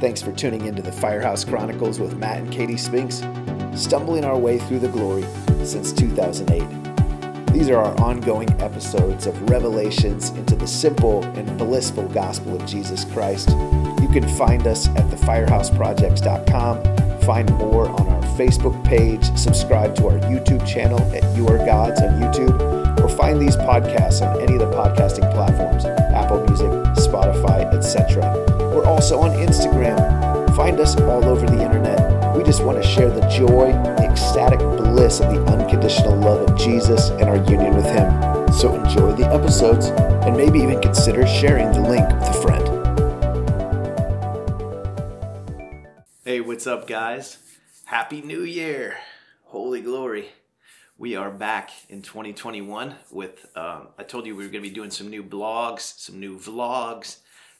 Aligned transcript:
Thanks 0.00 0.22
for 0.22 0.30
tuning 0.30 0.66
into 0.66 0.80
the 0.80 0.92
Firehouse 0.92 1.44
Chronicles 1.44 1.98
with 1.98 2.16
Matt 2.16 2.38
and 2.38 2.52
Katie 2.52 2.76
Spinks, 2.76 3.20
stumbling 3.74 4.24
our 4.24 4.38
way 4.38 4.58
through 4.58 4.78
the 4.78 4.88
glory 4.88 5.24
since 5.64 5.92
2008. 5.92 7.52
These 7.52 7.68
are 7.68 7.78
our 7.78 8.00
ongoing 8.00 8.48
episodes 8.60 9.26
of 9.26 9.50
revelations 9.50 10.30
into 10.30 10.54
the 10.54 10.68
simple 10.68 11.24
and 11.36 11.58
blissful 11.58 12.06
gospel 12.10 12.54
of 12.54 12.64
Jesus 12.64 13.04
Christ. 13.06 13.48
You 13.48 14.08
can 14.12 14.28
find 14.36 14.68
us 14.68 14.86
at 14.90 15.10
thefirehouseprojects.com, 15.10 17.20
find 17.22 17.52
more 17.54 17.88
on 17.88 18.08
our 18.08 18.22
Facebook 18.38 18.84
page, 18.84 19.24
subscribe 19.36 19.96
to 19.96 20.06
our 20.06 20.20
YouTube 20.20 20.64
channel 20.64 21.00
at 21.12 21.36
You 21.36 21.48
Are 21.48 21.58
Gods 21.58 22.00
on 22.00 22.20
YouTube, 22.20 22.77
or 23.00 23.08
find 23.08 23.40
these 23.40 23.56
podcasts 23.56 24.20
on 24.26 24.40
any 24.40 24.54
of 24.54 24.60
the 24.60 24.70
podcasting 24.76 25.30
platforms 25.32 25.84
Apple 25.84 26.44
Music, 26.46 26.70
Spotify, 27.04 27.64
etc. 27.74 28.22
We're 28.74 28.86
also 28.86 29.20
on 29.20 29.30
Instagram. 29.30 30.54
Find 30.56 30.80
us 30.80 30.96
all 31.00 31.24
over 31.24 31.46
the 31.46 31.62
internet. 31.62 32.36
We 32.36 32.42
just 32.42 32.64
want 32.64 32.82
to 32.82 32.88
share 32.88 33.10
the 33.10 33.26
joy, 33.28 33.72
the 33.72 34.08
ecstatic 34.10 34.58
bliss 34.58 35.20
of 35.20 35.32
the 35.32 35.44
unconditional 35.44 36.16
love 36.16 36.48
of 36.48 36.58
Jesus 36.58 37.10
and 37.10 37.24
our 37.24 37.36
union 37.50 37.74
with 37.76 37.86
Him. 37.86 38.52
So 38.52 38.74
enjoy 38.74 39.12
the 39.12 39.26
episodes 39.26 39.86
and 40.26 40.36
maybe 40.36 40.58
even 40.58 40.80
consider 40.80 41.26
sharing 41.26 41.70
the 41.72 41.80
link 41.80 42.08
with 42.08 42.28
a 42.28 42.42
friend. 42.42 42.68
Hey, 46.24 46.40
what's 46.40 46.66
up, 46.66 46.86
guys? 46.86 47.38
Happy 47.86 48.20
New 48.20 48.42
Year! 48.42 48.98
Holy 49.44 49.80
glory. 49.80 50.28
We 51.00 51.14
are 51.14 51.30
back 51.30 51.70
in 51.88 52.02
2021 52.02 52.92
with, 53.12 53.46
um, 53.56 53.86
I 53.96 54.02
told 54.02 54.26
you 54.26 54.34
we 54.34 54.42
were 54.42 54.50
going 54.50 54.64
to 54.64 54.68
be 54.68 54.74
doing 54.74 54.90
some 54.90 55.08
new 55.08 55.22
blogs, 55.22 55.96
some 55.96 56.18
new 56.18 56.36
vlogs, 56.36 57.18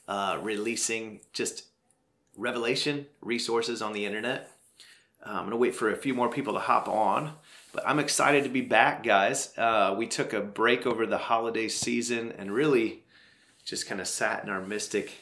uh, 0.09 0.37
releasing 0.41 1.21
just 1.31 1.63
revelation 2.35 3.05
resources 3.21 3.81
on 3.81 3.93
the 3.93 4.05
internet. 4.05 4.51
Uh, 5.25 5.29
I'm 5.29 5.39
going 5.43 5.51
to 5.51 5.55
wait 5.55 5.73
for 5.73 5.89
a 5.89 5.95
few 5.95 6.13
more 6.13 6.29
people 6.29 6.51
to 6.51 6.59
hop 6.59 6.89
on, 6.89 7.31
but 7.71 7.87
I'm 7.87 7.97
excited 7.97 8.43
to 8.43 8.49
be 8.49 8.59
back, 8.59 9.03
guys. 9.03 9.57
Uh, 9.57 9.95
we 9.97 10.05
took 10.05 10.33
a 10.33 10.41
break 10.41 10.85
over 10.85 11.05
the 11.05 11.17
holiday 11.17 11.69
season 11.69 12.33
and 12.37 12.51
really 12.51 13.03
just 13.63 13.87
kind 13.87 14.01
of 14.01 14.09
sat 14.09 14.43
in 14.43 14.49
our 14.49 14.61
mystic, 14.61 15.13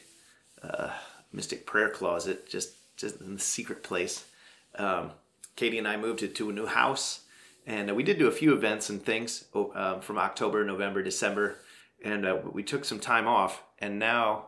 uh, 0.63 0.89
mystic 1.31 1.67
prayer 1.67 1.91
closet, 1.91 2.49
just 2.49 2.73
just 2.97 3.21
in 3.21 3.35
the 3.35 3.39
secret 3.39 3.83
place. 3.83 4.25
Um, 4.73 5.11
Katie 5.55 5.77
and 5.77 5.87
I 5.87 5.97
moved 5.97 6.33
to 6.35 6.49
a 6.49 6.53
new 6.53 6.65
house, 6.65 7.21
and 7.67 7.93
we 7.95 8.01
did 8.01 8.17
do 8.17 8.27
a 8.27 8.31
few 8.31 8.53
events 8.53 8.89
and 8.89 9.03
things 9.03 9.43
um, 9.53 9.99
from 9.99 10.17
October, 10.17 10.63
November, 10.63 11.03
December, 11.03 11.57
and 12.01 12.25
uh, 12.25 12.37
we 12.53 12.63
took 12.63 12.85
some 12.85 12.99
time 12.99 13.27
off. 13.27 13.61
And 13.79 13.99
now 13.99 14.45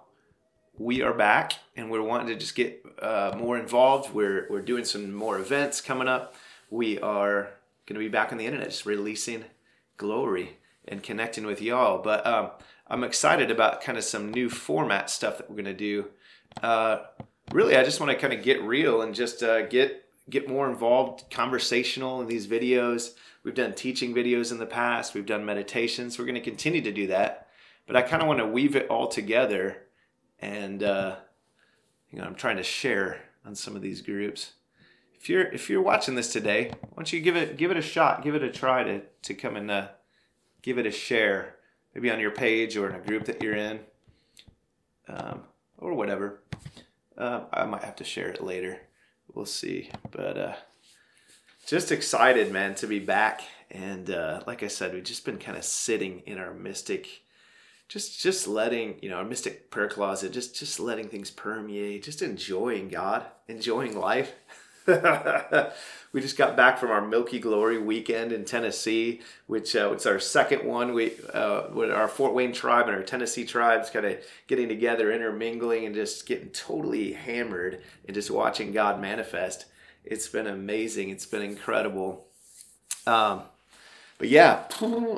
we 0.77 1.01
are 1.01 1.13
back 1.13 1.53
and 1.75 1.91
we're 1.91 2.01
wanting 2.01 2.27
to 2.27 2.35
just 2.35 2.55
get 2.55 2.81
uh, 3.01 3.35
more 3.37 3.59
involved. 3.59 4.13
We're, 4.13 4.47
we're 4.49 4.61
doing 4.61 4.85
some 4.85 5.13
more 5.13 5.37
events 5.37 5.81
coming 5.81 6.07
up. 6.07 6.33
We 6.69 6.97
are 6.99 7.49
going 7.85 7.95
to 7.95 7.99
be 7.99 8.07
back 8.07 8.31
on 8.31 8.37
the 8.37 8.45
internet, 8.45 8.69
just 8.69 8.85
releasing 8.85 9.43
glory 9.97 10.57
and 10.87 11.03
connecting 11.03 11.45
with 11.45 11.61
y'all. 11.61 12.01
But 12.01 12.25
um, 12.25 12.51
I'm 12.87 13.03
excited 13.03 13.51
about 13.51 13.81
kind 13.81 13.97
of 13.97 14.05
some 14.05 14.31
new 14.31 14.49
format 14.49 15.09
stuff 15.09 15.39
that 15.39 15.49
we're 15.49 15.57
going 15.57 15.65
to 15.65 15.73
do. 15.73 16.05
Uh, 16.63 16.99
really, 17.51 17.75
I 17.75 17.83
just 17.83 17.99
want 17.99 18.13
to 18.13 18.17
kind 18.17 18.31
of 18.31 18.43
get 18.43 18.61
real 18.61 19.01
and 19.01 19.13
just 19.13 19.43
uh, 19.43 19.67
get 19.67 20.05
get 20.29 20.47
more 20.47 20.69
involved, 20.69 21.25
conversational 21.31 22.21
in 22.21 22.27
these 22.27 22.47
videos. 22.47 23.15
We've 23.43 23.55
done 23.55 23.73
teaching 23.73 24.13
videos 24.13 24.51
in 24.51 24.59
the 24.59 24.65
past. 24.65 25.13
We've 25.13 25.25
done 25.25 25.45
meditations. 25.45 26.17
We're 26.17 26.25
going 26.25 26.35
to 26.35 26.41
continue 26.41 26.81
to 26.81 26.91
do 26.91 27.07
that. 27.07 27.47
But 27.87 27.95
I 27.95 28.01
kind 28.01 28.21
of 28.21 28.27
want 28.27 28.39
to 28.39 28.45
weave 28.45 28.75
it 28.75 28.87
all 28.89 29.07
together 29.07 29.83
and 30.41 30.83
uh, 30.83 31.15
you 32.11 32.19
know 32.19 32.25
I'm 32.25 32.35
trying 32.35 32.57
to 32.57 32.63
share 32.63 33.21
on 33.45 33.55
some 33.55 33.75
of 33.75 33.81
these 33.81 34.01
groups. 34.01 34.53
If 35.15 35.29
you're 35.29 35.43
if 35.43 35.69
you're 35.69 35.81
watching 35.81 36.15
this 36.15 36.31
today, 36.31 36.71
why 36.81 36.89
don't 36.95 37.13
you 37.13 37.19
give 37.19 37.35
it 37.35 37.57
give 37.57 37.71
it 37.71 37.77
a 37.77 37.81
shot, 37.81 38.23
give 38.23 38.35
it 38.35 38.43
a 38.43 38.51
try 38.51 38.83
to 38.83 39.01
to 39.23 39.33
come 39.33 39.55
and 39.55 39.69
uh, 39.69 39.87
give 40.61 40.77
it 40.77 40.85
a 40.85 40.91
share, 40.91 41.55
maybe 41.93 42.09
on 42.09 42.19
your 42.19 42.31
page 42.31 42.77
or 42.77 42.89
in 42.89 42.95
a 42.95 42.99
group 42.99 43.25
that 43.25 43.43
you're 43.43 43.55
in, 43.55 43.79
um, 45.07 45.43
or 45.77 45.93
whatever. 45.93 46.41
Uh, 47.17 47.41
I 47.51 47.65
might 47.65 47.83
have 47.83 47.97
to 47.97 48.05
share 48.05 48.29
it 48.29 48.41
later. 48.41 48.79
We'll 49.33 49.45
see, 49.45 49.89
but 50.11 50.37
uh, 50.37 50.53
just 51.67 51.91
excited, 51.91 52.51
man, 52.51 52.75
to 52.75 52.87
be 52.87 52.99
back. 52.99 53.41
And 53.71 54.09
uh, 54.09 54.41
like 54.47 54.63
I 54.63 54.67
said, 54.67 54.93
we've 54.93 55.03
just 55.03 55.25
been 55.25 55.37
kind 55.37 55.57
of 55.57 55.63
sitting 55.63 56.23
in 56.25 56.37
our 56.37 56.53
mystic 56.53 57.21
just 57.89 58.21
just 58.21 58.47
letting 58.47 58.97
you 59.01 59.09
know 59.09 59.19
a 59.19 59.25
mystic 59.25 59.69
prayer 59.71 59.89
closet 59.89 60.31
just 60.31 60.55
just 60.55 60.79
letting 60.79 61.09
things 61.09 61.31
permeate 61.31 62.03
just 62.03 62.21
enjoying 62.21 62.87
god 62.87 63.25
enjoying 63.47 63.99
life 63.99 64.33
we 66.13 66.21
just 66.21 66.37
got 66.37 66.57
back 66.57 66.77
from 66.77 66.89
our 66.89 67.05
milky 67.05 67.39
glory 67.39 67.77
weekend 67.77 68.31
in 68.31 68.43
tennessee 68.43 69.21
which 69.47 69.75
uh, 69.75 69.91
it's 69.91 70.05
our 70.05 70.19
second 70.19 70.65
one 70.65 70.93
we 70.93 71.13
uh, 71.33 71.63
with 71.71 71.91
our 71.91 72.07
fort 72.07 72.33
wayne 72.33 72.51
tribe 72.51 72.87
and 72.87 72.95
our 72.95 73.03
tennessee 73.03 73.45
tribes 73.45 73.89
kind 73.89 74.05
of 74.05 74.17
getting 74.47 74.67
together 74.67 75.11
intermingling 75.11 75.85
and 75.85 75.95
just 75.95 76.25
getting 76.25 76.49
totally 76.49 77.13
hammered 77.13 77.81
and 78.05 78.15
just 78.15 78.31
watching 78.31 78.71
god 78.71 78.99
manifest 78.99 79.65
it's 80.03 80.27
been 80.27 80.47
amazing 80.47 81.09
it's 81.09 81.25
been 81.25 81.41
incredible 81.43 82.25
um, 83.05 83.43
but 84.17 84.27
yeah 84.27 84.63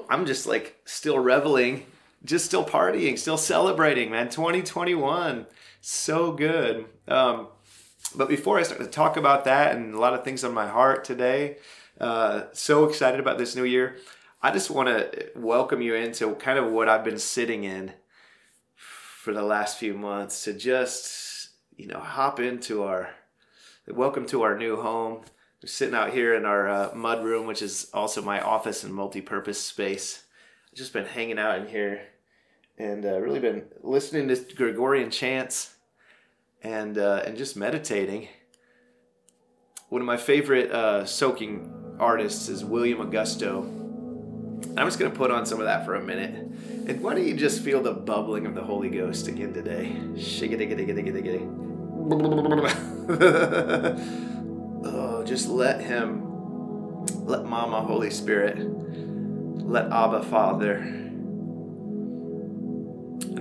i'm 0.10 0.26
just 0.26 0.46
like 0.46 0.80
still 0.86 1.20
reveling 1.20 1.86
just 2.24 2.46
still 2.46 2.64
partying, 2.64 3.18
still 3.18 3.38
celebrating, 3.38 4.12
man. 4.12 4.30
2021, 4.30 5.48
so 5.82 6.32
good. 6.32 6.86
Um, 7.08 7.48
but 8.16 8.30
before 8.30 8.60
I 8.60 8.64
start 8.64 8.82
to 8.82 8.88
talk 8.88 9.18
about 9.18 9.46
that 9.46 9.76
and 9.76 9.94
a 9.94 10.00
lot 10.00 10.14
of 10.14 10.24
things 10.24 10.44
on 10.44 10.54
my 10.54 10.68
heart 10.68 11.04
today, 11.04 11.58
uh, 12.00 12.44
so 12.54 12.86
excited 12.86 13.20
about 13.20 13.38
this 13.38 13.56
new 13.56 13.64
year. 13.64 13.98
I 14.42 14.52
just 14.52 14.72
want 14.72 14.90
to 14.90 15.30
welcome 15.36 15.82
you 15.82 15.94
into 15.96 16.34
kind 16.36 16.58
of 16.58 16.72
what 16.72 16.90
I've 16.90 17.04
been 17.04 17.20
sitting 17.20 17.64
in 17.64 17.94
for 18.76 19.34
the 19.34 19.44
last 19.44 19.78
few 19.78 19.94
months 19.94 20.44
to 20.46 20.54
just, 20.54 21.50
you 21.78 21.88
know, 21.88 22.00
hop 22.00 22.40
into 22.40 22.84
our 22.84 23.12
welcome 23.88 24.26
to 24.28 24.42
our 24.42 24.58
new 24.58 24.78
home. 24.78 25.22
We're 25.62 25.68
sitting 25.68 25.94
out 25.94 26.12
here 26.12 26.34
in 26.34 26.46
our 26.46 26.68
uh, 26.68 26.92
mud 26.96 27.24
room, 27.24 27.46
which 27.46 27.62
is 27.62 27.90
also 27.94 28.22
my 28.22 28.42
office 28.42 28.84
and 28.84 28.94
multi 28.94 29.22
purpose 29.22 29.60
space. 29.60 30.24
I've 30.72 30.78
just 30.78 30.94
been 30.94 31.06
hanging 31.06 31.38
out 31.38 31.60
in 31.60 31.68
here 31.68 32.02
and 32.78 33.06
uh, 33.06 33.20
really 33.20 33.40
been 33.40 33.66
listening 33.84 34.28
to 34.28 34.56
Gregorian 34.56 35.12
chants 35.12 35.76
and 36.64 36.98
uh, 36.98 37.24
and 37.26 37.38
just 37.38 37.56
meditating. 37.56 38.28
One 39.90 40.02
of 40.02 40.08
my 40.08 40.18
favorite 40.18 40.72
uh, 40.72 41.06
soaking 41.06 41.98
artists 42.00 42.50
is 42.50 42.64
William 42.64 43.00
Augusto. 43.00 43.64
I'm 44.78 44.88
just 44.88 45.00
gonna 45.00 45.12
put 45.12 45.32
on 45.32 45.46
some 45.46 45.60
of 45.60 45.66
that 45.66 45.86
for 45.86 45.96
a 45.96 46.04
minute. 46.04 46.36
And 46.88 47.02
why 47.02 47.14
don't 47.14 47.28
you 47.28 47.36
just 47.36 47.62
feel 47.62 47.82
the 47.82 47.94
bubbling 47.94 48.46
of 48.46 48.56
the 48.56 48.64
Holy 48.64 48.90
Ghost 48.90 49.28
again 49.28 49.54
today? 49.54 49.96
oh, 54.86 55.24
just 55.24 55.50
let 55.50 55.82
Him, 55.82 57.06
let 57.26 57.46
Mama 57.46 57.82
Holy 57.82 58.10
Spirit, 58.10 58.58
let 59.68 59.92
Abba 59.92 60.24
Father 60.24 61.11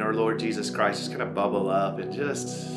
and 0.01 0.09
our 0.09 0.15
Lord 0.15 0.39
Jesus 0.39 0.71
Christ 0.71 1.01
just 1.01 1.11
kind 1.11 1.21
of 1.21 1.35
bubble 1.35 1.69
up 1.69 1.99
and 1.99 2.11
just 2.11 2.71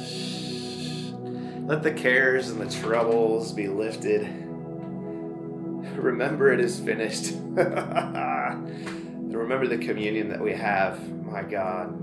let 1.66 1.82
the 1.82 1.94
cares 1.94 2.50
and 2.50 2.60
the 2.60 2.70
troubles 2.82 3.54
be 3.54 3.70
lifted. 3.70 4.24
Remember 5.96 6.52
it 6.52 6.60
is 6.60 6.82
finished. 6.82 7.32
and 7.32 7.58
remember 9.34 9.68
the 9.68 9.78
communion 9.78 10.28
that 10.28 10.42
we 10.42 10.52
have, 10.52 11.00
my 11.24 11.44
God. 11.44 11.98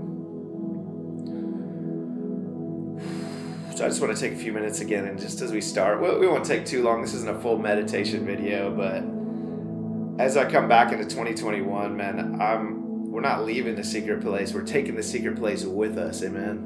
So 3.77 3.85
I 3.85 3.89
just 3.89 4.01
want 4.01 4.17
to 4.17 4.19
take 4.19 4.33
a 4.33 4.41
few 4.41 4.51
minutes 4.51 4.81
again, 4.81 5.05
and 5.05 5.19
just 5.19 5.41
as 5.41 5.51
we 5.51 5.61
start, 5.61 6.01
we 6.01 6.25
won't 6.25 6.45
take 6.45 6.65
too 6.65 6.81
long. 6.81 7.03
This 7.03 7.13
isn't 7.13 7.29
a 7.29 7.39
full 7.39 7.59
meditation 7.59 8.25
video, 8.25 8.75
but 8.75 9.03
as 10.19 10.35
I 10.35 10.49
come 10.49 10.67
back 10.67 10.91
into 10.91 11.05
2021, 11.05 11.95
man, 11.95 12.41
I'm 12.41 12.80
we're 13.11 13.19
not 13.19 13.45
leaving 13.45 13.75
the 13.75 13.83
secret 13.83 14.21
place. 14.21 14.53
We're 14.53 14.61
taking 14.61 14.95
the 14.95 15.03
secret 15.03 15.35
place 15.35 15.65
with 15.65 15.97
us. 15.97 16.23
Amen. 16.23 16.65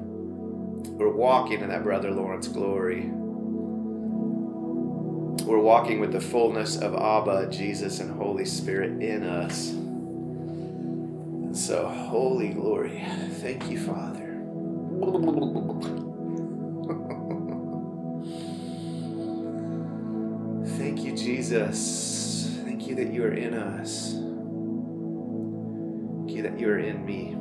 We're 0.96 1.10
walking 1.10 1.62
in 1.62 1.70
that 1.70 1.82
Brother 1.82 2.12
Lawrence 2.12 2.48
glory. 2.48 3.10
We're 5.44 5.58
walking 5.58 6.00
with 6.00 6.12
the 6.12 6.22
fullness 6.22 6.78
of 6.78 6.94
Abba, 6.94 7.50
Jesus, 7.50 8.00
and 8.00 8.12
Holy 8.12 8.46
Spirit 8.46 9.02
in 9.02 9.24
us. 9.24 9.72
And 9.72 11.58
so, 11.58 11.88
holy 11.88 12.50
glory. 12.50 13.04
Thank 13.42 13.72
you, 13.72 13.80
Father. 13.80 14.22
Thank 20.78 21.04
you, 21.04 21.18
Jesus. 21.18 22.56
Thank 22.64 22.86
you 22.86 22.94
that 22.94 23.12
you 23.12 23.24
are 23.24 23.34
in 23.34 23.56
us 23.56 24.25
that 26.46 26.60
you 26.60 26.70
are 26.70 26.78
in 26.78 27.04
me. 27.04 27.36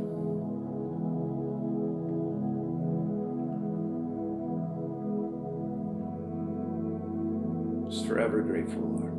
Just 7.90 8.06
forever 8.06 8.40
grateful, 8.40 8.80
Lord. 8.80 9.12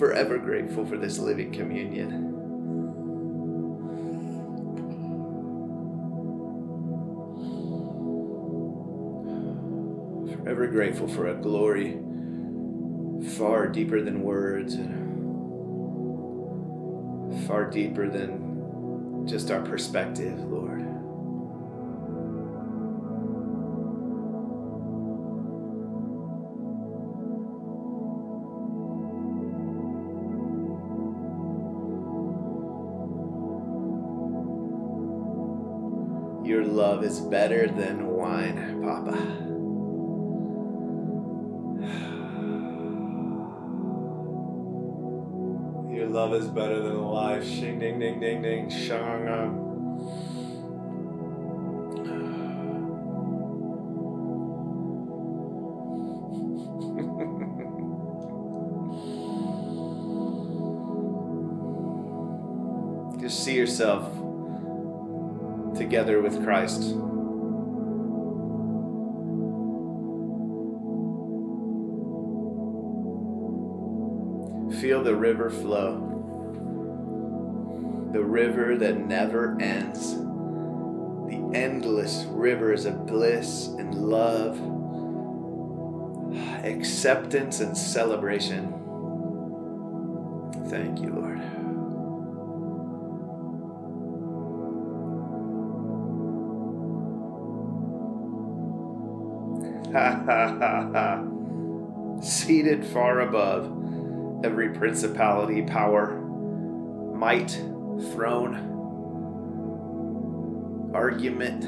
Forever 0.00 0.38
grateful 0.38 0.84
for 0.84 0.96
this 0.98 1.20
living 1.20 1.52
communion. 1.52 2.32
Forever 10.42 10.66
grateful 10.66 11.06
for 11.06 11.28
a 11.28 11.34
glory 11.36 12.00
far 13.38 13.68
deeper 13.68 14.02
than 14.02 14.22
words 14.22 14.74
and 14.74 15.05
far 17.46 17.70
deeper 17.70 18.08
than 18.08 19.26
just 19.26 19.50
our 19.50 19.60
perspective, 19.62 20.38
Lord. 20.44 20.80
Your 36.46 36.64
love 36.64 37.02
is 37.02 37.20
better 37.20 37.66
than 37.66 38.06
wine, 38.06 38.80
Papa. 38.82 39.45
Love 46.26 46.42
is 46.42 46.48
better 46.48 46.82
than 46.82 47.00
life. 47.00 47.46
Shing 47.46 47.78
ding 47.78 48.00
ding 48.00 48.18
ding 48.18 48.42
ding. 48.42 48.68
Shang. 48.68 49.28
Um. 49.28 49.62
Just 63.20 63.44
see 63.44 63.54
yourself 63.54 64.12
together 65.76 66.20
with 66.20 66.42
Christ. 66.42 66.82
Feel 74.80 75.04
the 75.04 75.14
river 75.14 75.50
flow. 75.50 76.05
The 78.16 78.24
river 78.24 78.78
that 78.78 78.96
never 78.96 79.60
ends. 79.60 80.14
The 80.14 81.50
endless 81.52 82.24
rivers 82.30 82.86
of 82.86 83.04
bliss 83.04 83.66
and 83.66 83.94
love, 83.94 84.58
acceptance 86.64 87.60
and 87.60 87.76
celebration. 87.76 88.72
Thank 90.70 91.00
you, 91.00 91.10
Lord. 91.10 91.40
Ha 99.92 100.22
ha 100.24 100.56
ha 100.58 100.90
ha. 100.90 102.22
Seated 102.22 102.86
far 102.86 103.20
above 103.20 103.66
every 104.42 104.70
principality, 104.70 105.60
power, 105.60 106.22
might, 107.14 107.62
throne, 108.00 108.56
argument. 110.94 111.64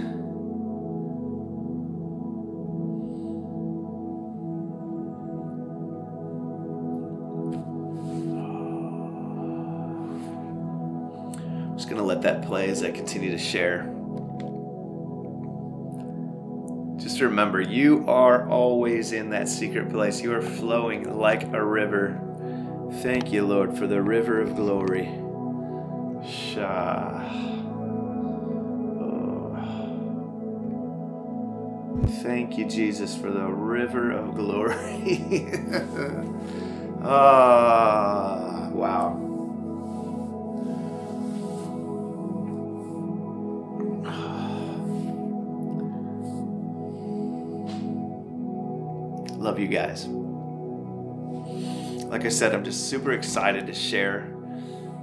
I'm 11.60 11.76
just 11.76 11.88
going 11.88 12.00
to 12.00 12.04
let 12.06 12.22
that 12.22 12.42
play 12.42 12.70
as 12.70 12.82
I 12.82 12.90
continue 12.90 13.30
to 13.30 13.38
share. 13.38 13.94
Just 16.98 17.20
remember, 17.20 17.60
you 17.60 18.04
are 18.08 18.48
always 18.48 19.12
in 19.12 19.30
that 19.30 19.48
secret 19.48 19.90
place. 19.90 20.20
You 20.20 20.34
are 20.34 20.42
flowing 20.42 21.18
like 21.18 21.44
a 21.54 21.64
river. 21.64 22.20
Thank 23.02 23.32
you, 23.32 23.46
Lord, 23.46 23.76
for 23.78 23.86
the 23.86 24.02
river 24.02 24.40
of 24.40 24.56
glory. 24.56 25.17
Thank 32.22 32.58
you, 32.58 32.66
Jesus, 32.66 33.16
for 33.16 33.30
the 33.30 33.46
river 33.46 34.10
of 34.12 34.34
glory. 34.34 35.46
ah, 37.02 38.68
wow. 38.72 39.24
Love 49.38 49.58
you 49.58 49.68
guys 49.68 50.08
like 52.08 52.24
I 52.24 52.30
said, 52.30 52.54
I'm 52.54 52.64
just 52.64 52.88
super 52.88 53.12
excited 53.12 53.66
to 53.66 53.74
share 53.74 54.32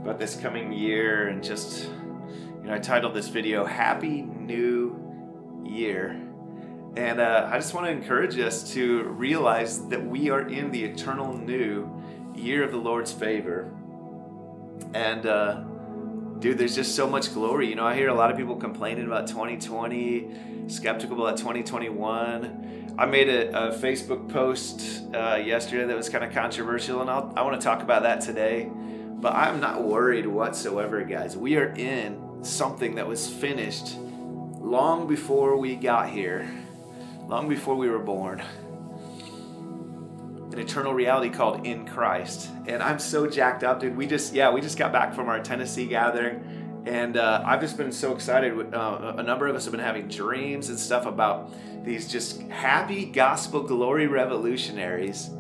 about 0.05 0.19
this 0.19 0.35
coming 0.35 0.71
year 0.71 1.29
and 1.29 1.43
just, 1.43 1.85
you 2.61 2.67
know, 2.67 2.75
I 2.75 2.77
titled 2.77 3.15
this 3.15 3.27
video 3.27 3.65
Happy 3.65 4.21
New 4.21 4.95
Year. 5.65 6.21
And 6.95 7.19
uh, 7.19 7.49
I 7.51 7.57
just 7.57 7.73
want 7.73 7.87
to 7.87 7.91
encourage 7.91 8.37
us 8.37 8.71
to 8.73 9.01
realize 9.05 9.87
that 9.87 10.05
we 10.05 10.29
are 10.29 10.47
in 10.47 10.69
the 10.69 10.83
eternal 10.83 11.35
new 11.35 11.89
year 12.35 12.63
of 12.63 12.71
the 12.71 12.77
Lord's 12.77 13.11
favor. 13.11 13.73
And, 14.93 15.25
uh, 15.25 15.63
dude, 16.37 16.59
there's 16.59 16.75
just 16.75 16.93
so 16.93 17.09
much 17.09 17.33
glory. 17.33 17.67
You 17.67 17.73
know, 17.73 17.87
I 17.87 17.95
hear 17.95 18.09
a 18.09 18.13
lot 18.13 18.29
of 18.29 18.37
people 18.37 18.57
complaining 18.57 19.07
about 19.07 19.25
2020, 19.25 20.67
skeptical 20.67 21.19
about 21.19 21.37
2021. 21.37 22.93
I 22.95 23.05
made 23.07 23.27
a, 23.27 23.69
a 23.69 23.71
Facebook 23.75 24.29
post 24.29 25.03
uh, 25.15 25.41
yesterday 25.43 25.85
that 25.87 25.97
was 25.97 26.09
kind 26.09 26.23
of 26.23 26.31
controversial, 26.31 27.01
and 27.01 27.09
I'll, 27.09 27.33
I 27.35 27.41
want 27.41 27.59
to 27.59 27.65
talk 27.65 27.81
about 27.81 28.03
that 28.03 28.21
today. 28.21 28.69
But 29.25 29.33
I'm 29.33 29.59
not 29.59 29.83
worried 29.83 30.27
whatsoever, 30.27 31.03
guys. 31.03 31.35
We 31.35 31.57
are 31.57 31.73
in 31.75 32.43
something 32.43 32.93
that 32.93 33.07
was 33.07 33.27
finished 33.27 33.97
long 33.97 35.07
before 35.07 35.57
we 35.57 35.75
got 35.75 36.09
here, 36.09 36.47
long 37.27 37.49
before 37.49 37.73
we 37.73 37.89
were 37.89 37.97
born. 37.97 38.43
An 40.51 40.59
eternal 40.59 40.93
reality 40.93 41.31
called 41.31 41.65
in 41.65 41.87
Christ. 41.87 42.51
And 42.67 42.83
I'm 42.83 42.99
so 42.99 43.25
jacked 43.25 43.63
up, 43.63 43.79
dude. 43.79 43.97
We 43.97 44.05
just, 44.05 44.31
yeah, 44.31 44.51
we 44.51 44.61
just 44.61 44.77
got 44.77 44.91
back 44.91 45.15
from 45.15 45.27
our 45.27 45.39
Tennessee 45.39 45.87
gathering 45.87 46.83
and 46.85 47.17
uh, 47.17 47.41
I've 47.43 47.61
just 47.61 47.77
been 47.77 47.91
so 47.91 48.13
excited. 48.13 48.75
Uh, 48.75 49.15
a 49.17 49.23
number 49.23 49.47
of 49.47 49.55
us 49.55 49.65
have 49.65 49.71
been 49.71 49.79
having 49.79 50.07
dreams 50.07 50.69
and 50.69 50.77
stuff 50.77 51.07
about 51.07 51.51
these 51.83 52.07
just 52.07 52.41
happy 52.41 53.05
gospel 53.05 53.63
glory 53.63 54.05
revolutionaries 54.05 55.31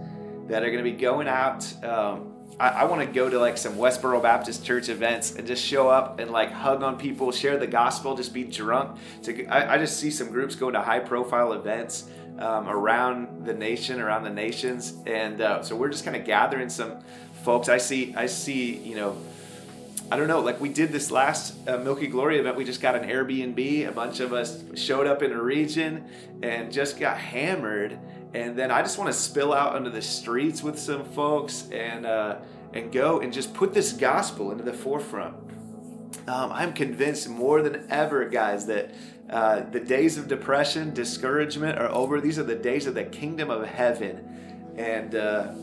that 0.47 0.63
are 0.63 0.71
going 0.71 0.83
to 0.83 0.91
be 0.91 0.97
going 0.97 1.27
out. 1.27 1.71
Um, 1.83 2.31
I, 2.59 2.69
I 2.69 2.83
want 2.85 3.01
to 3.01 3.07
go 3.07 3.29
to 3.29 3.39
like 3.39 3.57
some 3.57 3.75
Westboro 3.75 4.21
Baptist 4.21 4.65
Church 4.65 4.89
events 4.89 5.35
and 5.35 5.45
just 5.45 5.63
show 5.63 5.89
up 5.89 6.19
and 6.19 6.31
like 6.31 6.51
hug 6.51 6.83
on 6.83 6.97
people, 6.97 7.31
share 7.31 7.57
the 7.57 7.67
gospel, 7.67 8.15
just 8.15 8.33
be 8.33 8.43
drunk. 8.43 8.97
To, 9.23 9.45
I, 9.47 9.75
I 9.75 9.77
just 9.77 9.99
see 9.99 10.11
some 10.11 10.29
groups 10.29 10.55
going 10.55 10.73
to 10.73 10.81
high 10.81 10.99
profile 10.99 11.53
events 11.53 12.09
um, 12.39 12.67
around 12.67 13.45
the 13.45 13.53
nation, 13.53 13.99
around 13.99 14.23
the 14.23 14.29
nations, 14.29 14.95
and 15.05 15.41
uh, 15.41 15.63
so 15.63 15.75
we're 15.75 15.89
just 15.89 16.03
kind 16.03 16.15
of 16.15 16.25
gathering 16.25 16.69
some 16.69 16.99
folks. 17.43 17.69
I 17.69 17.77
see, 17.77 18.13
I 18.15 18.25
see, 18.25 18.77
you 18.77 18.95
know 18.95 19.17
I 20.11 20.17
don't 20.17 20.27
know, 20.27 20.39
like 20.39 20.61
we 20.61 20.69
did 20.69 20.91
this 20.91 21.09
last 21.09 21.55
uh, 21.67 21.79
Milky 21.79 22.05
Glory 22.05 22.37
event, 22.37 22.55
we 22.55 22.63
just 22.63 22.79
got 22.79 22.95
an 22.95 23.09
Airbnb. 23.09 23.87
A 23.87 23.91
bunch 23.91 24.19
of 24.19 24.33
us 24.33 24.63
showed 24.75 25.07
up 25.07 25.23
in 25.23 25.31
a 25.31 25.41
region 25.41 26.05
and 26.43 26.71
just 26.71 26.99
got 26.99 27.17
hammered. 27.17 27.97
And 28.33 28.57
then 28.57 28.71
I 28.71 28.81
just 28.81 28.97
want 28.97 29.09
to 29.09 29.17
spill 29.17 29.53
out 29.53 29.75
onto 29.75 29.89
the 29.89 30.01
streets 30.01 30.61
with 30.61 30.77
some 30.77 31.05
folks 31.05 31.69
and 31.71 32.05
uh, 32.05 32.37
and 32.73 32.91
go 32.91 33.21
and 33.21 33.31
just 33.31 33.53
put 33.53 33.73
this 33.73 33.93
gospel 33.93 34.51
into 34.51 34.63
the 34.63 34.73
forefront. 34.73 35.35
Um, 36.27 36.51
I'm 36.51 36.73
convinced 36.73 37.29
more 37.29 37.61
than 37.61 37.85
ever, 37.89 38.27
guys, 38.27 38.65
that 38.65 38.93
uh, 39.29 39.61
the 39.61 39.79
days 39.79 40.17
of 40.17 40.27
depression, 40.27 40.93
discouragement 40.93 41.77
are 41.77 41.89
over. 41.89 42.19
These 42.19 42.39
are 42.39 42.43
the 42.43 42.55
days 42.55 42.87
of 42.87 42.95
the 42.95 43.03
kingdom 43.03 43.49
of 43.49 43.65
heaven. 43.65 44.73
And 44.77 45.15
uh, 45.15 45.53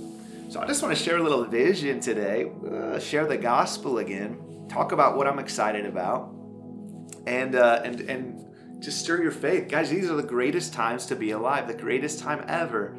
so 0.48 0.60
I 0.60 0.66
just 0.66 0.82
want 0.82 0.96
to 0.96 1.02
share 1.02 1.18
a 1.18 1.22
little 1.22 1.44
vision 1.44 2.00
today, 2.00 2.50
uh, 2.70 2.98
share 2.98 3.26
the 3.26 3.36
gospel 3.36 3.98
again, 3.98 4.66
talk 4.68 4.92
about 4.92 5.16
what 5.16 5.26
I'm 5.26 5.38
excited 5.38 5.86
about, 5.86 6.32
and 7.26 7.54
uh, 7.54 7.82
and 7.84 8.00
and 8.02 8.41
just 8.82 8.98
stir 8.98 9.22
your 9.22 9.30
faith, 9.30 9.68
guys. 9.68 9.90
These 9.90 10.10
are 10.10 10.16
the 10.16 10.22
greatest 10.22 10.74
times 10.74 11.06
to 11.06 11.16
be 11.16 11.30
alive, 11.30 11.68
the 11.68 11.74
greatest 11.74 12.18
time 12.18 12.44
ever. 12.48 12.96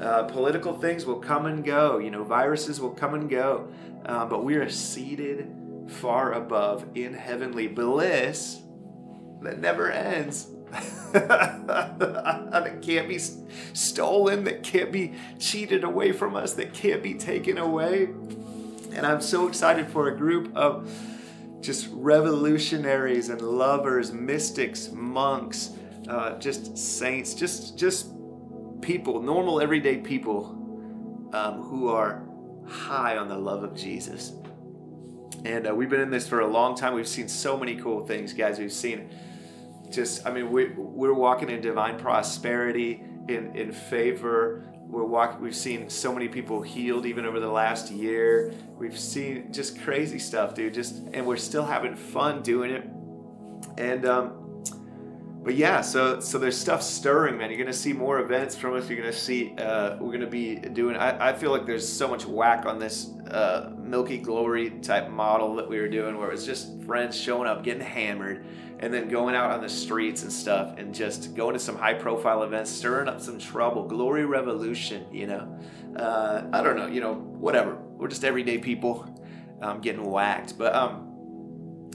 Uh, 0.00 0.22
political 0.24 0.78
things 0.78 1.04
will 1.04 1.18
come 1.18 1.46
and 1.46 1.64
go, 1.64 1.98
you 1.98 2.10
know, 2.10 2.22
viruses 2.22 2.80
will 2.80 2.90
come 2.90 3.14
and 3.14 3.28
go, 3.28 3.68
uh, 4.04 4.24
but 4.26 4.44
we 4.44 4.54
are 4.54 4.68
seated 4.68 5.52
far 5.88 6.32
above 6.32 6.84
in 6.94 7.14
heavenly 7.14 7.66
bliss 7.66 8.60
that 9.42 9.58
never 9.58 9.90
ends. 9.90 10.48
that 11.12 12.78
can't 12.82 13.08
be 13.08 13.18
stolen, 13.72 14.44
that 14.44 14.62
can't 14.62 14.92
be 14.92 15.14
cheated 15.38 15.82
away 15.82 16.12
from 16.12 16.36
us, 16.36 16.52
that 16.54 16.72
can't 16.72 17.02
be 17.02 17.14
taken 17.14 17.58
away. 17.58 18.04
And 18.92 19.06
I'm 19.06 19.20
so 19.20 19.48
excited 19.48 19.88
for 19.88 20.08
a 20.08 20.16
group 20.16 20.54
of 20.56 20.90
just 21.66 21.88
revolutionaries 21.92 23.28
and 23.28 23.40
lovers, 23.42 24.12
mystics, 24.12 24.90
monks, 24.92 25.72
uh, 26.08 26.38
just 26.38 26.78
saints, 26.78 27.34
just 27.34 27.76
just 27.76 28.12
people, 28.80 29.20
normal 29.20 29.60
everyday 29.60 29.96
people 29.96 31.30
um, 31.32 31.62
who 31.62 31.88
are 31.88 32.24
high 32.68 33.16
on 33.16 33.26
the 33.26 33.36
love 33.36 33.64
of 33.64 33.74
Jesus. 33.74 34.32
And 35.44 35.68
uh, 35.68 35.74
we've 35.74 35.90
been 35.90 36.00
in 36.00 36.10
this 36.10 36.28
for 36.28 36.40
a 36.40 36.46
long 36.46 36.76
time. 36.76 36.94
We've 36.94 37.08
seen 37.08 37.28
so 37.28 37.58
many 37.58 37.76
cool 37.76 38.06
things, 38.06 38.32
guys. 38.32 38.58
We've 38.58 38.72
seen 38.72 39.10
just, 39.90 40.26
I 40.26 40.32
mean, 40.32 40.50
we, 40.50 40.68
we're 40.70 41.14
walking 41.14 41.50
in 41.50 41.60
divine 41.60 41.98
prosperity, 41.98 43.02
in, 43.28 43.54
in 43.56 43.72
favor. 43.72 44.72
We're 44.88 45.04
walking, 45.04 45.40
we've 45.40 45.56
seen 45.56 45.90
so 45.90 46.12
many 46.12 46.28
people 46.28 46.62
healed 46.62 47.06
even 47.06 47.26
over 47.26 47.40
the 47.40 47.50
last 47.50 47.90
year. 47.90 48.54
We've 48.78 48.98
seen 48.98 49.52
just 49.52 49.80
crazy 49.82 50.18
stuff, 50.18 50.54
dude. 50.54 50.74
Just, 50.74 51.02
and 51.12 51.26
we're 51.26 51.36
still 51.36 51.64
having 51.64 51.96
fun 51.96 52.42
doing 52.42 52.70
it. 52.70 52.84
And, 53.78 54.06
um, 54.06 54.45
but 55.46 55.54
yeah, 55.54 55.80
so 55.80 56.18
so 56.18 56.38
there's 56.38 56.58
stuff 56.58 56.82
stirring, 56.82 57.38
man. 57.38 57.50
You're 57.50 57.60
gonna 57.60 57.72
see 57.72 57.92
more 57.92 58.18
events 58.18 58.56
from 58.56 58.74
us. 58.74 58.90
You're 58.90 58.98
gonna 58.98 59.12
see 59.12 59.54
uh, 59.56 59.96
we're 60.00 60.10
gonna 60.10 60.26
be 60.26 60.56
doing. 60.56 60.96
I, 60.96 61.28
I 61.28 61.32
feel 61.34 61.52
like 61.52 61.66
there's 61.66 61.88
so 61.88 62.08
much 62.08 62.26
whack 62.26 62.66
on 62.66 62.80
this 62.80 63.12
uh, 63.30 63.70
Milky 63.78 64.18
Glory 64.18 64.70
type 64.70 65.08
model 65.08 65.54
that 65.54 65.68
we 65.68 65.78
were 65.78 65.86
doing, 65.86 66.18
where 66.18 66.32
it's 66.32 66.44
just 66.44 66.82
friends 66.82 67.16
showing 67.16 67.46
up, 67.48 67.62
getting 67.62 67.80
hammered, 67.80 68.44
and 68.80 68.92
then 68.92 69.06
going 69.08 69.36
out 69.36 69.52
on 69.52 69.60
the 69.60 69.68
streets 69.68 70.24
and 70.24 70.32
stuff, 70.32 70.76
and 70.78 70.92
just 70.92 71.36
going 71.36 71.52
to 71.52 71.60
some 71.60 71.76
high 71.76 71.94
profile 71.94 72.42
events, 72.42 72.68
stirring 72.68 73.06
up 73.06 73.20
some 73.20 73.38
trouble. 73.38 73.86
Glory 73.86 74.24
Revolution, 74.26 75.06
you 75.12 75.28
know. 75.28 75.60
Uh, 75.94 76.42
I 76.52 76.60
don't 76.60 76.74
know, 76.74 76.88
you 76.88 77.00
know, 77.00 77.14
whatever. 77.14 77.76
We're 77.76 78.08
just 78.08 78.24
everyday 78.24 78.58
people 78.58 79.08
um, 79.62 79.80
getting 79.80 80.10
whacked, 80.10 80.58
but 80.58 80.74
um, 80.74 81.92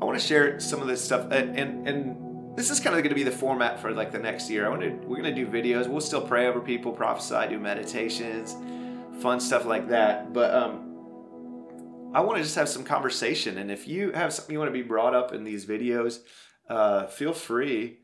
I 0.00 0.06
want 0.06 0.18
to 0.18 0.26
share 0.26 0.58
some 0.58 0.80
of 0.80 0.86
this 0.88 1.04
stuff 1.04 1.30
and 1.30 1.54
and. 1.58 1.86
and 1.86 2.33
this 2.56 2.70
is 2.70 2.78
kind 2.78 2.94
of 2.94 3.02
going 3.02 3.10
to 3.10 3.14
be 3.14 3.24
the 3.24 3.32
format 3.32 3.80
for 3.80 3.90
like 3.90 4.12
the 4.12 4.18
next 4.18 4.48
year. 4.48 4.66
I 4.66 4.68
want 4.68 4.82
to 4.82 4.90
we're 5.06 5.20
going 5.20 5.34
to 5.34 5.44
do 5.44 5.46
videos. 5.46 5.88
We'll 5.88 6.00
still 6.00 6.20
pray 6.20 6.46
over 6.46 6.60
people, 6.60 6.92
prophesy, 6.92 7.48
do 7.48 7.58
meditations, 7.58 8.54
fun 9.20 9.40
stuff 9.40 9.64
like 9.64 9.88
that. 9.88 10.32
But 10.32 10.54
um, 10.54 12.10
I 12.14 12.20
want 12.20 12.36
to 12.36 12.44
just 12.44 12.54
have 12.54 12.68
some 12.68 12.84
conversation. 12.84 13.58
And 13.58 13.70
if 13.70 13.88
you 13.88 14.12
have 14.12 14.32
something 14.32 14.52
you 14.52 14.60
want 14.60 14.68
to 14.68 14.72
be 14.72 14.82
brought 14.82 15.14
up 15.14 15.32
in 15.32 15.42
these 15.42 15.66
videos, 15.66 16.20
uh, 16.68 17.06
feel 17.06 17.32
free 17.32 17.98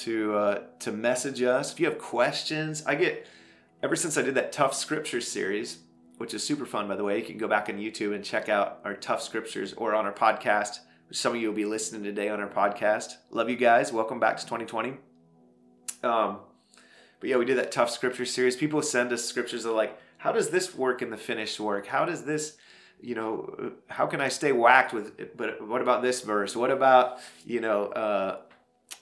to 0.00 0.36
uh, 0.36 0.62
to 0.80 0.92
message 0.92 1.42
us. 1.42 1.72
If 1.72 1.80
you 1.80 1.86
have 1.86 1.98
questions, 1.98 2.84
I 2.86 2.94
get 2.94 3.26
ever 3.82 3.96
since 3.96 4.16
I 4.16 4.22
did 4.22 4.36
that 4.36 4.52
tough 4.52 4.74
scripture 4.74 5.20
series, 5.20 5.78
which 6.18 6.32
is 6.32 6.44
super 6.44 6.64
fun 6.64 6.86
by 6.86 6.94
the 6.94 7.02
way. 7.02 7.18
You 7.18 7.24
can 7.24 7.38
go 7.38 7.48
back 7.48 7.68
on 7.68 7.78
YouTube 7.78 8.14
and 8.14 8.24
check 8.24 8.48
out 8.48 8.78
our 8.84 8.94
tough 8.94 9.20
scriptures 9.20 9.72
or 9.72 9.96
on 9.96 10.06
our 10.06 10.12
podcast 10.12 10.78
some 11.12 11.34
of 11.34 11.40
you 11.40 11.48
will 11.48 11.54
be 11.54 11.64
listening 11.64 12.02
today 12.02 12.28
on 12.28 12.40
our 12.40 12.48
podcast. 12.48 13.14
Love 13.30 13.48
you 13.48 13.56
guys. 13.56 13.92
Welcome 13.92 14.18
back 14.18 14.38
to 14.38 14.44
2020. 14.44 14.96
Um, 16.02 16.38
but 17.20 17.30
yeah, 17.30 17.36
we 17.36 17.44
did 17.44 17.58
that 17.58 17.70
tough 17.70 17.90
scripture 17.90 18.24
series. 18.24 18.56
People 18.56 18.82
send 18.82 19.12
us 19.12 19.24
scriptures 19.24 19.62
that 19.62 19.70
are 19.70 19.76
like, 19.76 19.98
how 20.18 20.32
does 20.32 20.50
this 20.50 20.74
work 20.74 21.02
in 21.02 21.10
the 21.10 21.16
finished 21.16 21.60
work? 21.60 21.86
How 21.86 22.04
does 22.04 22.24
this, 22.24 22.56
you 23.00 23.14
know, 23.14 23.72
how 23.86 24.06
can 24.06 24.20
I 24.20 24.28
stay 24.28 24.50
whacked 24.50 24.92
with 24.92 25.18
it? 25.20 25.36
But 25.36 25.66
what 25.66 25.80
about 25.80 26.02
this 26.02 26.22
verse? 26.22 26.56
What 26.56 26.70
about, 26.72 27.18
you 27.44 27.60
know, 27.60 27.86
uh, 27.86 28.38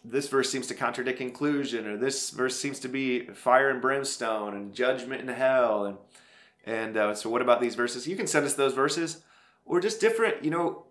this 0.05 0.29
verse 0.29 0.51
seems 0.51 0.67
to 0.67 0.75
contradict 0.75 1.23
inclusion, 1.23 1.87
or 1.87 1.97
this 1.97 2.29
verse 2.31 2.59
seems 2.59 2.79
to 2.81 2.89
be 2.89 3.27
fire 3.29 3.71
and 3.71 3.81
brimstone 3.81 4.55
and 4.55 4.75
judgment 4.75 5.23
and 5.23 5.31
hell. 5.31 5.87
And, 5.87 5.99
and 6.67 6.97
uh, 6.97 7.15
so, 7.15 7.31
what 7.31 7.41
about 7.41 7.61
these 7.61 7.75
verses? 7.75 8.07
You 8.07 8.17
can 8.17 8.27
send 8.27 8.45
us 8.45 8.55
those 8.55 8.75
verses 8.75 9.23
or 9.65 9.81
just 9.81 10.01
different, 10.01 10.45
you 10.45 10.51
know, 10.51 10.85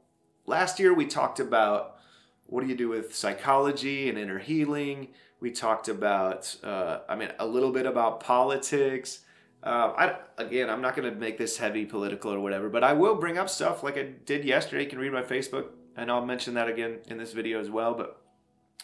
last 0.45 0.79
year 0.79 0.93
we 0.93 1.05
talked 1.05 1.39
about 1.39 1.99
what 2.47 2.61
do 2.61 2.67
you 2.67 2.75
do 2.75 2.89
with 2.89 3.15
psychology 3.15 4.09
and 4.09 4.17
inner 4.17 4.39
healing. 4.39 5.09
We 5.39 5.51
talked 5.51 5.87
about, 5.87 6.55
uh, 6.63 6.99
I 7.09 7.15
mean, 7.15 7.29
a 7.39 7.45
little 7.45 7.71
bit 7.71 7.85
about 7.85 8.19
politics. 8.19 9.21
Uh, 9.63 9.93
I, 9.97 10.15
again, 10.41 10.69
I'm 10.69 10.81
not 10.81 10.95
going 10.95 11.11
to 11.11 11.19
make 11.19 11.37
this 11.37 11.57
heavy 11.57 11.85
political 11.85 12.33
or 12.33 12.39
whatever, 12.39 12.69
but 12.69 12.83
I 12.83 12.93
will 12.93 13.15
bring 13.15 13.37
up 13.37 13.49
stuff 13.49 13.81
like 13.81 13.97
I 13.97 14.03
did 14.25 14.45
yesterday. 14.45 14.83
You 14.83 14.89
can 14.89 14.99
read 14.99 15.13
my 15.13 15.23
Facebook, 15.23 15.67
and 15.95 16.11
I'll 16.11 16.25
mention 16.25 16.53
that 16.55 16.67
again 16.67 16.99
in 17.07 17.17
this 17.17 17.33
video 17.33 17.59
as 17.59 17.69
well. 17.69 17.93
But 17.93 18.21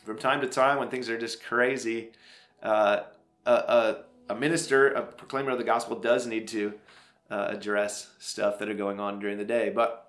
from 0.03 0.17
time 0.17 0.41
to 0.41 0.47
time, 0.47 0.79
when 0.79 0.89
things 0.89 1.09
are 1.09 1.17
just 1.17 1.43
crazy, 1.43 2.11
uh, 2.63 3.01
a, 3.45 3.51
a, 3.51 4.03
a, 4.29 4.35
minister, 4.35 4.89
a 4.89 5.01
proclaimer 5.01 5.51
of 5.51 5.57
the 5.57 5.63
gospel, 5.63 5.99
does 5.99 6.25
need 6.25 6.47
to 6.49 6.73
uh, 7.29 7.47
address 7.49 8.11
stuff 8.19 8.57
that 8.59 8.69
are 8.69 8.73
going 8.73 8.99
on 8.99 9.19
during 9.19 9.37
the 9.37 9.45
day. 9.45 9.69
But 9.69 10.08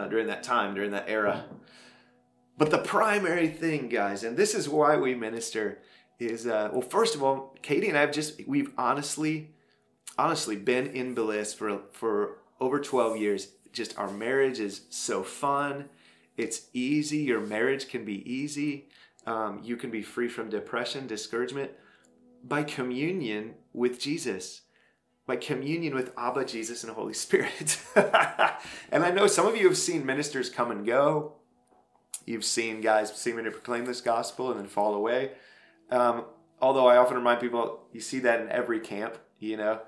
uh, 0.00 0.08
during 0.08 0.28
that 0.28 0.42
time, 0.42 0.74
during 0.74 0.92
that 0.92 1.08
era. 1.08 1.44
But 2.56 2.70
the 2.70 2.78
primary 2.78 3.48
thing, 3.48 3.88
guys, 3.88 4.24
and 4.24 4.36
this 4.36 4.54
is 4.54 4.68
why 4.68 4.96
we 4.96 5.14
minister, 5.14 5.78
is 6.18 6.46
uh, 6.46 6.70
well, 6.72 6.82
first 6.82 7.14
of 7.14 7.22
all, 7.22 7.56
Katie 7.62 7.88
and 7.88 7.96
I 7.96 8.02
have 8.02 8.12
just 8.12 8.46
we've 8.46 8.72
honestly, 8.76 9.50
honestly 10.18 10.56
been 10.56 10.88
in 10.88 11.14
bliss 11.14 11.54
for 11.54 11.82
for 11.92 12.38
over 12.60 12.78
twelve 12.78 13.16
years. 13.16 13.48
Just 13.72 13.98
our 13.98 14.10
marriage 14.10 14.58
is 14.58 14.82
so 14.90 15.22
fun. 15.22 15.88
It's 16.36 16.68
easy. 16.72 17.18
Your 17.18 17.40
marriage 17.40 17.88
can 17.88 18.04
be 18.04 18.28
easy. 18.30 18.88
Um, 19.26 19.60
you 19.62 19.76
can 19.76 19.90
be 19.90 20.02
free 20.02 20.28
from 20.28 20.48
depression, 20.48 21.06
discouragement 21.06 21.70
by 22.42 22.62
communion 22.62 23.54
with 23.72 24.00
Jesus 24.00 24.62
by 25.30 25.36
communion 25.36 25.94
with 25.94 26.10
Abba, 26.18 26.44
Jesus, 26.44 26.82
and 26.82 26.92
Holy 26.92 27.14
Spirit. 27.14 27.80
and 27.94 29.04
I 29.04 29.12
know 29.12 29.28
some 29.28 29.46
of 29.46 29.56
you 29.56 29.68
have 29.68 29.78
seen 29.78 30.04
ministers 30.04 30.50
come 30.50 30.72
and 30.72 30.84
go. 30.84 31.34
You've 32.26 32.44
seen 32.44 32.80
guys 32.80 33.14
seeming 33.14 33.44
to 33.44 33.52
proclaim 33.52 33.84
this 33.84 34.00
gospel 34.00 34.50
and 34.50 34.58
then 34.58 34.66
fall 34.66 34.92
away. 34.92 35.30
Um, 35.88 36.24
although 36.60 36.88
I 36.88 36.96
often 36.96 37.16
remind 37.16 37.40
people, 37.40 37.78
you 37.92 38.00
see 38.00 38.18
that 38.18 38.40
in 38.40 38.48
every 38.48 38.80
camp, 38.80 39.18
you 39.38 39.56
know. 39.56 39.78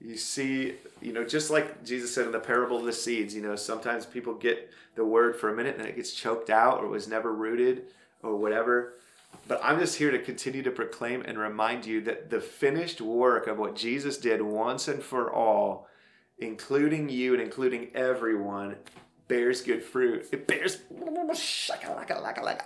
You 0.00 0.16
see, 0.16 0.76
you 1.02 1.12
know, 1.12 1.26
just 1.26 1.50
like 1.50 1.84
Jesus 1.84 2.14
said 2.14 2.24
in 2.24 2.32
the 2.32 2.40
parable 2.40 2.78
of 2.78 2.86
the 2.86 2.92
seeds, 2.94 3.34
you 3.34 3.42
know, 3.42 3.54
sometimes 3.54 4.06
people 4.06 4.32
get 4.32 4.70
the 4.94 5.04
word 5.04 5.36
for 5.36 5.50
a 5.50 5.54
minute 5.54 5.76
and 5.76 5.86
it 5.86 5.96
gets 5.96 6.14
choked 6.14 6.48
out 6.48 6.80
or 6.80 6.88
was 6.88 7.06
never 7.06 7.34
rooted 7.34 7.82
or 8.22 8.34
whatever. 8.34 8.94
But 9.48 9.60
I'm 9.62 9.78
just 9.78 9.98
here 9.98 10.10
to 10.10 10.18
continue 10.18 10.62
to 10.62 10.70
proclaim 10.70 11.22
and 11.22 11.38
remind 11.38 11.86
you 11.86 12.00
that 12.02 12.30
the 12.30 12.40
finished 12.40 13.00
work 13.00 13.46
of 13.46 13.58
what 13.58 13.76
Jesus 13.76 14.18
did 14.18 14.42
once 14.42 14.88
and 14.88 15.02
for 15.02 15.32
all, 15.32 15.88
including 16.38 17.08
you 17.08 17.32
and 17.32 17.42
including 17.42 17.90
everyone, 17.94 18.76
bears 19.28 19.62
good 19.62 19.82
fruit. 19.82 20.26
It 20.32 20.46
bears. 20.46 20.78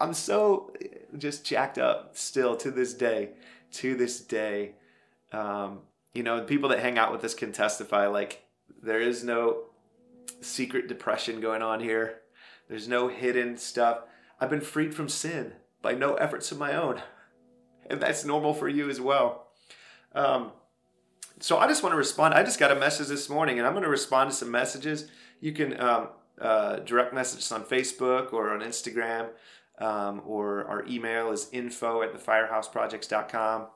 I'm 0.01 0.15
so 0.15 0.73
just 1.19 1.45
jacked 1.45 1.79
up 1.79 2.17
still 2.17 2.57
to 2.57 2.71
this 2.71 2.95
day. 2.95 3.31
To 3.73 3.95
this 3.95 4.21
day. 4.21 4.73
Um, 5.33 5.81
you 6.15 6.23
know, 6.23 6.43
people 6.43 6.71
that 6.71 6.81
hang 6.81 6.99
out 6.99 7.13
with 7.13 7.25
us 7.25 7.35
can 7.35 7.53
testify 7.53 8.07
like 8.07 8.45
there 8.83 9.01
is 9.01 9.23
no 9.23 9.65
secret 10.41 10.89
depression 10.89 11.41
going 11.41 11.63
on 11.63 11.81
here. 11.81 12.21
There's 12.69 12.89
no 12.89 13.09
hidden 13.09 13.59
stuff. 13.59 14.01
I've 14.41 14.51
been 14.51 14.61
freed 14.61 14.95
from 14.95 15.09
sin 15.09 15.53
by 15.83 15.95
no 15.95 16.15
efforts 16.15 16.53
of 16.53 16.59
my 16.59 16.75
own. 16.75 17.03
And 17.89 18.01
that's 18.01 18.25
normal 18.25 18.55
for 18.55 18.69
you 18.69 18.89
as 18.89 19.01
well. 19.01 19.49
Um, 20.15 20.53
so 21.41 21.59
I 21.59 21.67
just 21.67 21.83
want 21.83 21.93
to 21.95 21.97
respond. 21.97 22.35
I 22.35 22.43
just 22.43 22.59
got 22.59 22.71
a 22.71 22.77
message 22.77 23.09
this 23.09 23.29
morning, 23.29 23.59
and 23.59 23.67
I'm 23.67 23.73
going 23.73 23.85
to 23.85 23.91
respond 23.91 24.31
to 24.31 24.37
some 24.37 24.51
messages. 24.51 25.09
You 25.41 25.53
can 25.53 25.81
um, 25.81 26.09
uh, 26.41 26.77
direct 26.81 27.15
message 27.15 27.39
us 27.39 27.53
on 27.53 27.65
Facebook 27.65 28.33
or 28.33 28.51
on 28.51 28.61
Instagram, 28.61 29.29
um, 29.79 30.23
or 30.27 30.67
our 30.67 30.85
email 30.87 31.33
is 31.33 31.49
info 31.53 32.03
at 32.03 32.13
thefirehouseprojects.com. 32.15 33.67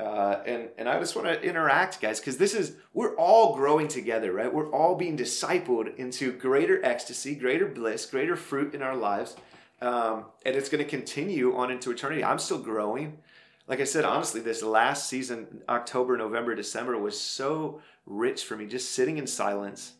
Uh, 0.00 0.42
and 0.46 0.68
and 0.78 0.88
I 0.88 0.98
just 0.98 1.14
want 1.14 1.28
to 1.28 1.42
interact, 1.42 2.00
guys, 2.00 2.20
because 2.20 2.38
this 2.38 2.54
is 2.54 2.76
we're 2.94 3.14
all 3.16 3.54
growing 3.54 3.86
together, 3.86 4.32
right? 4.32 4.52
We're 4.52 4.70
all 4.72 4.96
being 4.96 5.16
discipled 5.16 5.94
into 5.96 6.32
greater 6.32 6.84
ecstasy, 6.84 7.34
greater 7.34 7.66
bliss, 7.66 8.06
greater 8.06 8.34
fruit 8.34 8.74
in 8.74 8.82
our 8.82 8.96
lives. 8.96 9.36
Um, 9.80 10.26
and 10.44 10.56
it's 10.56 10.68
going 10.68 10.84
to 10.84 10.90
continue 10.90 11.56
on 11.56 11.70
into 11.70 11.90
eternity. 11.90 12.22
I'm 12.22 12.38
still 12.38 12.58
growing. 12.58 13.18
Like 13.66 13.80
I 13.80 13.84
said, 13.84 14.04
honestly, 14.04 14.40
this 14.40 14.62
last 14.62 15.08
season, 15.08 15.62
October, 15.68 16.16
November, 16.16 16.54
December, 16.54 16.98
was 16.98 17.18
so 17.18 17.80
rich 18.04 18.44
for 18.44 18.56
me. 18.56 18.66
Just 18.66 18.92
sitting 18.92 19.16
in 19.16 19.26
silence, 19.26 19.94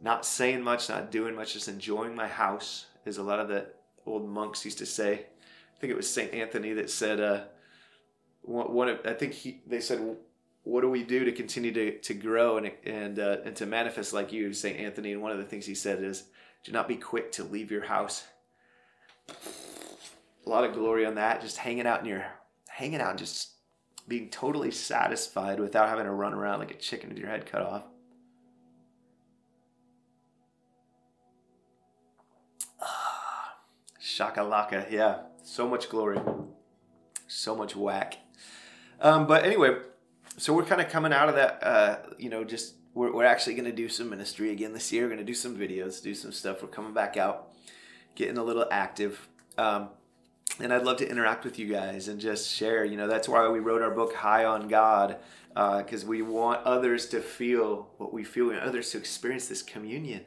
not 0.00 0.26
saying 0.26 0.62
much, 0.62 0.88
not 0.88 1.10
doing 1.10 1.34
much, 1.34 1.54
just 1.54 1.68
enjoying 1.68 2.14
my 2.14 2.28
house, 2.28 2.86
as 3.06 3.18
a 3.18 3.22
lot 3.22 3.40
of 3.40 3.48
the 3.48 3.66
old 4.04 4.28
monks 4.28 4.64
used 4.64 4.78
to 4.78 4.86
say. 4.86 5.12
I 5.14 5.80
think 5.80 5.90
it 5.90 5.96
was 5.96 6.08
Saint 6.08 6.34
Anthony 6.34 6.72
that 6.74 6.90
said, 6.90 7.20
uh, 7.20 7.44
one, 8.42 8.88
of, 8.88 9.00
I 9.04 9.14
think 9.14 9.32
he, 9.32 9.62
they 9.66 9.80
said, 9.80 10.16
what 10.62 10.82
do 10.82 10.90
we 10.90 11.02
do 11.02 11.24
to 11.24 11.32
continue 11.32 11.72
to, 11.72 11.98
to 11.98 12.14
grow 12.14 12.58
and 12.58 12.70
and 12.84 13.18
uh, 13.18 13.38
and 13.44 13.54
to 13.56 13.66
manifest 13.66 14.12
like 14.12 14.32
you, 14.32 14.52
Saint 14.52 14.78
Anthony? 14.78 15.12
And 15.12 15.22
one 15.22 15.32
of 15.32 15.38
the 15.38 15.44
things 15.44 15.64
he 15.64 15.74
said 15.74 16.02
is, 16.02 16.24
do 16.64 16.72
not 16.72 16.88
be 16.88 16.96
quick 16.96 17.32
to 17.32 17.44
leave 17.44 17.70
your 17.70 17.84
house 17.84 18.24
a 19.28 20.48
lot 20.48 20.64
of 20.64 20.72
glory 20.74 21.04
on 21.04 21.16
that. 21.16 21.40
Just 21.40 21.58
hanging 21.58 21.86
out 21.86 22.00
in 22.00 22.06
your, 22.06 22.24
hanging 22.68 23.00
out 23.00 23.10
and 23.10 23.18
just 23.18 23.50
being 24.08 24.30
totally 24.30 24.70
satisfied 24.70 25.58
without 25.58 25.88
having 25.88 26.04
to 26.04 26.12
run 26.12 26.32
around 26.32 26.60
like 26.60 26.70
a 26.70 26.74
chicken 26.74 27.08
with 27.08 27.18
your 27.18 27.28
head 27.28 27.46
cut 27.46 27.62
off. 27.62 27.84
Ah, 32.80 33.56
shakalaka, 34.00 34.90
yeah. 34.90 35.18
So 35.42 35.68
much 35.68 35.88
glory. 35.88 36.20
So 37.26 37.56
much 37.56 37.74
whack. 37.74 38.18
Um, 39.00 39.26
but 39.26 39.44
anyway, 39.44 39.78
so 40.36 40.54
we're 40.54 40.64
kind 40.64 40.80
of 40.80 40.88
coming 40.88 41.12
out 41.12 41.28
of 41.28 41.34
that, 41.34 41.62
uh, 41.62 41.96
you 42.18 42.30
know, 42.30 42.44
just 42.44 42.74
we're, 42.94 43.12
we're 43.12 43.24
actually 43.24 43.54
going 43.54 43.66
to 43.66 43.72
do 43.72 43.88
some 43.88 44.08
ministry 44.08 44.50
again 44.50 44.72
this 44.72 44.92
year. 44.92 45.04
We're 45.04 45.10
going 45.10 45.18
to 45.18 45.24
do 45.24 45.34
some 45.34 45.56
videos, 45.56 46.02
do 46.02 46.14
some 46.14 46.32
stuff. 46.32 46.62
We're 46.62 46.68
coming 46.68 46.94
back 46.94 47.16
out, 47.16 47.52
getting 48.16 48.38
a 48.38 48.42
little 48.42 48.66
active. 48.70 49.28
Um, 49.56 49.90
and 50.58 50.72
I'd 50.72 50.82
love 50.82 50.96
to 50.98 51.08
interact 51.08 51.44
with 51.44 51.58
you 51.58 51.66
guys 51.66 52.08
and 52.08 52.20
just 52.20 52.50
share. 52.50 52.84
You 52.84 52.96
know, 52.96 53.06
that's 53.06 53.28
why 53.28 53.48
we 53.48 53.60
wrote 53.60 53.82
our 53.82 53.90
book 53.90 54.14
High 54.14 54.44
on 54.44 54.68
God, 54.68 55.16
because 55.54 56.02
uh, 56.02 56.08
we 56.08 56.22
want 56.22 56.64
others 56.64 57.06
to 57.10 57.20
feel 57.20 57.88
what 57.98 58.12
we 58.12 58.24
feel, 58.24 58.50
and 58.50 58.60
others 58.60 58.90
to 58.90 58.98
experience 58.98 59.46
this 59.46 59.62
communion. 59.62 60.22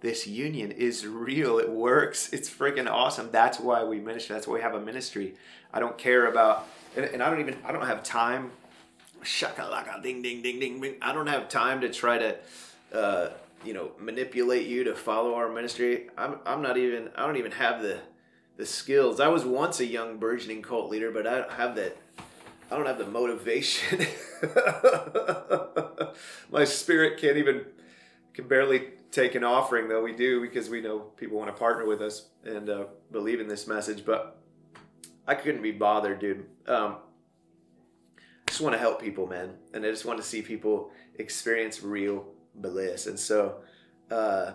This 0.00 0.26
union 0.26 0.72
is 0.72 1.06
real. 1.06 1.58
It 1.58 1.70
works. 1.70 2.32
It's 2.32 2.50
freaking 2.50 2.90
awesome. 2.90 3.30
That's 3.30 3.58
why 3.60 3.84
we 3.84 4.00
minister. 4.00 4.34
That's 4.34 4.46
why 4.46 4.54
we 4.54 4.60
have 4.60 4.74
a 4.74 4.80
ministry. 4.80 5.34
I 5.72 5.80
don't 5.80 5.96
care 5.96 6.26
about, 6.26 6.66
and, 6.96 7.04
and 7.06 7.22
I 7.22 7.30
don't 7.30 7.40
even, 7.40 7.56
I 7.64 7.72
don't 7.72 7.86
have 7.86 8.02
time. 8.02 8.50
Shakalaka, 9.22 10.02
ding, 10.02 10.22
ding, 10.22 10.42
ding, 10.42 10.60
ding, 10.60 10.80
ding. 10.80 10.96
I 11.02 11.12
don't 11.12 11.26
have 11.26 11.48
time 11.48 11.80
to 11.80 11.88
try 11.88 12.18
to, 12.18 12.36
uh, 12.92 13.30
you 13.64 13.72
know, 13.72 13.92
manipulate 13.98 14.66
you 14.66 14.84
to 14.84 14.94
follow 14.94 15.34
our 15.34 15.52
ministry. 15.52 16.08
I'm, 16.16 16.38
I'm 16.44 16.62
not 16.62 16.76
even, 16.76 17.10
I 17.16 17.26
don't 17.26 17.36
even 17.36 17.52
have 17.52 17.82
the, 17.82 17.98
the 18.56 18.66
skills. 18.66 19.20
I 19.20 19.28
was 19.28 19.44
once 19.44 19.80
a 19.80 19.86
young 19.86 20.18
burgeoning 20.18 20.62
cult 20.62 20.90
leader, 20.90 21.10
but 21.10 21.26
I 21.26 21.38
don't 21.38 21.52
have 21.52 21.74
that. 21.76 21.96
I 22.70 22.76
don't 22.76 22.86
have 22.86 22.98
the 22.98 23.06
motivation. 23.06 24.06
My 26.50 26.64
spirit 26.64 27.20
can't 27.20 27.36
even 27.36 27.64
can 28.34 28.48
barely 28.48 28.88
take 29.10 29.34
an 29.34 29.44
offering, 29.44 29.88
though 29.88 30.02
we 30.02 30.14
do 30.14 30.42
because 30.42 30.68
we 30.68 30.80
know 30.80 30.98
people 31.16 31.38
want 31.38 31.48
to 31.48 31.58
partner 31.58 31.86
with 31.86 32.02
us 32.02 32.28
and 32.44 32.68
uh, 32.68 32.84
believe 33.10 33.40
in 33.40 33.48
this 33.48 33.66
message. 33.66 34.04
But 34.04 34.38
I 35.26 35.34
couldn't 35.34 35.62
be 35.62 35.72
bothered, 35.72 36.18
dude. 36.18 36.46
Um, 36.66 36.96
I 38.18 38.50
just 38.50 38.60
want 38.60 38.74
to 38.74 38.78
help 38.78 39.00
people, 39.00 39.26
man, 39.26 39.54
and 39.72 39.84
I 39.84 39.90
just 39.90 40.04
want 40.04 40.20
to 40.20 40.26
see 40.26 40.42
people 40.42 40.90
experience 41.18 41.82
real 41.82 42.26
bliss. 42.56 43.06
And 43.06 43.18
so, 43.18 43.56
uh, 44.10 44.52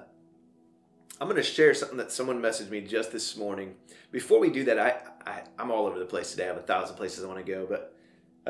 I'm 1.21 1.27
going 1.27 1.37
to 1.37 1.43
share 1.43 1.75
something 1.75 1.97
that 1.97 2.11
someone 2.11 2.41
messaged 2.41 2.71
me 2.71 2.81
just 2.81 3.11
this 3.11 3.37
morning. 3.37 3.75
Before 4.11 4.39
we 4.39 4.49
do 4.49 4.63
that, 4.63 4.79
I, 4.79 4.95
I 5.29 5.41
am 5.59 5.69
all 5.69 5.85
over 5.85 5.99
the 5.99 6.05
place 6.05 6.31
today. 6.31 6.45
I 6.45 6.47
have 6.47 6.57
a 6.57 6.61
thousand 6.61 6.95
places 6.95 7.23
I 7.23 7.27
want 7.27 7.45
to 7.45 7.51
go, 7.51 7.67
but 7.69 7.95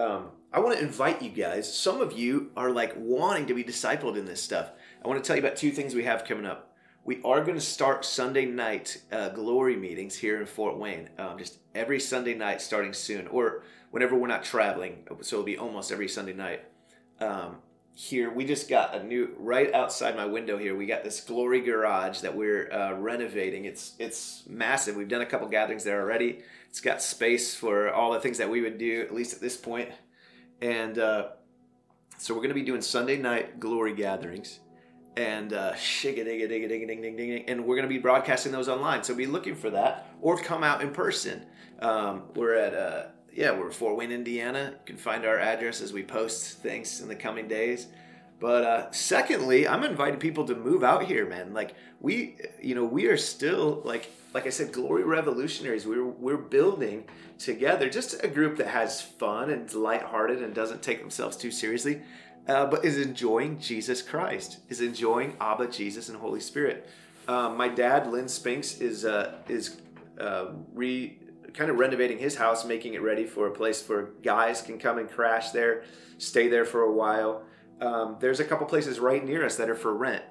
um, 0.02 0.30
I 0.54 0.62
want 0.62 0.78
to 0.78 0.82
invite 0.82 1.22
you 1.22 1.32
guys. 1.32 1.72
Some 1.72 2.00
of 2.00 2.14
you 2.14 2.52
are 2.56 2.72
like 2.72 2.94
wanting 2.96 3.48
to 3.48 3.54
be 3.54 3.66
discipled 3.66 4.18
in 4.18 4.24
this 4.24 4.42
stuff. 4.42 4.72
I 5.04 5.08
want 5.10 5.22
to 5.22 5.28
tell 5.28 5.36
you 5.36 5.44
about 5.44 5.58
two 5.58 5.72
things 5.72 5.94
we 5.94 6.06
have 6.06 6.24
coming 6.24 6.46
up. 6.46 6.74
We 7.04 7.22
are 7.26 7.44
going 7.44 7.58
to 7.58 7.62
start 7.62 8.06
Sunday 8.06 8.46
night 8.46 9.02
uh, 9.12 9.30
glory 9.30 9.76
meetings 9.76 10.16
here 10.16 10.40
in 10.40 10.46
Fort 10.46 10.78
Wayne, 10.78 11.10
um, 11.18 11.38
just 11.38 11.58
every 11.76 12.00
Sunday 12.00 12.36
night 12.36 12.62
starting 12.62 12.94
soon, 12.94 13.28
or 13.28 13.66
whenever 13.90 14.16
we're 14.16 14.28
not 14.28 14.46
traveling. 14.46 15.06
So 15.22 15.38
it'll 15.38 15.46
be 15.46 15.58
almost 15.58 15.92
every 15.92 16.08
Sunday 16.08 16.34
night. 16.34 16.64
Um, 17.20 17.58
here 17.94 18.32
we 18.32 18.46
just 18.46 18.70
got 18.70 18.96
a 18.96 19.04
new 19.04 19.36
right 19.38 19.74
outside 19.74 20.16
my 20.16 20.26
window 20.26 20.58
here 20.58 20.76
we 20.76 20.86
got 20.86 21.04
this 21.04 21.20
glory 21.22 21.62
garage 21.62 22.22
that 22.22 22.36
we're 22.36 22.72
uh, 22.72 22.94
renovating. 22.94 23.66
It's 23.66 23.94
it's 24.00 24.44
massive. 24.48 24.96
We've 24.96 25.10
done 25.10 25.22
a 25.22 25.26
couple 25.26 25.48
gatherings 25.48 25.84
there 25.84 26.02
already. 26.02 26.40
It's 26.70 26.82
got 26.82 27.02
space 27.02 27.54
for 27.54 27.92
all 27.92 28.14
the 28.14 28.20
things 28.20 28.38
that 28.38 28.50
we 28.50 28.62
would 28.62 28.78
do 28.78 29.02
at 29.02 29.14
least 29.14 29.34
at 29.34 29.42
this 29.42 29.58
point. 29.58 29.90
And 30.62 30.98
uh, 30.98 31.30
so 32.18 32.34
we're 32.34 32.42
going 32.42 32.50
to 32.50 32.56
be 32.56 32.64
doing 32.64 32.82
sunday 32.82 33.18
night 33.18 33.60
glory 33.60 33.94
gatherings 33.94 34.60
and 35.18 35.54
uh, 35.54 35.74
and 36.04 37.66
we're 37.66 37.76
going 37.76 37.82
to 37.82 37.88
be 37.88 37.98
broadcasting 37.98 38.52
those 38.52 38.70
online. 38.70 39.04
So 39.04 39.14
be 39.14 39.26
looking 39.26 39.56
for 39.56 39.70
that 39.72 40.08
or 40.22 40.38
come 40.38 40.64
out 40.64 40.82
in 40.82 40.92
person. 40.92 41.46
Um, 41.80 42.24
we're 42.36 42.56
at 42.56 42.74
uh, 42.74 43.04
yeah, 43.34 43.52
we're 43.52 43.72
Fort 43.72 43.98
Wayne, 43.98 44.12
Indiana. 44.12 44.72
You 44.72 44.86
can 44.86 44.98
find 44.98 45.26
our 45.26 45.40
address 45.40 45.82
as 45.82 45.94
we 45.94 46.04
post 46.04 46.60
things 46.60 47.02
in 47.02 47.08
the 47.08 47.16
coming 47.16 47.48
days. 47.48 47.88
But 48.40 48.64
uh, 48.64 48.92
secondly, 48.92 49.68
I'm 49.68 49.84
inviting 49.84 50.20
people 50.20 50.46
to 50.46 50.56
move 50.56 50.84
out 50.84 51.06
here, 51.06 51.28
man. 51.28 51.54
Like 51.54 51.76
we, 52.00 52.38
you 52.62 52.74
know, 52.74 52.84
we 52.84 53.06
are 53.06 53.18
still 53.18 53.82
like, 53.86 54.12
like 54.34 54.48
I 54.48 54.50
said, 54.50 54.74
glory 54.74 55.04
revolutionaries. 55.04 55.86
We're 55.86 56.06
we're 56.06 56.38
building 56.38 57.06
together, 57.38 57.90
just 57.90 58.24
a 58.24 58.28
group 58.28 58.58
that 58.58 58.68
has 58.68 59.02
fun 59.02 59.50
and 59.50 59.72
lighthearted 59.74 60.42
and 60.42 60.54
doesn't 60.54 60.82
take 60.82 61.00
themselves 61.00 61.38
too 61.38 61.52
seriously, 61.52 62.02
uh, 62.48 62.66
but 62.66 62.84
is 62.84 62.98
enjoying 62.98 63.60
Jesus 63.60 64.02
Christ, 64.02 64.60
is 64.70 64.82
enjoying 64.82 65.36
Abba, 65.40 65.68
Jesus, 65.68 66.10
and 66.10 66.18
Holy 66.18 66.40
Spirit. 66.40 66.90
Um, 67.28 67.56
my 67.56 67.68
dad, 67.68 68.08
Lynn 68.08 68.28
Spinks, 68.28 68.82
is 68.82 69.06
uh, 69.06 69.36
is 69.48 69.78
uh, 70.20 70.48
re 70.74 71.18
kind 71.54 71.70
of 71.70 71.78
renovating 71.78 72.18
his 72.18 72.36
house, 72.36 72.66
making 72.66 72.94
it 72.94 73.02
ready 73.02 73.26
for 73.26 73.48
a 73.48 73.52
place 73.52 73.88
where 73.88 74.10
guys 74.24 74.62
can 74.62 74.78
come 74.78 74.98
and 74.98 75.10
crash 75.10 75.52
there, 75.52 75.84
stay 76.18 76.48
there 76.48 76.66
for 76.66 76.82
a 76.82 76.92
while. 76.92 77.44
Um, 77.80 78.18
there's 78.20 78.40
a 78.40 78.46
couple 78.46 78.66
places 78.68 79.00
right 79.00 79.24
near 79.24 79.46
us 79.46 79.56
that 79.58 79.70
are 79.70 79.76
for 79.76 79.94
rent. 79.94 80.24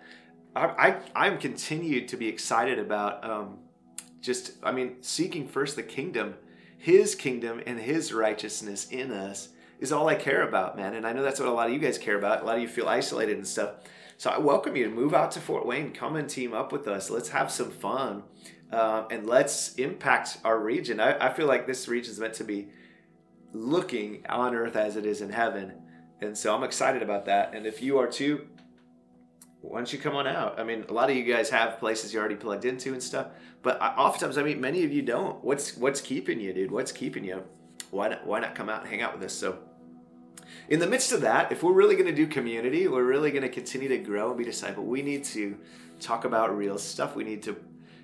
I, 0.54 0.96
I 1.14 1.28
am 1.28 1.38
continued 1.38 2.09
to 2.09 2.16
be 2.16 2.26
excited 2.26 2.78
about 2.78 3.24
um, 3.24 3.59
just 4.20 4.52
I 4.62 4.72
mean 4.72 4.96
seeking 5.00 5.46
first 5.46 5.76
the 5.76 5.83
kingdom, 5.83 6.35
His 6.76 7.14
kingdom 7.14 7.62
and 7.66 7.78
His 7.78 8.12
righteousness 8.12 8.88
in 8.90 9.12
us 9.12 9.50
is 9.78 9.92
all 9.92 10.09
I 10.09 10.16
care 10.16 10.46
about, 10.46 10.76
man. 10.76 10.94
And 10.94 11.06
I 11.06 11.12
know 11.12 11.22
that's 11.22 11.40
what 11.40 11.48
a 11.48 11.52
lot 11.52 11.68
of 11.68 11.72
you 11.72 11.78
guys 11.78 11.98
care 11.98 12.18
about. 12.18 12.42
A 12.42 12.44
lot 12.44 12.56
of 12.56 12.62
you 12.62 12.68
feel 12.68 12.88
isolated 12.88 13.37
and 13.37 13.46
stuff. 13.46 13.74
So 14.18 14.28
I 14.28 14.38
welcome 14.38 14.76
you 14.76 14.85
to 14.85 14.90
move 14.90 15.14
out 15.14 15.30
to 15.33 15.40
Fort 15.40 15.64
Wayne. 15.64 15.92
Come 15.92 16.16
and 16.16 16.28
team 16.28 16.52
up 16.52 16.72
with 16.72 16.87
us. 16.87 17.09
Let's 17.09 17.30
have 17.30 17.50
some 17.50 17.70
fun 17.70 18.24
um, 18.72 19.06
and 19.11 19.26
let's 19.26 19.74
impact 19.74 20.38
our 20.44 20.59
region. 20.59 21.00
I, 21.00 21.28
I 21.28 21.33
feel 21.33 21.46
like 21.46 21.66
this 21.66 21.88
region 21.88 22.12
is 22.12 22.20
meant 22.20 22.35
to 22.35 22.44
be 22.44 22.68
looking 23.52 24.24
on 24.28 24.54
earth 24.54 24.76
as 24.76 24.96
it 24.96 25.04
is 25.04 25.20
in 25.20 25.30
heaven. 25.30 25.72
And 26.20 26.37
so 26.37 26.54
I'm 26.54 26.62
excited 26.62 27.02
about 27.02 27.24
that. 27.26 27.54
And 27.54 27.66
if 27.66 27.83
you 27.83 27.98
are 27.98 28.06
too, 28.06 28.46
why 29.61 29.78
don't 29.78 29.92
you 29.92 29.98
come 29.98 30.14
on 30.14 30.26
out? 30.26 30.59
I 30.59 30.64
mean, 30.64 30.85
a 30.88 30.92
lot 30.92 31.11
of 31.11 31.16
you 31.16 31.24
guys 31.24 31.50
have 31.50 31.78
places 31.78 32.12
you're 32.12 32.20
already 32.20 32.37
plugged 32.37 32.64
into 32.64 32.92
and 32.92 33.02
stuff, 33.02 33.28
but 33.62 33.80
I, 33.83 33.88
oftentimes, 33.88 34.38
I 34.38 34.42
mean, 34.42 34.61
many 34.61 34.85
of 34.85 34.92
you 34.92 35.02
don't. 35.02 35.42
What's 35.44 35.76
what's 35.76 36.00
keeping 36.00 36.40
you, 36.40 36.52
dude? 36.52 36.70
What's 36.70 36.92
keeping 36.92 37.24
you? 37.24 37.42
Why 37.90 38.09
not? 38.09 38.26
Why 38.26 38.40
not 38.40 38.54
come 38.54 38.70
out 38.70 38.83
and 38.83 38.90
hang 38.90 39.02
out 39.02 39.12
with 39.12 39.22
us? 39.22 39.35
So, 39.35 39.59
in 40.68 40.78
the 40.78 40.87
midst 40.87 41.12
of 41.12 41.20
that, 41.22 41.52
if 41.52 41.62
we're 41.62 41.74
really 41.74 41.94
going 41.94 42.06
to 42.06 42.14
do 42.14 42.26
community, 42.26 42.88
we're 42.88 43.04
really 43.04 43.30
going 43.30 43.42
to 43.42 43.50
continue 43.50 43.88
to 43.88 43.98
grow 43.98 44.30
and 44.30 44.38
be 44.38 44.44
disciple. 44.44 44.85
We 44.85 45.02
need 45.02 45.24
to 45.24 45.59
talk 46.00 46.24
about 46.24 46.56
real 46.56 46.78
stuff. 46.78 47.14
We 47.14 47.24
need 47.24 47.42
to 47.42 47.56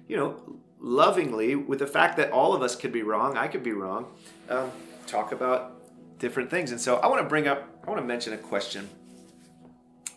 you 0.09 0.17
know, 0.17 0.61
lovingly 0.79 1.55
with 1.55 1.79
the 1.79 1.87
fact 1.87 2.17
that 2.17 2.31
all 2.31 2.55
of 2.55 2.63
us 2.63 2.77
could 2.77 2.93
be 2.93 3.03
wrong, 3.03 3.37
I 3.37 3.49
could 3.49 3.63
be 3.63 3.73
wrong, 3.73 4.07
um, 4.49 4.71
talk 5.07 5.33
about 5.33 5.77
different 6.19 6.51
things. 6.51 6.71
And 6.71 6.81
so 6.81 6.97
I 6.97 7.07
want 7.07 7.23
to 7.23 7.29
bring 7.29 7.49
up, 7.49 7.69
I 7.85 7.91
want 7.91 8.01
to 8.01 8.07
mention 8.07 8.33
a 8.33 8.39
question 8.39 8.89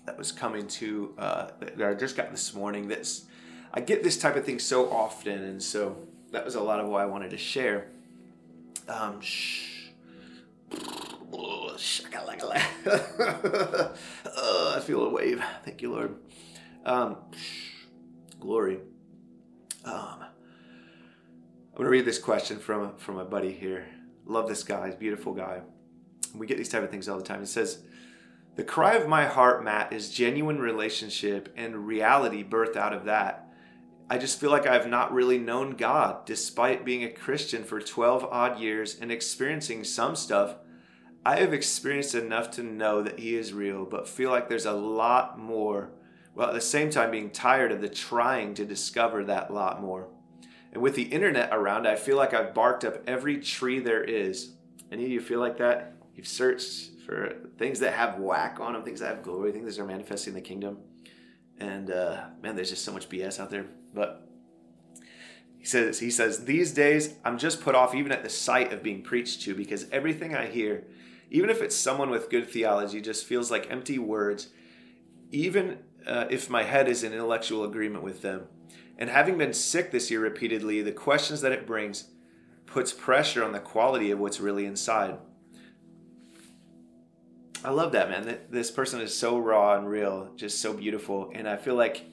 that 0.05 0.17
was 0.17 0.31
coming 0.31 0.67
to, 0.67 1.13
uh, 1.17 1.47
that 1.59 1.81
I 1.81 1.93
just 1.93 2.15
got 2.15 2.31
this 2.31 2.53
morning. 2.53 2.87
That's, 2.87 3.25
I 3.73 3.81
get 3.81 4.03
this 4.03 4.17
type 4.17 4.35
of 4.35 4.45
thing 4.45 4.59
so 4.59 4.91
often. 4.91 5.43
And 5.43 5.61
so 5.61 5.97
that 6.31 6.45
was 6.45 6.55
a 6.55 6.61
lot 6.61 6.79
of 6.79 6.87
what 6.87 7.01
I 7.01 7.05
wanted 7.05 7.31
to 7.31 7.37
share. 7.37 7.89
Um, 8.87 9.21
shh. 9.21 9.89
oh, 11.33 11.75
I 14.75 14.79
feel 14.81 15.03
a 15.03 15.09
wave. 15.09 15.43
Thank 15.63 15.81
you, 15.81 15.91
Lord. 15.91 16.15
Um, 16.85 17.17
glory. 18.39 18.79
Um, 19.85 20.19
I'm 20.21 21.75
going 21.75 21.85
to 21.85 21.89
read 21.89 22.05
this 22.05 22.19
question 22.19 22.57
from, 22.57 22.95
from 22.97 23.15
my 23.15 23.23
buddy 23.23 23.51
here. 23.51 23.87
Love 24.25 24.47
this 24.47 24.63
guy. 24.63 24.87
He's 24.87 24.95
beautiful 24.95 25.33
guy. 25.33 25.61
We 26.35 26.45
get 26.45 26.57
these 26.57 26.69
type 26.69 26.83
of 26.83 26.91
things 26.91 27.07
all 27.07 27.17
the 27.17 27.23
time. 27.23 27.41
It 27.41 27.47
says, 27.47 27.79
The 28.55 28.63
cry 28.63 28.95
of 28.95 29.07
my 29.07 29.25
heart, 29.25 29.63
Matt, 29.63 29.93
is 29.93 30.11
genuine 30.11 30.59
relationship 30.59 31.53
and 31.55 31.87
reality 31.87 32.43
birthed 32.43 32.75
out 32.75 32.93
of 32.93 33.05
that. 33.05 33.49
I 34.09 34.17
just 34.17 34.39
feel 34.39 34.49
like 34.49 34.67
I've 34.67 34.87
not 34.87 35.13
really 35.13 35.37
known 35.37 35.75
God 35.75 36.25
despite 36.25 36.83
being 36.83 37.03
a 37.03 37.11
Christian 37.11 37.63
for 37.63 37.79
12 37.79 38.25
odd 38.25 38.59
years 38.59 38.99
and 38.99 39.11
experiencing 39.11 39.83
some 39.83 40.15
stuff. 40.15 40.55
I 41.25 41.39
have 41.39 41.53
experienced 41.53 42.15
enough 42.15 42.49
to 42.51 42.63
know 42.63 43.03
that 43.03 43.19
He 43.19 43.35
is 43.35 43.53
real, 43.53 43.85
but 43.85 44.07
feel 44.07 44.31
like 44.31 44.49
there's 44.49 44.65
a 44.65 44.73
lot 44.73 45.37
more 45.37 45.91
while 46.39 46.47
at 46.47 46.53
the 46.53 46.61
same 46.61 46.89
time 46.89 47.11
being 47.11 47.29
tired 47.29 47.69
of 47.69 47.81
the 47.81 47.89
trying 47.89 48.53
to 48.53 48.63
discover 48.63 49.25
that 49.25 49.53
lot 49.53 49.81
more. 49.81 50.07
And 50.71 50.81
with 50.81 50.95
the 50.95 51.03
internet 51.03 51.49
around, 51.51 51.85
I 51.85 51.97
feel 51.97 52.15
like 52.15 52.33
I've 52.33 52.53
barked 52.53 52.85
up 52.85 53.03
every 53.07 53.41
tree 53.41 53.79
there 53.79 54.01
is. 54.01 54.53
Any 54.89 55.03
of 55.03 55.11
you 55.11 55.19
feel 55.19 55.41
like 55.41 55.57
that? 55.57 55.95
You've 56.15 56.29
searched 56.29 56.91
for 57.05 57.35
things 57.57 57.81
that 57.81 57.93
have 57.93 58.19
whack 58.19 58.61
on 58.61 58.71
them, 58.71 58.83
things 58.83 59.01
that 59.01 59.13
have 59.13 59.21
glory, 59.21 59.51
things 59.51 59.75
that 59.75 59.83
are 59.83 59.85
manifesting 59.85 60.33
the 60.33 60.39
kingdom. 60.39 60.77
And 61.59 61.91
uh, 61.91 62.27
man, 62.41 62.55
there's 62.55 62.69
just 62.69 62.85
so 62.85 62.93
much 62.93 63.09
BS 63.09 63.37
out 63.41 63.49
there. 63.49 63.65
But 63.93 64.25
He 65.57 65.65
says, 65.65 65.99
he 65.99 66.09
says, 66.09 66.45
these 66.45 66.71
days 66.71 67.15
I'm 67.25 67.37
just 67.37 67.59
put 67.59 67.75
off 67.75 67.93
even 67.93 68.13
at 68.13 68.23
the 68.23 68.29
sight 68.29 68.71
of 68.71 68.81
being 68.81 69.01
preached 69.01 69.41
to 69.41 69.55
because 69.55 69.89
everything 69.91 70.37
I 70.37 70.45
hear, 70.45 70.85
even 71.29 71.49
if 71.49 71.61
it's 71.61 71.75
someone 71.75 72.09
with 72.09 72.29
good 72.29 72.49
theology, 72.49 73.01
just 73.01 73.25
feels 73.25 73.51
like 73.51 73.69
empty 73.69 73.99
words, 73.99 74.47
even 75.31 75.79
uh, 76.05 76.25
if 76.29 76.49
my 76.49 76.63
head 76.63 76.87
is 76.87 77.03
in 77.03 77.13
intellectual 77.13 77.63
agreement 77.63 78.03
with 78.03 78.21
them. 78.21 78.47
And 78.97 79.09
having 79.09 79.37
been 79.37 79.53
sick 79.53 79.91
this 79.91 80.11
year 80.11 80.19
repeatedly, 80.19 80.81
the 80.81 80.91
questions 80.91 81.41
that 81.41 81.51
it 81.51 81.65
brings 81.65 82.09
puts 82.65 82.91
pressure 82.91 83.43
on 83.43 83.51
the 83.51 83.59
quality 83.59 84.11
of 84.11 84.19
what's 84.19 84.39
really 84.39 84.65
inside. 84.65 85.17
I 87.63 87.71
love 87.71 87.91
that, 87.91 88.09
man. 88.09 88.39
This 88.49 88.71
person 88.71 89.01
is 89.01 89.15
so 89.15 89.37
raw 89.37 89.77
and 89.77 89.89
real, 89.89 90.31
just 90.35 90.61
so 90.61 90.73
beautiful. 90.73 91.31
And 91.33 91.47
I 91.47 91.57
feel 91.57 91.75
like, 91.75 92.05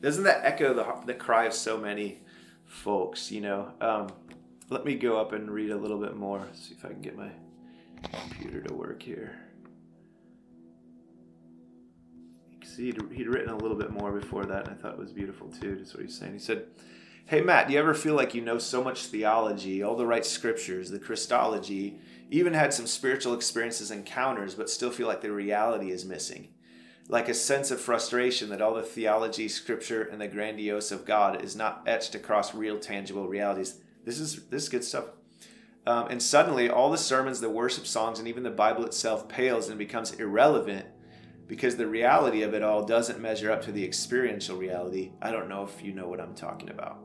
doesn't 0.00 0.24
that 0.24 0.44
echo 0.44 0.74
the, 0.74 1.06
the 1.06 1.14
cry 1.14 1.44
of 1.44 1.52
so 1.52 1.78
many 1.78 2.22
folks, 2.66 3.30
you 3.30 3.40
know? 3.40 3.72
Um, 3.80 4.08
let 4.68 4.84
me 4.84 4.94
go 4.94 5.20
up 5.20 5.32
and 5.32 5.50
read 5.50 5.70
a 5.70 5.76
little 5.76 5.98
bit 5.98 6.16
more, 6.16 6.46
see 6.52 6.74
if 6.74 6.84
I 6.84 6.88
can 6.88 7.00
get 7.00 7.16
my 7.16 7.30
computer 8.12 8.60
to 8.62 8.74
work 8.74 9.02
here. 9.02 9.49
He'd, 12.76 13.00
he'd 13.12 13.28
written 13.28 13.50
a 13.50 13.56
little 13.56 13.76
bit 13.76 13.90
more 13.90 14.12
before 14.12 14.44
that, 14.46 14.68
and 14.68 14.76
I 14.76 14.80
thought 14.80 14.92
it 14.92 14.98
was 14.98 15.12
beautiful 15.12 15.48
too. 15.48 15.76
Just 15.76 15.94
what 15.94 16.02
he's 16.02 16.18
saying. 16.18 16.32
He 16.32 16.38
said, 16.38 16.66
Hey, 17.26 17.40
Matt, 17.42 17.68
do 17.68 17.74
you 17.74 17.78
ever 17.78 17.94
feel 17.94 18.14
like 18.14 18.34
you 18.34 18.40
know 18.40 18.58
so 18.58 18.82
much 18.82 19.06
theology, 19.06 19.82
all 19.82 19.94
the 19.94 20.06
right 20.06 20.26
scriptures, 20.26 20.90
the 20.90 20.98
Christology, 20.98 21.98
even 22.28 22.54
had 22.54 22.74
some 22.74 22.86
spiritual 22.88 23.34
experiences, 23.34 23.90
encounters, 23.90 24.54
but 24.54 24.68
still 24.68 24.90
feel 24.90 25.06
like 25.06 25.20
the 25.20 25.30
reality 25.30 25.92
is 25.92 26.04
missing? 26.04 26.48
Like 27.08 27.28
a 27.28 27.34
sense 27.34 27.70
of 27.70 27.80
frustration 27.80 28.48
that 28.50 28.60
all 28.60 28.74
the 28.74 28.82
theology, 28.82 29.48
scripture, 29.48 30.02
and 30.02 30.20
the 30.20 30.28
grandiose 30.28 30.90
of 30.90 31.04
God 31.04 31.42
is 31.42 31.54
not 31.54 31.82
etched 31.86 32.14
across 32.14 32.54
real, 32.54 32.78
tangible 32.78 33.28
realities. 33.28 33.80
This 34.04 34.18
is 34.18 34.46
this 34.46 34.64
is 34.64 34.68
good 34.68 34.84
stuff. 34.84 35.04
Um, 35.86 36.08
and 36.08 36.22
suddenly, 36.22 36.68
all 36.68 36.90
the 36.90 36.98
sermons, 36.98 37.40
the 37.40 37.48
worship 37.48 37.86
songs, 37.86 38.18
and 38.18 38.28
even 38.28 38.42
the 38.42 38.50
Bible 38.50 38.84
itself 38.84 39.28
pales 39.28 39.68
and 39.68 39.78
becomes 39.78 40.12
irrelevant 40.12 40.86
because 41.50 41.74
the 41.74 41.86
reality 41.86 42.42
of 42.42 42.54
it 42.54 42.62
all 42.62 42.84
doesn't 42.84 43.18
measure 43.18 43.50
up 43.50 43.60
to 43.60 43.72
the 43.72 43.84
experiential 43.84 44.56
reality. 44.56 45.10
I 45.20 45.32
don't 45.32 45.48
know 45.48 45.64
if 45.64 45.82
you 45.82 45.92
know 45.92 46.06
what 46.06 46.20
I'm 46.20 46.32
talking 46.32 46.70
about. 46.70 47.00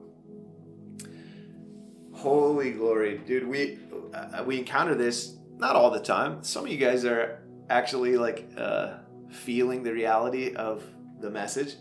Holy 2.13 2.71
glory, 2.71 3.17
dude! 3.25 3.47
We 3.47 3.79
uh, 4.13 4.43
we 4.45 4.60
encounter 4.60 4.93
this 4.93 5.38
not 5.58 5.75
all 5.75 5.89
the 5.89 5.99
time. 5.99 6.43
Some 6.43 6.65
of 6.65 6.71
you 6.71 6.77
guys 6.77 7.05
are 7.05 7.41
actually 7.71 8.17
like 8.17 8.47
uh, 8.55 8.97
feeling 9.31 9.81
the 9.81 9.91
reality 9.91 10.53
of 10.53 10.84
the 11.21 11.31
message, 11.31 11.73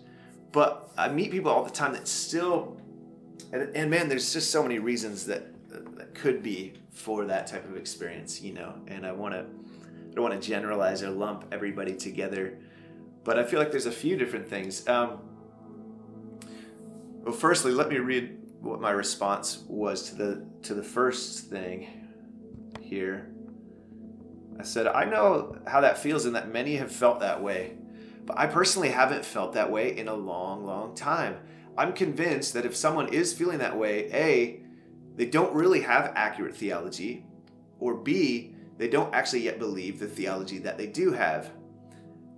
but 0.50 0.90
I 0.96 1.10
meet 1.10 1.32
people 1.32 1.50
all 1.50 1.64
the 1.64 1.70
time 1.70 1.92
that 1.92 2.08
still, 2.08 2.80
and, 3.52 3.76
and 3.76 3.90
man, 3.90 4.08
there's 4.08 4.32
just 4.32 4.50
so 4.50 4.62
many 4.62 4.78
reasons 4.78 5.26
that 5.26 5.52
that 5.96 6.14
could 6.14 6.42
be 6.42 6.72
for 6.92 7.26
that 7.26 7.46
type 7.46 7.68
of 7.68 7.76
experience, 7.76 8.40
you 8.40 8.54
know. 8.54 8.74
And 8.86 9.04
I 9.04 9.12
want 9.12 9.34
to, 9.34 9.44
I 10.14 10.16
don't 10.16 10.30
want 10.30 10.40
to 10.40 10.48
generalize 10.48 11.02
or 11.02 11.10
lump 11.10 11.46
everybody 11.50 11.96
together, 11.96 12.56
but 13.24 13.36
I 13.36 13.42
feel 13.42 13.58
like 13.58 13.72
there's 13.72 13.86
a 13.86 13.90
few 13.90 14.16
different 14.16 14.46
things. 14.46 14.86
Um, 14.86 15.18
well, 17.24 17.34
firstly, 17.34 17.72
let 17.72 17.88
me 17.88 17.98
read 17.98 18.38
what 18.60 18.80
my 18.80 18.92
response 18.92 19.64
was 19.66 20.10
to 20.10 20.14
the 20.14 20.46
to 20.62 20.74
the 20.74 20.84
first 20.84 21.50
thing 21.50 21.88
here. 22.80 23.34
I 24.56 24.62
said, 24.62 24.86
I 24.86 25.04
know 25.04 25.58
how 25.66 25.80
that 25.80 25.98
feels 25.98 26.26
and 26.26 26.36
that 26.36 26.48
many 26.48 26.76
have 26.76 26.92
felt 26.92 27.18
that 27.18 27.42
way. 27.42 27.72
But 28.24 28.38
I 28.38 28.46
personally 28.46 28.90
haven't 28.90 29.24
felt 29.24 29.54
that 29.54 29.72
way 29.72 29.98
in 29.98 30.06
a 30.06 30.14
long, 30.14 30.64
long 30.64 30.94
time. 30.94 31.38
I'm 31.76 31.92
convinced 31.92 32.54
that 32.54 32.64
if 32.64 32.76
someone 32.76 33.12
is 33.12 33.32
feeling 33.32 33.58
that 33.58 33.76
way, 33.76 34.08
A, 34.12 34.60
they 35.16 35.26
don't 35.26 35.52
really 35.52 35.80
have 35.80 36.12
accurate 36.14 36.54
theology, 36.54 37.26
or 37.80 37.94
B, 37.94 38.53
they 38.76 38.88
don't 38.88 39.14
actually 39.14 39.42
yet 39.42 39.58
believe 39.58 39.98
the 39.98 40.06
theology 40.06 40.58
that 40.58 40.78
they 40.78 40.86
do 40.86 41.12
have. 41.12 41.50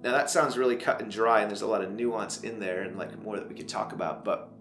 Now 0.02 0.12
that 0.12 0.30
sounds 0.30 0.56
really 0.56 0.76
cut 0.76 1.00
and 1.00 1.10
dry, 1.10 1.40
and 1.40 1.50
there's 1.50 1.62
a 1.62 1.66
lot 1.66 1.82
of 1.82 1.90
nuance 1.92 2.42
in 2.42 2.60
there 2.60 2.82
and 2.82 2.98
like 2.98 3.18
more 3.22 3.36
that 3.36 3.48
we 3.48 3.54
could 3.54 3.68
talk 3.68 3.92
about, 3.92 4.24
but 4.24 4.52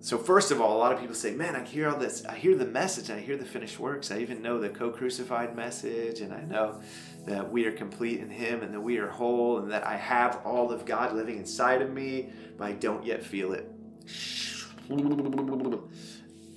so 0.00 0.18
first 0.18 0.50
of 0.50 0.60
all, 0.60 0.76
a 0.76 0.80
lot 0.80 0.92
of 0.92 1.00
people 1.00 1.14
say, 1.14 1.30
"Man, 1.30 1.56
I 1.56 1.64
hear 1.64 1.88
all 1.88 1.98
this. 1.98 2.26
I 2.26 2.34
hear 2.34 2.54
the 2.54 2.66
message. 2.66 3.08
I 3.08 3.20
hear 3.20 3.38
the 3.38 3.46
finished 3.46 3.80
works. 3.80 4.10
I 4.10 4.18
even 4.18 4.42
know 4.42 4.58
the 4.58 4.68
co-crucified 4.68 5.56
message, 5.56 6.20
and 6.20 6.30
I 6.30 6.42
know 6.42 6.82
that 7.24 7.50
we 7.50 7.64
are 7.64 7.72
complete 7.72 8.20
in 8.20 8.28
Him, 8.28 8.62
and 8.62 8.74
that 8.74 8.82
we 8.82 8.98
are 8.98 9.08
whole, 9.08 9.56
and 9.56 9.70
that 9.70 9.86
I 9.86 9.96
have 9.96 10.42
all 10.44 10.70
of 10.70 10.84
God 10.84 11.14
living 11.14 11.38
inside 11.38 11.80
of 11.80 11.90
me, 11.90 12.28
but 12.58 12.66
I 12.66 12.72
don't 12.72 13.02
yet 13.06 13.22
feel 13.22 13.54
it." 13.54 13.66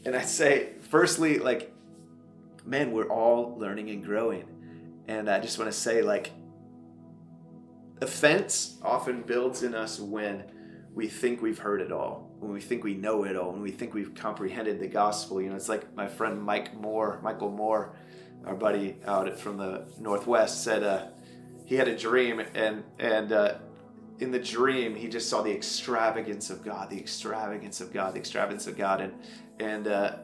And 0.05 0.13
I 0.13 0.23
say, 0.23 0.73
firstly, 0.81 1.39
like, 1.39 1.73
man, 2.67 2.91
we're 2.91 3.09
all 3.09 3.55
learning 3.57 3.89
and 3.89 4.03
growing, 4.03 4.45
and 5.07 5.29
I 5.29 5.39
just 5.39 5.57
want 5.57 5.71
to 5.71 5.77
say, 5.77 6.01
like, 6.01 6.31
offense 8.01 8.77
often 8.83 9.21
builds 9.23 9.63
in 9.63 9.73
us 9.73 9.99
when 9.99 10.43
we 10.93 11.07
think 11.07 11.41
we've 11.41 11.59
heard 11.59 11.81
it 11.81 11.91
all, 11.91 12.29
when 12.39 12.51
we 12.51 12.59
think 12.59 12.83
we 12.83 12.93
know 12.93 13.23
it 13.23 13.35
all, 13.35 13.51
when 13.51 13.61
we 13.61 13.71
think 13.71 13.93
we've 13.93 14.13
comprehended 14.13 14.79
the 14.79 14.87
gospel. 14.87 15.41
You 15.41 15.49
know, 15.49 15.55
it's 15.55 15.69
like 15.69 15.95
my 15.95 16.07
friend 16.07 16.41
Mike 16.41 16.75
Moore, 16.75 17.19
Michael 17.23 17.51
Moore, 17.51 17.95
our 18.45 18.55
buddy 18.55 18.97
out 19.05 19.39
from 19.39 19.57
the 19.57 19.87
Northwest, 19.99 20.63
said 20.63 20.83
uh, 20.83 21.07
he 21.65 21.75
had 21.75 21.87
a 21.87 21.97
dream, 21.97 22.39
and 22.53 22.83
and 22.99 23.31
uh, 23.31 23.55
in 24.19 24.31
the 24.31 24.39
dream 24.39 24.95
he 24.95 25.07
just 25.07 25.29
saw 25.29 25.41
the 25.41 25.53
extravagance 25.53 26.49
of 26.49 26.63
God, 26.63 26.89
the 26.89 26.99
extravagance 26.99 27.79
of 27.79 27.93
God, 27.93 28.13
the 28.13 28.19
extravagance 28.19 28.67
of 28.67 28.77
God, 28.77 29.01
and 29.01 29.13
and 29.59 29.87
uh, 29.87 30.15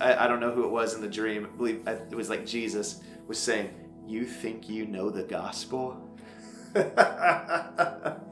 I, 0.00 0.24
I 0.24 0.28
don't 0.28 0.40
know 0.40 0.52
who 0.52 0.64
it 0.64 0.70
was 0.70 0.94
in 0.94 1.00
the 1.00 1.08
dream. 1.08 1.46
I 1.46 1.56
believe 1.56 1.86
it 1.86 2.14
was 2.14 2.30
like 2.30 2.46
Jesus 2.46 3.02
was 3.26 3.38
saying, 3.38 3.70
"You 4.06 4.24
think 4.24 4.68
you 4.68 4.86
know 4.86 5.10
the 5.10 5.22
gospel." 5.22 6.06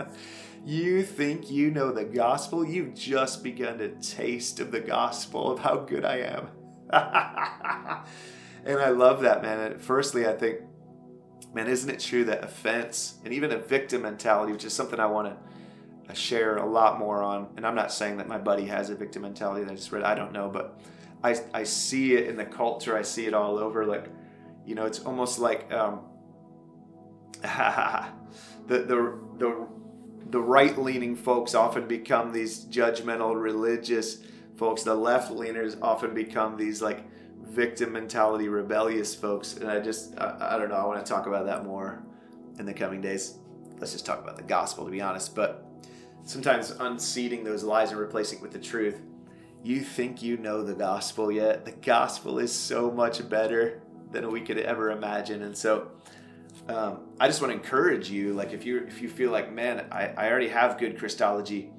You 0.69 1.03
think 1.03 1.51
you 1.51 1.71
know 1.71 1.93
the 1.93 2.05
gospel? 2.05 2.63
You've 2.63 2.95
just 2.95 3.43
begun 3.43 3.79
to 3.79 3.89
taste 4.03 4.61
of 4.61 4.71
the 4.71 4.81
gospel 4.81 5.51
of 5.51 5.61
how 5.61 5.77
good 5.77 6.05
I 6.05 6.17
am. 6.19 6.49
and 8.65 8.79
I 8.79 8.91
love 8.91 9.23
that, 9.23 9.41
man. 9.41 9.79
Firstly, 9.79 10.27
I 10.27 10.35
think, 10.35 10.61
man, 11.55 11.69
isn't 11.69 11.89
it 11.89 12.01
true 12.01 12.27
that 12.27 12.45
offense 12.45 13.15
and 13.25 13.33
even 13.33 13.51
a 13.51 13.57
victim 13.57 14.03
mentality, 14.03 14.53
which 14.53 14.67
is 14.67 14.75
something 14.75 15.01
I 15.01 15.07
want 15.07 15.35
to 16.07 16.15
share 16.15 16.59
a 16.59 16.67
lot 16.67 16.99
more 16.99 17.23
on, 17.23 17.49
and 17.57 17.67
I'm 17.67 17.75
not 17.75 17.91
saying 17.91 18.19
that 18.19 18.29
my 18.29 18.37
buddy 18.37 18.67
has 18.67 18.91
a 18.91 18.95
victim 18.95 19.23
mentality 19.23 19.65
that 19.65 19.73
I 19.73 19.75
just 19.75 19.91
read, 19.91 20.03
I 20.03 20.15
don't 20.15 20.33
know, 20.33 20.51
but 20.51 20.79
I, 21.23 21.37
I 21.53 21.65
see 21.65 22.15
it 22.15 22.29
in 22.29 22.37
the 22.37 22.45
culture, 22.45 22.97
I 22.97 23.03
see 23.03 23.27
it 23.27 23.35
all 23.35 23.59
over. 23.59 23.85
Like, 23.85 24.07
you 24.65 24.75
know, 24.75 24.87
it's 24.87 25.01
almost 25.01 25.39
like 25.39 25.73
um, 25.73 26.01
the, 27.43 28.09
the, 28.69 29.19
the 29.39 29.67
the 30.31 30.41
right 30.41 30.77
leaning 30.79 31.17
folks 31.17 31.55
often 31.55 31.87
become 31.89 32.33
these 32.33 32.65
judgmental 32.67 33.41
religious 33.41 34.19
folks. 34.57 34.83
The 34.83 34.95
left 34.95 35.33
leaners 35.33 35.79
often 35.81 36.15
become 36.15 36.57
these 36.57 36.83
like 36.83 37.05
victim 37.43 37.93
mentality 37.93 38.49
rebellious 38.49 39.15
folks. 39.15 39.57
And 39.57 39.71
I 39.71 39.81
just, 39.81 40.19
I, 40.19 40.37
I 40.53 40.59
don't 40.59 40.69
know, 40.69 40.77
I 40.77 40.85
want 40.85 41.05
to 41.05 41.11
talk 41.11 41.27
about 41.27 41.47
that 41.47 41.65
more 41.65 42.03
in 42.59 42.67
the 42.67 42.75
coming 42.75 43.01
days. 43.01 43.39
Let's 43.79 43.93
just 43.93 44.05
talk 44.05 44.23
about 44.23 44.37
the 44.37 44.43
gospel 44.43 44.85
to 44.85 44.91
be 44.91 45.01
honest. 45.01 45.35
But 45.35 45.65
sometimes 46.25 46.71
unseating 46.73 47.45
those 47.45 47.63
lies 47.65 47.91
and 47.91 47.99
replacing 47.99 48.39
it 48.39 48.43
with 48.43 48.53
the 48.53 48.59
truth. 48.59 49.01
You 49.63 49.81
think 49.81 50.23
you 50.23 50.37
know 50.37 50.63
the 50.63 50.75
gospel 50.75 51.33
yet? 51.33 51.65
The 51.65 51.73
gospel 51.73 52.39
is 52.39 52.53
so 52.53 52.91
much 52.91 53.29
better 53.29 53.83
than 54.13 54.31
we 54.31 54.41
could 54.41 54.59
ever 54.59 54.91
imagine. 54.91 55.43
And 55.43 55.57
so, 55.57 55.91
um, 56.69 57.01
I 57.19 57.27
just 57.27 57.41
want 57.41 57.53
to 57.53 57.59
encourage 57.59 58.11
you. 58.11 58.35
Like 58.35 58.53
if 58.53 58.65
you 58.65 58.85
if 58.87 59.03
you 59.03 59.09
feel 59.09 59.31
like, 59.31 59.53
man, 59.53 59.87
I, 59.91 60.09
I 60.09 60.31
already 60.31 60.49
have 60.49 60.79
good 60.79 60.99
Christology. 60.99 61.71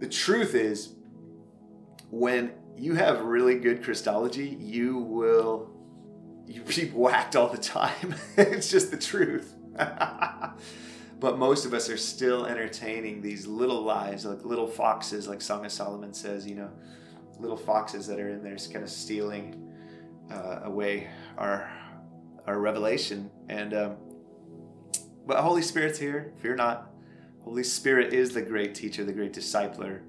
The 0.00 0.08
truth 0.08 0.54
is, 0.54 0.94
when 2.10 2.52
you 2.76 2.94
have 2.94 3.22
really 3.22 3.58
good 3.58 3.82
Christology, 3.82 4.56
you 4.60 4.98
will 4.98 5.70
you 6.46 6.62
be 6.62 6.86
whacked 6.94 7.36
all 7.36 7.48
the 7.48 7.58
time. 7.58 8.14
it's 8.36 8.70
just 8.70 8.90
the 8.90 8.98
truth. 8.98 9.54
but 11.22 11.38
most 11.38 11.64
of 11.64 11.72
us 11.72 11.88
are 11.88 11.96
still 11.96 12.46
entertaining 12.46 13.22
these 13.22 13.46
little 13.46 13.80
lies, 13.80 14.24
like 14.24 14.44
little 14.44 14.66
foxes, 14.66 15.28
like 15.28 15.40
Song 15.40 15.64
of 15.64 15.70
Solomon 15.70 16.12
says, 16.12 16.44
you 16.44 16.56
know, 16.56 16.68
little 17.38 17.56
foxes 17.56 18.08
that 18.08 18.18
are 18.18 18.28
in 18.30 18.42
there, 18.42 18.56
kind 18.56 18.82
of 18.82 18.90
stealing 18.90 19.72
uh, 20.32 20.62
away 20.64 21.06
our 21.38 21.70
our 22.48 22.58
revelation. 22.58 23.30
And 23.48 23.72
um, 23.72 23.96
but 25.24 25.36
Holy 25.36 25.62
Spirit's 25.62 25.96
here. 25.96 26.32
Fear 26.42 26.56
not. 26.56 26.90
Holy 27.44 27.62
Spirit 27.62 28.12
is 28.12 28.34
the 28.34 28.42
great 28.42 28.74
teacher, 28.74 29.04
the 29.04 29.12
great 29.12 29.32
discipler, 29.32 30.00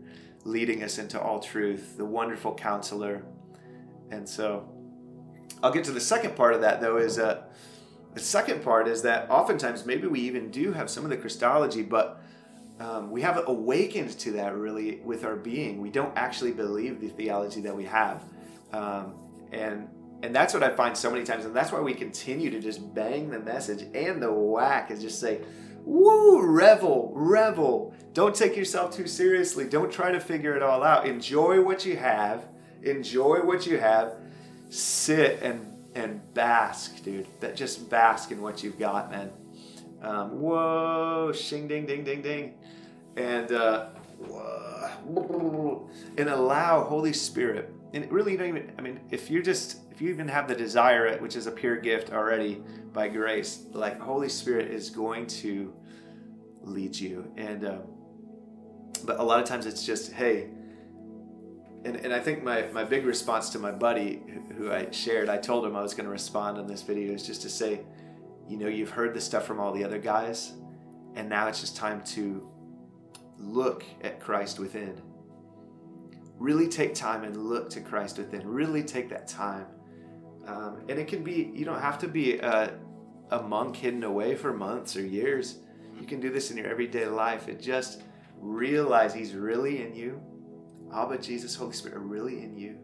leading 0.45 0.81
us 0.81 0.97
into 0.97 1.21
all 1.21 1.39
truth, 1.39 1.95
the 1.95 2.05
wonderful 2.05 2.55
counselor. 2.55 3.23
And 4.09 4.27
so, 4.27 4.67
I'll 5.61 5.71
get 5.71 5.83
to 5.83 5.91
the 5.91 6.01
second 6.01 6.35
part 6.35 6.55
of 6.55 6.61
that 6.61 6.81
though. 6.81 6.97
Is 6.97 7.19
uh, 7.19 7.43
the 8.13 8.19
second 8.19 8.63
part 8.63 8.87
is 8.87 9.01
that 9.03 9.29
oftentimes 9.29 9.85
maybe 9.85 10.07
we 10.07 10.19
even 10.21 10.51
do 10.51 10.71
have 10.71 10.89
some 10.89 11.03
of 11.03 11.09
the 11.09 11.17
Christology, 11.17 11.81
but 11.81 12.21
um, 12.79 13.11
we 13.11 13.21
haven't 13.21 13.47
awakened 13.47 14.17
to 14.19 14.31
that 14.33 14.55
really 14.55 14.97
with 15.03 15.23
our 15.23 15.35
being. 15.35 15.81
We 15.81 15.89
don't 15.89 16.15
actually 16.15 16.51
believe 16.51 17.01
the 17.01 17.09
theology 17.09 17.61
that 17.61 17.75
we 17.75 17.85
have, 17.85 18.23
um, 18.71 19.15
and 19.51 19.87
and 20.21 20.33
that's 20.33 20.53
what 20.53 20.63
I 20.63 20.69
find 20.69 20.97
so 20.97 21.11
many 21.11 21.25
times, 21.25 21.45
and 21.45 21.55
that's 21.55 21.71
why 21.71 21.81
we 21.81 21.93
continue 21.93 22.49
to 22.51 22.59
just 22.59 22.93
bang 22.93 23.29
the 23.29 23.39
message 23.39 23.83
and 23.93 24.21
the 24.21 24.31
whack 24.31 24.91
is 24.91 25.01
just 25.01 25.19
say, 25.19 25.41
"Woo, 25.83 26.41
revel, 26.41 27.11
revel." 27.15 27.93
Don't 28.13 28.35
take 28.35 28.55
yourself 28.55 28.95
too 28.95 29.07
seriously. 29.07 29.67
Don't 29.67 29.91
try 29.91 30.11
to 30.11 30.19
figure 30.19 30.55
it 30.55 30.61
all 30.61 30.83
out. 30.83 31.07
Enjoy 31.07 31.61
what 31.61 31.83
you 31.85 31.97
have. 31.97 32.45
Enjoy 32.83 33.39
what 33.41 33.65
you 33.65 33.79
have. 33.79 34.15
Sit 34.69 35.41
and 35.41 35.72
and 35.95 36.21
bask, 36.33 37.03
dude. 37.03 37.27
That 37.39 37.55
just 37.55 37.89
bask 37.89 38.31
in 38.31 38.41
what 38.41 38.63
you've 38.63 38.79
got, 38.79 39.11
man. 39.11 39.31
Um, 40.01 40.39
whoa, 40.39 41.31
shing, 41.33 41.67
ding, 41.67 41.85
ding, 41.85 42.03
ding, 42.03 42.21
ding, 42.21 42.55
and 43.15 43.51
uh, 43.51 43.85
whoa, 44.19 45.89
and 46.17 46.29
allow 46.29 46.83
Holy 46.83 47.13
Spirit. 47.13 47.73
And 47.93 48.11
really, 48.11 48.33
you 48.33 48.37
don't 48.37 48.49
even. 48.49 48.71
I 48.77 48.81
mean, 48.81 48.99
if 49.11 49.29
you're 49.29 49.43
just, 49.43 49.79
if 49.91 50.01
you 50.01 50.09
even 50.09 50.27
have 50.27 50.47
the 50.47 50.55
desire, 50.55 51.05
it, 51.05 51.21
which 51.21 51.35
is 51.35 51.47
a 51.47 51.51
pure 51.51 51.77
gift 51.77 52.11
already 52.11 52.61
by 52.91 53.07
grace, 53.07 53.65
like 53.71 53.99
Holy 53.99 54.29
Spirit 54.29 54.71
is 54.71 54.89
going 54.89 55.27
to 55.27 55.73
lead 56.61 56.95
you. 56.95 57.31
And 57.37 57.65
um, 57.65 57.81
but 59.05 59.19
a 59.19 59.23
lot 59.23 59.39
of 59.39 59.45
times 59.45 59.65
it's 59.65 59.85
just, 59.85 60.11
hey. 60.13 60.49
And, 61.85 61.97
and 61.97 62.13
I 62.13 62.19
think 62.19 62.43
my, 62.43 62.67
my 62.71 62.83
big 62.83 63.05
response 63.05 63.49
to 63.49 63.59
my 63.59 63.71
buddy 63.71 64.21
who 64.57 64.71
I 64.71 64.89
shared, 64.91 65.27
I 65.27 65.37
told 65.37 65.65
him 65.65 65.75
I 65.75 65.81
was 65.81 65.93
going 65.93 66.05
to 66.05 66.11
respond 66.11 66.57
on 66.57 66.67
this 66.67 66.81
video, 66.81 67.13
is 67.13 67.25
just 67.25 67.41
to 67.41 67.49
say, 67.49 67.81
you 68.47 68.57
know, 68.57 68.67
you've 68.67 68.89
heard 68.89 69.13
the 69.13 69.21
stuff 69.21 69.45
from 69.45 69.59
all 69.59 69.73
the 69.73 69.83
other 69.83 69.99
guys, 69.99 70.53
and 71.15 71.27
now 71.29 71.47
it's 71.47 71.59
just 71.59 71.75
time 71.75 72.01
to 72.05 72.47
look 73.37 73.83
at 74.01 74.19
Christ 74.19 74.59
within. 74.59 75.01
Really 76.37 76.67
take 76.67 76.93
time 76.93 77.23
and 77.23 77.35
look 77.35 77.69
to 77.71 77.81
Christ 77.81 78.17
within. 78.17 78.47
Really 78.47 78.83
take 78.83 79.09
that 79.09 79.27
time. 79.27 79.65
Um, 80.47 80.81
and 80.89 80.99
it 80.99 81.07
can 81.07 81.23
be, 81.23 81.51
you 81.53 81.63
don't 81.65 81.81
have 81.81 81.99
to 81.99 82.07
be 82.07 82.37
a, 82.39 82.77
a 83.31 83.41
monk 83.41 83.75
hidden 83.75 84.03
away 84.03 84.35
for 84.35 84.53
months 84.53 84.95
or 84.95 85.05
years. 85.05 85.59
You 85.99 86.05
can 86.05 86.19
do 86.19 86.31
this 86.31 86.51
in 86.51 86.57
your 86.57 86.67
everyday 86.67 87.05
life. 87.05 87.47
It 87.47 87.61
just 87.61 88.01
realize 88.39 89.13
He's 89.13 89.33
really 89.33 89.81
in 89.81 89.95
you. 89.95 90.21
Abba, 90.93 91.17
Jesus, 91.17 91.55
Holy 91.55 91.73
Spirit 91.73 91.97
are 91.97 92.01
really 92.01 92.43
in 92.43 92.57
you 92.57 92.77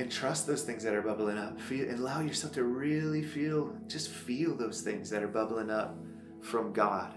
and 0.00 0.10
trust 0.10 0.46
those 0.46 0.62
things 0.62 0.82
that 0.82 0.94
are 0.94 1.02
bubbling 1.02 1.36
up. 1.36 1.60
Feel, 1.60 1.88
and 1.88 1.98
allow 1.98 2.20
yourself 2.20 2.54
to 2.54 2.64
really 2.64 3.22
feel, 3.22 3.76
just 3.86 4.08
feel 4.08 4.56
those 4.56 4.80
things 4.80 5.10
that 5.10 5.22
are 5.22 5.28
bubbling 5.28 5.70
up 5.70 5.94
from 6.40 6.72
God. 6.72 7.14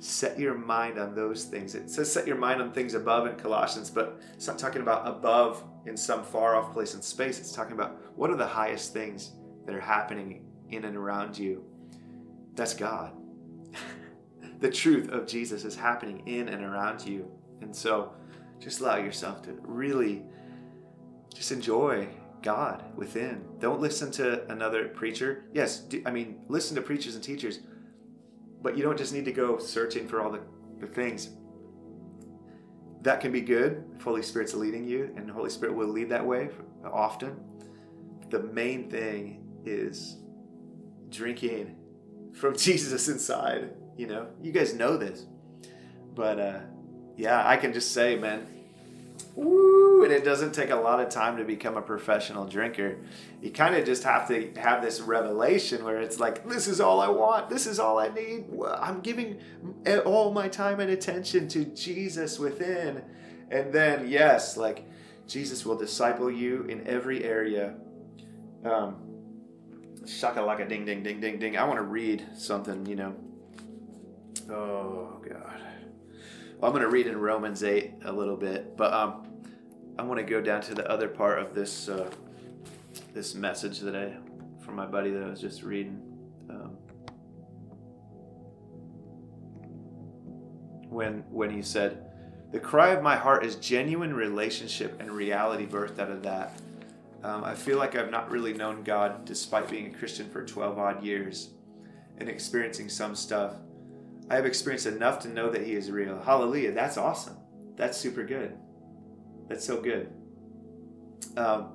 Set 0.00 0.38
your 0.38 0.58
mind 0.58 0.98
on 0.98 1.14
those 1.14 1.44
things. 1.44 1.74
It 1.74 1.88
says 1.88 2.12
set 2.12 2.26
your 2.26 2.36
mind 2.36 2.60
on 2.60 2.72
things 2.72 2.94
above 2.94 3.26
in 3.28 3.36
Colossians, 3.36 3.88
but 3.88 4.20
it's 4.34 4.46
not 4.46 4.58
talking 4.58 4.82
about 4.82 5.06
above 5.06 5.62
in 5.86 5.96
some 5.96 6.24
far 6.24 6.56
off 6.56 6.72
place 6.72 6.94
in 6.94 7.02
space. 7.02 7.38
It's 7.38 7.52
talking 7.52 7.74
about 7.74 7.96
what 8.16 8.30
are 8.30 8.36
the 8.36 8.46
highest 8.46 8.92
things 8.92 9.32
that 9.64 9.74
are 9.74 9.80
happening 9.80 10.44
in 10.70 10.84
and 10.84 10.96
around 10.96 11.38
you. 11.38 11.64
That's 12.54 12.74
God. 12.74 13.12
the 14.60 14.70
truth 14.70 15.08
of 15.10 15.26
Jesus 15.26 15.64
is 15.64 15.76
happening 15.76 16.26
in 16.26 16.48
and 16.48 16.64
around 16.64 17.06
you. 17.06 17.30
And 17.60 17.74
so 17.74 18.12
just 18.60 18.80
allow 18.80 18.96
yourself 18.96 19.42
to 19.42 19.58
really 19.62 20.22
just 21.34 21.52
enjoy 21.52 22.08
God 22.42 22.84
within. 22.96 23.44
Don't 23.58 23.80
listen 23.80 24.10
to 24.12 24.50
another 24.50 24.88
preacher. 24.88 25.44
Yes, 25.52 25.80
do, 25.80 26.02
I 26.06 26.10
mean, 26.10 26.40
listen 26.48 26.76
to 26.76 26.82
preachers 26.82 27.14
and 27.14 27.22
teachers, 27.22 27.60
but 28.62 28.76
you 28.76 28.82
don't 28.82 28.96
just 28.96 29.12
need 29.12 29.24
to 29.24 29.32
go 29.32 29.58
searching 29.58 30.06
for 30.08 30.22
all 30.22 30.30
the, 30.30 30.40
the 30.78 30.86
things. 30.86 31.30
That 33.02 33.20
can 33.20 33.32
be 33.32 33.40
good 33.40 33.84
if 33.96 34.02
Holy 34.02 34.22
Spirit's 34.22 34.54
leading 34.54 34.84
you, 34.84 35.12
and 35.16 35.28
the 35.28 35.32
Holy 35.32 35.50
Spirit 35.50 35.74
will 35.74 35.88
lead 35.88 36.08
that 36.10 36.24
way 36.24 36.48
often. 36.84 37.36
The 38.30 38.42
main 38.42 38.90
thing 38.90 39.44
is 39.64 40.16
drinking 41.10 41.76
from 42.32 42.56
Jesus 42.56 43.08
inside. 43.08 43.70
You 43.96 44.06
know, 44.06 44.28
you 44.42 44.52
guys 44.52 44.74
know 44.74 44.96
this, 44.96 45.26
but 46.14 46.38
uh, 46.38 46.60
yeah, 47.16 47.46
I 47.46 47.56
can 47.56 47.72
just 47.72 47.92
say, 47.92 48.16
man, 48.16 48.46
Woo, 49.36 50.02
and 50.02 50.12
it 50.12 50.24
doesn't 50.24 50.52
take 50.52 50.70
a 50.70 50.76
lot 50.76 50.98
of 50.98 51.10
time 51.10 51.36
to 51.36 51.44
become 51.44 51.76
a 51.76 51.82
professional 51.82 52.46
drinker. 52.46 52.96
You 53.42 53.50
kind 53.50 53.74
of 53.74 53.84
just 53.84 54.02
have 54.04 54.28
to 54.28 54.50
have 54.56 54.80
this 54.80 55.00
revelation 55.02 55.84
where 55.84 56.00
it's 56.00 56.18
like, 56.18 56.48
this 56.48 56.66
is 56.66 56.80
all 56.80 57.02
I 57.02 57.08
want. 57.08 57.50
This 57.50 57.66
is 57.66 57.78
all 57.78 57.98
I 57.98 58.08
need. 58.08 58.46
I'm 58.78 59.00
giving 59.00 59.38
all 60.06 60.32
my 60.32 60.48
time 60.48 60.80
and 60.80 60.90
attention 60.90 61.48
to 61.48 61.66
Jesus 61.66 62.38
within. 62.38 63.02
And 63.50 63.74
then, 63.74 64.08
yes, 64.08 64.56
like 64.56 64.88
Jesus 65.28 65.66
will 65.66 65.76
disciple 65.76 66.30
you 66.30 66.62
in 66.62 66.86
every 66.86 67.22
area. 67.22 67.74
Um, 68.64 68.96
shaka 70.06 70.40
like 70.40 70.60
a 70.60 70.68
ding, 70.68 70.86
ding, 70.86 71.02
ding, 71.02 71.20
ding, 71.20 71.38
ding. 71.38 71.58
I 71.58 71.64
want 71.64 71.76
to 71.76 71.82
read 71.82 72.26
something, 72.34 72.86
you 72.86 72.96
know. 72.96 73.14
Oh, 74.50 75.20
God. 75.28 75.65
Well, 76.58 76.70
I'm 76.70 76.72
going 76.72 76.88
to 76.88 76.90
read 76.90 77.06
in 77.06 77.18
Romans 77.18 77.62
8 77.62 77.96
a 78.06 78.12
little 78.12 78.36
bit, 78.36 78.78
but 78.78 78.90
um, 78.90 79.26
I 79.98 80.02
want 80.02 80.18
to 80.20 80.24
go 80.24 80.40
down 80.40 80.62
to 80.62 80.74
the 80.74 80.90
other 80.90 81.06
part 81.06 81.38
of 81.38 81.54
this 81.54 81.90
uh, 81.90 82.08
this 83.12 83.34
message 83.34 83.80
that 83.80 83.94
I 83.94 84.14
from 84.64 84.74
my 84.74 84.86
buddy 84.86 85.10
that 85.10 85.22
I 85.22 85.28
was 85.28 85.38
just 85.38 85.62
reading. 85.62 86.00
Um, 86.48 86.78
when 90.88 91.24
when 91.30 91.50
he 91.50 91.60
said, 91.60 92.10
"The 92.52 92.58
cry 92.58 92.88
of 92.88 93.02
my 93.02 93.16
heart 93.16 93.44
is 93.44 93.56
genuine 93.56 94.14
relationship 94.14 94.98
and 94.98 95.10
reality 95.10 95.66
birthed 95.66 95.98
out 95.98 96.10
of 96.10 96.22
that." 96.22 96.58
Um, 97.22 97.44
I 97.44 97.54
feel 97.54 97.76
like 97.76 97.96
I've 97.96 98.10
not 98.10 98.30
really 98.30 98.54
known 98.54 98.82
God 98.82 99.26
despite 99.26 99.68
being 99.68 99.94
a 99.94 99.98
Christian 99.98 100.30
for 100.30 100.42
12 100.42 100.78
odd 100.78 101.04
years 101.04 101.50
and 102.16 102.30
experiencing 102.30 102.88
some 102.88 103.14
stuff. 103.14 103.56
I 104.28 104.34
have 104.34 104.46
experienced 104.46 104.86
enough 104.86 105.20
to 105.20 105.28
know 105.28 105.50
that 105.50 105.64
He 105.64 105.74
is 105.74 105.90
real. 105.90 106.20
Hallelujah. 106.20 106.72
That's 106.72 106.96
awesome. 106.96 107.36
That's 107.76 107.96
super 107.96 108.24
good. 108.24 108.56
That's 109.48 109.64
so 109.64 109.80
good. 109.80 110.12
Um, 111.36 111.72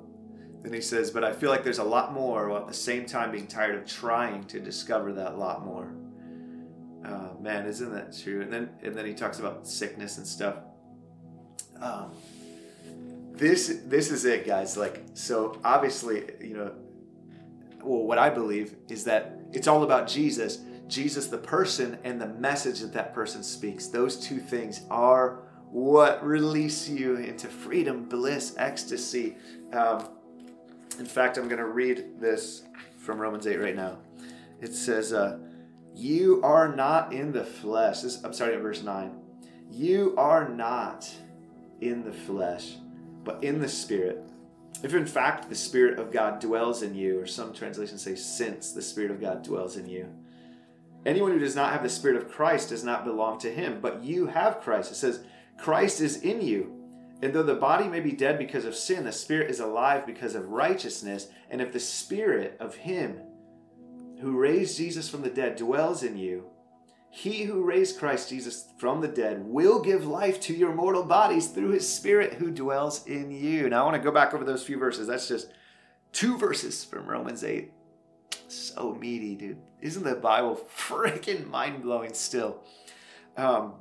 then 0.63 0.73
he 0.73 0.81
says, 0.81 1.09
but 1.09 1.23
I 1.23 1.33
feel 1.33 1.49
like 1.49 1.63
there's 1.63 1.79
a 1.79 1.83
lot 1.83 2.13
more 2.13 2.49
while 2.49 2.61
at 2.61 2.67
the 2.67 2.73
same 2.73 3.05
time 3.05 3.31
being 3.31 3.47
tired 3.47 3.75
of 3.75 3.85
trying 3.85 4.43
to 4.45 4.59
discover 4.59 5.13
that 5.13 5.37
lot 5.37 5.65
more. 5.65 5.93
Uh, 7.03 7.29
man, 7.39 7.65
isn't 7.65 7.91
that 7.91 8.15
true? 8.15 8.41
And 8.41 8.53
then 8.53 8.69
and 8.83 8.93
then 8.93 9.05
he 9.07 9.13
talks 9.13 9.39
about 9.39 9.67
sickness 9.67 10.17
and 10.17 10.27
stuff. 10.27 10.57
Um, 11.81 12.11
this 13.31 13.79
this 13.85 14.11
is 14.11 14.25
it, 14.25 14.45
guys. 14.45 14.77
Like 14.77 15.01
so, 15.15 15.59
obviously, 15.63 16.29
you 16.39 16.55
know, 16.55 16.73
well, 17.83 18.03
what 18.03 18.19
I 18.19 18.29
believe 18.29 18.75
is 18.87 19.05
that 19.05 19.39
it's 19.51 19.67
all 19.67 19.81
about 19.81 20.07
Jesus 20.07 20.59
Jesus, 20.91 21.27
the 21.27 21.37
person, 21.37 21.97
and 22.03 22.19
the 22.19 22.27
message 22.27 22.81
that 22.81 22.91
that 22.93 23.13
person 23.13 23.43
speaks. 23.43 23.87
Those 23.87 24.17
two 24.17 24.39
things 24.39 24.81
are 24.91 25.39
what 25.69 26.23
release 26.23 26.89
you 26.89 27.15
into 27.15 27.47
freedom, 27.47 28.03
bliss, 28.03 28.53
ecstasy. 28.57 29.37
Um, 29.71 30.09
in 30.99 31.05
fact, 31.05 31.37
I'm 31.37 31.47
going 31.47 31.59
to 31.59 31.65
read 31.65 32.19
this 32.19 32.63
from 32.97 33.19
Romans 33.19 33.47
8 33.47 33.57
right 33.57 33.75
now. 33.75 33.99
It 34.59 34.75
says, 34.75 35.13
uh, 35.13 35.39
You 35.95 36.41
are 36.43 36.67
not 36.75 37.13
in 37.13 37.31
the 37.31 37.45
flesh. 37.45 38.01
This, 38.01 38.21
I'm 38.23 38.33
starting 38.33 38.57
at 38.57 38.61
verse 38.61 38.83
9. 38.83 39.17
You 39.71 40.13
are 40.17 40.49
not 40.49 41.09
in 41.79 42.03
the 42.03 42.11
flesh, 42.11 42.75
but 43.23 43.41
in 43.41 43.61
the 43.61 43.69
Spirit. 43.69 44.29
If 44.83 44.93
in 44.93 45.05
fact 45.05 45.47
the 45.47 45.55
Spirit 45.55 45.99
of 45.99 46.11
God 46.11 46.41
dwells 46.41 46.81
in 46.81 46.95
you, 46.95 47.17
or 47.17 47.25
some 47.25 47.53
translations 47.53 48.01
say, 48.01 48.15
since 48.15 48.73
the 48.73 48.81
Spirit 48.81 49.11
of 49.11 49.21
God 49.21 49.41
dwells 49.41 49.77
in 49.77 49.87
you. 49.87 50.09
Anyone 51.05 51.31
who 51.31 51.39
does 51.39 51.55
not 51.55 51.73
have 51.73 51.83
the 51.83 51.89
Spirit 51.89 52.17
of 52.17 52.31
Christ 52.31 52.69
does 52.69 52.83
not 52.83 53.05
belong 53.05 53.39
to 53.39 53.51
him, 53.51 53.79
but 53.81 54.03
you 54.03 54.27
have 54.27 54.61
Christ. 54.61 54.91
It 54.91 54.95
says, 54.95 55.23
Christ 55.57 56.01
is 56.01 56.17
in 56.17 56.41
you. 56.41 56.77
And 57.21 57.33
though 57.33 57.43
the 57.43 57.55
body 57.55 57.87
may 57.87 57.99
be 57.99 58.11
dead 58.11 58.37
because 58.37 58.65
of 58.65 58.75
sin, 58.75 59.03
the 59.03 59.11
Spirit 59.11 59.49
is 59.49 59.59
alive 59.59 60.05
because 60.05 60.35
of 60.35 60.49
righteousness. 60.49 61.27
And 61.49 61.61
if 61.61 61.71
the 61.71 61.79
Spirit 61.79 62.57
of 62.59 62.75
Him 62.75 63.19
who 64.21 64.37
raised 64.37 64.77
Jesus 64.77 65.09
from 65.09 65.21
the 65.21 65.29
dead 65.29 65.55
dwells 65.55 66.03
in 66.03 66.17
you, 66.17 66.45
he 67.13 67.43
who 67.43 67.65
raised 67.65 67.99
Christ 67.99 68.29
Jesus 68.29 68.69
from 68.77 69.01
the 69.01 69.07
dead 69.07 69.43
will 69.43 69.81
give 69.81 70.07
life 70.07 70.39
to 70.41 70.53
your 70.53 70.73
mortal 70.73 71.03
bodies 71.03 71.47
through 71.47 71.71
his 71.71 71.87
Spirit 71.87 72.35
who 72.35 72.49
dwells 72.49 73.05
in 73.05 73.31
you. 73.31 73.69
Now, 73.69 73.81
I 73.81 73.83
want 73.83 73.97
to 73.97 74.01
go 74.01 74.13
back 74.13 74.33
over 74.33 74.45
those 74.45 74.63
few 74.63 74.77
verses. 74.77 75.07
That's 75.07 75.27
just 75.27 75.51
two 76.13 76.37
verses 76.37 76.85
from 76.85 77.07
Romans 77.07 77.43
8 77.43 77.69
so 78.51 78.95
meaty, 78.99 79.35
dude. 79.35 79.57
Isn't 79.81 80.03
the 80.03 80.15
Bible 80.15 80.59
freaking 80.77 81.47
mind 81.47 81.83
blowing 81.83 82.13
still? 82.13 82.63
Um, 83.37 83.73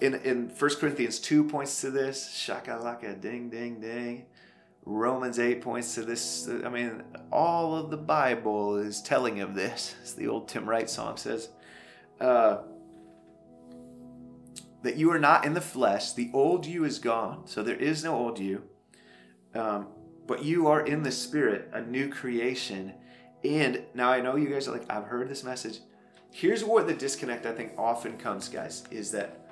in 0.00 0.14
in 0.14 0.48
1 0.48 0.70
Corinthians 0.76 1.18
2 1.20 1.44
points 1.44 1.80
to 1.80 1.90
this, 1.90 2.28
shakalaka 2.28 3.20
ding 3.20 3.48
ding 3.50 3.80
ding. 3.80 4.26
Romans 4.84 5.40
8 5.40 5.62
points 5.62 5.94
to 5.96 6.02
this. 6.02 6.48
I 6.48 6.68
mean, 6.68 7.02
all 7.32 7.74
of 7.74 7.90
the 7.90 7.96
Bible 7.96 8.76
is 8.76 9.02
telling 9.02 9.40
of 9.40 9.54
this. 9.54 9.96
As 10.02 10.14
the 10.14 10.28
old 10.28 10.48
Tim 10.48 10.68
Wright 10.68 10.88
song 10.88 11.16
says, 11.16 11.48
uh, 12.20 12.58
that 14.82 14.96
you 14.96 15.10
are 15.10 15.18
not 15.18 15.44
in 15.44 15.54
the 15.54 15.60
flesh. 15.60 16.12
The 16.12 16.30
old 16.32 16.66
you 16.66 16.84
is 16.84 17.00
gone. 17.00 17.48
So 17.48 17.64
there 17.64 17.76
is 17.76 18.04
no 18.04 18.14
old 18.14 18.38
you. 18.38 18.62
Um, 19.54 19.88
but 20.26 20.44
you 20.44 20.66
are 20.66 20.84
in 20.84 21.02
the 21.02 21.12
spirit, 21.12 21.70
a 21.72 21.80
new 21.80 22.08
creation. 22.08 22.94
And 23.44 23.82
now 23.94 24.10
I 24.10 24.20
know 24.20 24.36
you 24.36 24.48
guys 24.48 24.66
are 24.68 24.72
like, 24.72 24.90
I've 24.90 25.04
heard 25.04 25.28
this 25.28 25.44
message. 25.44 25.80
Here's 26.30 26.64
what 26.64 26.86
the 26.86 26.94
disconnect 26.94 27.46
I 27.46 27.52
think 27.52 27.72
often 27.78 28.18
comes, 28.18 28.48
guys, 28.48 28.84
is 28.90 29.12
that, 29.12 29.48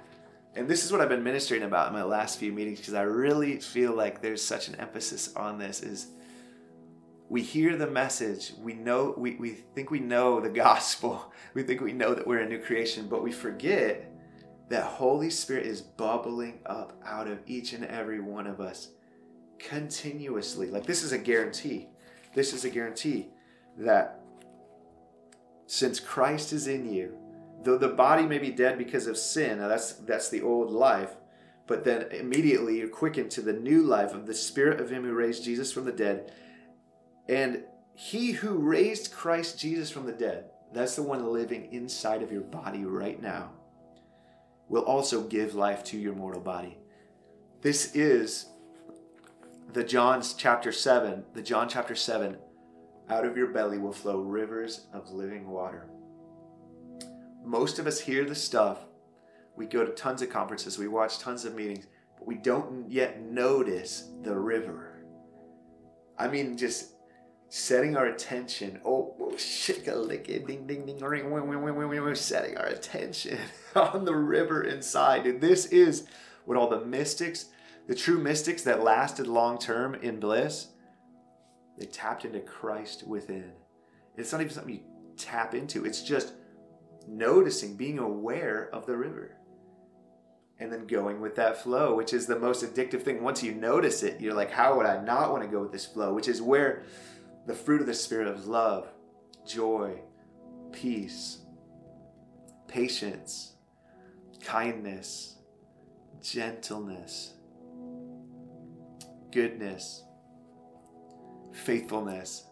and 0.54 0.68
this 0.68 0.84
is 0.84 0.92
what 0.92 1.00
I've 1.00 1.08
been 1.08 1.22
ministering 1.22 1.62
about 1.62 1.88
in 1.88 1.92
my 1.94 2.02
last 2.02 2.38
few 2.38 2.52
meetings 2.52 2.78
because 2.78 2.94
I 2.94 3.02
really 3.02 3.60
feel 3.60 3.94
like 3.94 4.20
there's 4.20 4.42
such 4.42 4.68
an 4.68 4.74
emphasis 4.76 5.34
on 5.37 5.58
this 5.58 5.80
is 5.80 6.08
we 7.28 7.42
hear 7.42 7.76
the 7.76 7.87
message, 7.87 8.52
we 8.60 8.74
know, 8.74 9.14
we, 9.16 9.37
we 9.37 9.50
think 9.50 9.90
we 9.90 10.00
know 10.00 10.40
the 10.40 10.50
gospel, 10.50 11.32
we 11.54 11.62
think 11.62 11.80
we 11.80 11.92
know 11.92 12.14
that 12.14 12.26
we're 12.26 12.40
a 12.40 12.48
new 12.48 12.60
creation, 12.60 13.08
but 13.08 13.22
we 13.22 13.32
forget 13.32 14.10
that 14.68 14.84
Holy 14.84 15.30
Spirit 15.30 15.66
is 15.66 15.80
bubbling 15.80 16.60
up 16.66 16.98
out 17.04 17.28
of 17.28 17.38
each 17.46 17.72
and 17.72 17.84
every 17.84 18.20
one 18.20 18.46
of 18.46 18.60
us 18.60 18.88
continuously. 19.68 20.70
Like 20.70 20.87
this 20.87 21.03
is 21.03 21.12
a 21.12 21.18
guarantee. 21.18 21.88
This 22.35 22.53
is 22.53 22.64
a 22.64 22.70
guarantee 22.70 23.29
that 23.79 24.20
since 25.66 25.98
Christ 25.98 26.53
is 26.53 26.66
in 26.66 26.92
you, 26.92 27.16
though 27.62 27.79
the 27.79 27.88
body 27.88 28.27
may 28.27 28.38
be 28.38 28.50
dead 28.50 28.79
because 28.79 29.07
of 29.07 29.16
sin, 29.16 29.59
now 29.59 29.68
that's 29.68 29.92
that's 29.92 30.29
the 30.29 30.42
old 30.42 30.70
life, 30.70 31.16
but 31.66 31.85
then 31.85 32.03
immediately 32.11 32.79
you're 32.79 32.88
quickened 32.88 33.31
to 33.33 33.42
the 33.42 33.53
new 33.53 33.83
life 33.83 34.14
of 34.14 34.27
the 34.27 34.35
Spirit 34.35 34.81
of 34.81 34.90
Him 34.90 35.05
who 35.05 35.14
raised 35.14 35.44
Jesus 35.44 35.72
from 35.72 35.85
the 35.85 35.92
dead. 35.92 36.33
And 37.29 37.64
He 37.94 38.33
who 38.33 38.59
raised 38.59 39.12
Christ 39.12 39.59
Jesus 39.59 39.90
from 39.90 40.05
the 40.05 40.12
dead, 40.12 40.50
that's 40.72 40.96
the 40.96 41.03
one 41.03 41.33
living 41.33 41.72
inside 41.72 42.22
of 42.22 42.33
your 42.33 42.42
body 42.42 42.85
right 42.85 43.20
now, 43.20 43.53
will 44.68 44.85
also 44.85 45.22
give 45.22 45.55
life 45.55 45.83
to 45.85 45.98
your 45.98 46.14
mortal 46.14 46.42
body. 46.42 46.77
This 47.62 47.94
is 47.94 48.46
the 49.72 49.85
John's 49.85 50.35
chapter 50.35 50.70
7, 50.70 51.24
the 51.35 51.42
John 51.42 51.68
chapter 51.68 51.94
7, 51.94 52.37
out 53.09 53.24
of 53.24 53.37
your 53.37 53.48
belly 53.48 53.79
will 53.79 53.92
flow 53.92 54.20
rivers 54.20 54.87
of 54.92 55.11
living 55.11 55.48
water. 55.48 55.88
Most 57.44 57.79
of 57.79 57.87
us 57.87 58.00
hear 58.00 58.24
the 58.24 58.35
stuff. 58.35 58.79
We 59.57 59.66
go 59.66 59.85
to 59.85 59.92
tons 59.92 60.22
of 60.22 60.31
conferences, 60.31 60.79
we 60.79 60.88
watch 60.88 61.18
tons 61.18 61.44
of 61.44 61.55
meetings, 61.55 61.87
but 62.16 62.27
we 62.27 62.37
don't 62.37 62.90
yet 62.90 63.20
notice 63.22 64.11
the 64.22 64.37
river. 64.37 65.05
I 66.18 66.29
mean, 66.29 66.57
just 66.57 66.94
setting 67.48 67.96
our 67.96 68.07
attention. 68.07 68.81
Oh, 68.85 69.14
oh 69.20 69.37
shake 69.37 69.87
a 69.87 69.94
lick 69.94 70.27
eh, 70.29 70.38
ding 70.46 70.66
ding 70.66 70.87
ding 70.87 70.98
ring, 70.98 71.31
we're 71.31 72.14
setting 72.14 72.57
our 72.57 72.66
attention 72.66 73.38
on 73.77 74.05
the 74.05 74.14
river 74.14 74.62
inside. 74.62 75.27
And 75.27 75.40
this 75.40 75.66
is 75.66 76.07
what 76.44 76.57
all 76.57 76.68
the 76.68 76.85
mystics 76.85 77.46
the 77.87 77.94
true 77.94 78.18
mystics 78.18 78.62
that 78.62 78.83
lasted 78.83 79.27
long 79.27 79.59
term 79.59 79.94
in 79.94 80.20
bliss, 80.20 80.68
they 81.79 81.87
tapped 81.87 82.25
into 82.25 82.40
Christ 82.40 83.07
within. 83.07 83.53
It's 84.16 84.33
not 84.33 84.40
even 84.40 84.53
something 84.53 84.75
you 84.75 84.81
tap 85.16 85.55
into, 85.55 85.85
it's 85.85 86.03
just 86.03 86.33
noticing, 87.07 87.77
being 87.77 87.99
aware 87.99 88.70
of 88.73 88.87
the 88.87 88.97
river. 88.97 89.37
And 90.59 90.73
then 90.73 90.87
going 90.87 91.20
with 91.20 91.35
that 91.37 91.61
flow, 91.61 91.97
which 91.97 92.12
is 92.12 92.27
the 92.27 92.38
most 92.38 92.64
addictive 92.64 93.03
thing. 93.03 93.23
Once 93.23 93.42
you 93.42 93.53
notice 93.53 94.03
it, 94.05 94.20
you're 94.20 94.35
like, 94.35 94.53
how 94.53 94.77
would 94.77 94.87
I 94.87 95.03
not 95.03 95.33
want 95.33 95.42
to 95.42 95.49
go 95.49 95.61
with 95.61 95.73
this 95.73 95.85
flow? 95.85 96.14
Which 96.14 96.29
is 96.29 96.40
where 96.40 96.85
the 97.47 97.55
fruit 97.55 97.81
of 97.81 97.88
the 97.88 97.94
Spirit 97.94 98.29
of 98.29 98.47
love, 98.47 98.88
joy, 99.47 100.01
peace, 100.73 101.38
patience, 102.68 103.55
kindness, 104.40 105.37
gentleness, 106.23 107.34
goodness, 109.35 110.05
faithfulness, 111.53 112.44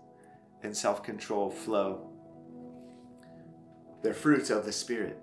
and 0.62 0.76
self 0.76 1.02
control 1.02 1.48
flow. 1.48 2.10
They're 4.02 4.12
fruits 4.12 4.50
of 4.50 4.66
the 4.66 4.72
Spirit. 4.72 5.18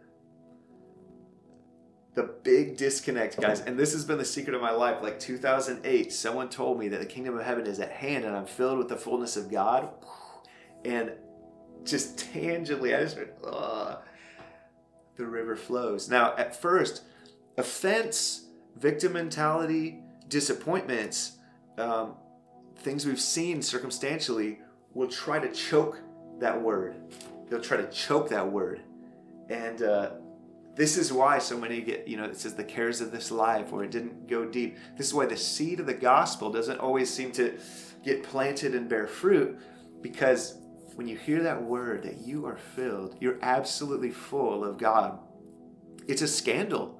The 2.15 2.23
big 2.43 2.77
disconnect, 2.77 3.39
guys, 3.39 3.61
and 3.61 3.77
this 3.77 3.93
has 3.93 4.03
been 4.03 4.17
the 4.17 4.25
secret 4.25 4.55
of 4.55 4.61
my 4.61 4.71
life. 4.71 5.03
Like 5.03 5.19
2008, 5.19 6.11
someone 6.11 6.49
told 6.49 6.79
me 6.79 6.87
that 6.87 6.99
the 6.99 7.05
kingdom 7.05 7.37
of 7.37 7.45
heaven 7.45 7.67
is 7.67 7.79
at 7.79 7.91
hand 7.91 8.25
and 8.25 8.35
I'm 8.35 8.45
filled 8.45 8.77
with 8.77 8.89
the 8.89 8.97
fullness 8.97 9.37
of 9.37 9.51
God. 9.51 9.89
And 10.83 11.11
just 11.83 12.17
tangibly, 12.17 12.95
I 12.95 13.03
just 13.03 13.17
heard, 13.17 13.33
the 15.15 15.25
river 15.25 15.55
flows. 15.55 16.09
Now, 16.09 16.35
at 16.35 16.59
first, 16.59 17.03
offense, 17.57 18.47
victim 18.75 19.13
mentality, 19.13 20.01
disappointments 20.27 21.38
um, 21.79 22.15
things 22.77 23.05
we've 23.05 23.19
seen 23.19 23.61
circumstantially 23.61 24.59
will 24.93 25.07
try 25.07 25.39
to 25.39 25.51
choke 25.51 25.99
that 26.39 26.61
word. 26.61 26.95
They'll 27.49 27.61
try 27.61 27.77
to 27.77 27.89
choke 27.89 28.29
that 28.29 28.51
word. 28.51 28.81
And 29.49 29.81
uh, 29.81 30.11
this 30.75 30.97
is 30.97 31.11
why 31.11 31.39
so 31.39 31.57
many 31.57 31.81
get, 31.81 32.07
you 32.07 32.17
know, 32.17 32.25
it 32.25 32.37
says 32.37 32.53
the 32.53 32.63
cares 32.63 33.01
of 33.01 33.11
this 33.11 33.31
life, 33.31 33.71
where 33.71 33.83
it 33.83 33.91
didn't 33.91 34.27
go 34.27 34.45
deep. 34.45 34.77
This 34.97 35.07
is 35.07 35.13
why 35.13 35.25
the 35.25 35.37
seed 35.37 35.79
of 35.79 35.85
the 35.85 35.93
gospel 35.93 36.51
doesn't 36.51 36.79
always 36.79 37.13
seem 37.13 37.31
to 37.33 37.57
get 38.03 38.23
planted 38.23 38.75
and 38.75 38.87
bear 38.87 39.07
fruit, 39.07 39.59
because 40.01 40.57
when 40.95 41.07
you 41.07 41.17
hear 41.17 41.43
that 41.43 41.61
word 41.61 42.03
that 42.03 42.19
you 42.19 42.45
are 42.45 42.57
filled, 42.57 43.17
you're 43.19 43.39
absolutely 43.41 44.11
full 44.11 44.63
of 44.63 44.77
God, 44.77 45.19
it's 46.07 46.21
a 46.21 46.27
scandal 46.27 46.98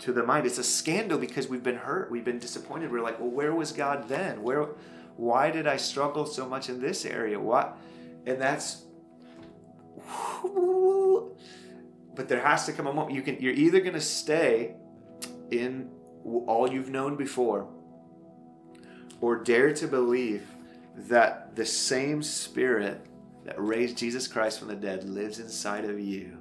to 0.00 0.12
the 0.12 0.22
mind. 0.22 0.46
It's 0.46 0.58
a 0.58 0.64
scandal 0.64 1.18
because 1.18 1.48
we've 1.48 1.62
been 1.62 1.76
hurt, 1.76 2.10
we've 2.10 2.24
been 2.24 2.38
disappointed. 2.38 2.90
We're 2.90 3.02
like, 3.02 3.18
well, 3.18 3.30
where 3.30 3.54
was 3.54 3.72
God 3.72 4.08
then? 4.08 4.42
Where, 4.42 4.68
why 5.16 5.50
did 5.50 5.66
I 5.66 5.76
struggle 5.76 6.26
so 6.26 6.48
much 6.48 6.68
in 6.68 6.80
this 6.80 7.04
area? 7.04 7.38
What? 7.38 7.76
And 8.26 8.40
that's. 8.40 8.84
But 12.14 12.28
there 12.28 12.40
has 12.40 12.66
to 12.66 12.72
come 12.72 12.88
a 12.88 12.92
moment 12.92 13.14
you 13.14 13.22
can. 13.22 13.36
You're 13.38 13.54
either 13.54 13.78
going 13.78 13.94
to 13.94 14.00
stay 14.00 14.74
in 15.52 15.88
all 16.24 16.68
you've 16.68 16.90
known 16.90 17.14
before, 17.14 17.68
or 19.20 19.36
dare 19.36 19.72
to 19.74 19.86
believe 19.86 20.44
that 20.96 21.54
the 21.54 21.64
same 21.64 22.24
Spirit 22.24 23.06
that 23.44 23.54
raised 23.56 23.98
Jesus 23.98 24.26
Christ 24.26 24.58
from 24.58 24.66
the 24.66 24.74
dead 24.74 25.04
lives 25.04 25.38
inside 25.38 25.84
of 25.84 26.00
you 26.00 26.37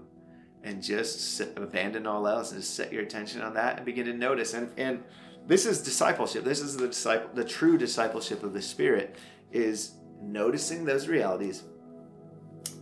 and 0.68 0.84
just 0.84 1.40
abandon 1.56 2.06
all 2.06 2.28
else 2.28 2.52
and 2.52 2.60
just 2.60 2.76
set 2.76 2.92
your 2.92 3.02
attention 3.02 3.42
on 3.42 3.54
that 3.54 3.78
and 3.78 3.86
begin 3.86 4.06
to 4.06 4.14
notice. 4.14 4.54
And 4.54 4.70
and 4.78 5.04
this 5.48 5.66
is 5.66 5.82
discipleship. 5.82 6.44
This 6.44 6.60
is 6.60 6.76
the 6.76 6.88
disciple, 6.88 7.30
the 7.34 7.46
true 7.46 7.78
discipleship 7.78 8.44
of 8.44 8.54
the 8.54 8.62
Spirit 8.62 9.16
is 9.52 9.94
noticing 10.22 10.84
those 10.84 11.08
realities, 11.08 11.64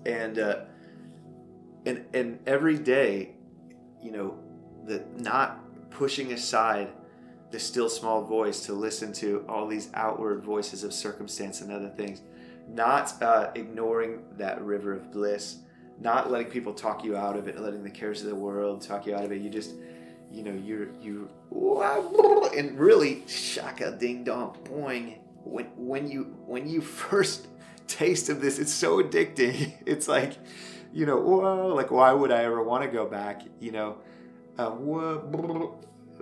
and 0.06 0.39
uh, 0.39 0.62
and 1.86 2.06
and 2.13 2.39
every 2.48 2.80
day, 2.80 3.36
you 4.02 4.12
know, 4.12 4.39
the 4.86 5.06
not 5.17 5.60
pushing 5.91 6.34
aside 6.34 6.89
the 7.52 7.60
still 7.60 7.88
small 7.88 8.24
voice 8.24 8.65
to 8.65 8.74
listen 8.74 9.13
to 9.13 9.45
all 9.48 9.67
these 9.67 9.89
outward 9.93 10.43
voices 10.43 10.84
of 10.84 10.91
circumstance 10.91 11.62
and 11.62 11.71
other 11.71 11.89
things, 11.89 12.21
not 12.67 13.21
uh, 13.21 13.52
ignoring 13.54 14.24
that 14.38 14.60
river 14.63 14.91
of 14.91 15.12
bliss 15.12 15.60
not 15.99 16.31
letting 16.31 16.47
people 16.47 16.73
talk 16.73 17.03
you 17.03 17.15
out 17.15 17.38
of 17.38 17.47
it, 17.47 17.60
letting 17.60 17.84
the 17.84 17.89
cares 17.89 18.21
of 18.21 18.27
the 18.27 18.36
world 18.36 18.81
talk 18.81 19.05
you 19.05 19.15
out 19.15 19.23
of 19.23 19.31
it. 19.31 19.41
You 19.41 19.49
just, 19.49 19.73
you 20.31 20.43
know, 20.43 20.53
you're 20.53 20.89
you, 21.01 21.29
and 22.55 22.77
really 22.77 23.23
shaka 23.27 23.91
ding 23.91 24.23
dong 24.23 24.58
boing. 24.63 25.17
When 25.43 25.65
when 25.77 26.10
you 26.10 26.36
when 26.45 26.67
you 26.67 26.81
first 27.10 27.47
taste 27.88 28.29
of 28.29 28.41
this, 28.41 28.60
it's 28.60 28.73
so 28.73 29.01
addicting. 29.01 29.73
It's 29.86 30.08
like, 30.08 30.34
you 30.93 31.05
know, 31.05 31.17
whoa, 31.17 31.74
like 31.76 31.91
why 31.91 32.11
would 32.11 32.32
I 32.32 32.43
ever 32.43 32.63
want 32.63 32.84
to 32.84 32.89
go 32.89 33.05
back? 33.05 33.43
You 33.59 33.72
know, 33.72 33.97
uh, 34.57 34.72
whoa, 34.72 35.78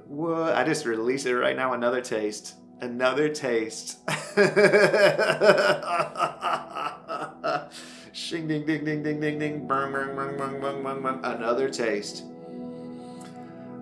whoa. 0.07 0.53
I 0.53 0.63
just 0.63 0.85
release 0.85 1.25
it 1.25 1.33
right 1.33 1.55
now. 1.55 1.73
Another 1.73 2.01
taste. 2.01 2.55
Another 2.81 3.29
taste. 3.29 3.99
Shing 8.23 8.47
ding 8.47 8.65
ding 8.65 8.85
ding 8.85 9.03
ding 9.03 9.19
ding 9.19 9.37
ding. 9.37 9.67
Bang 9.67 9.91
bang 9.91 10.15
bang 10.15 10.37
bang 10.37 10.61
bang 10.61 10.81
bang 10.81 11.03
bang. 11.03 11.19
Another 11.25 11.67
taste. 11.67 12.23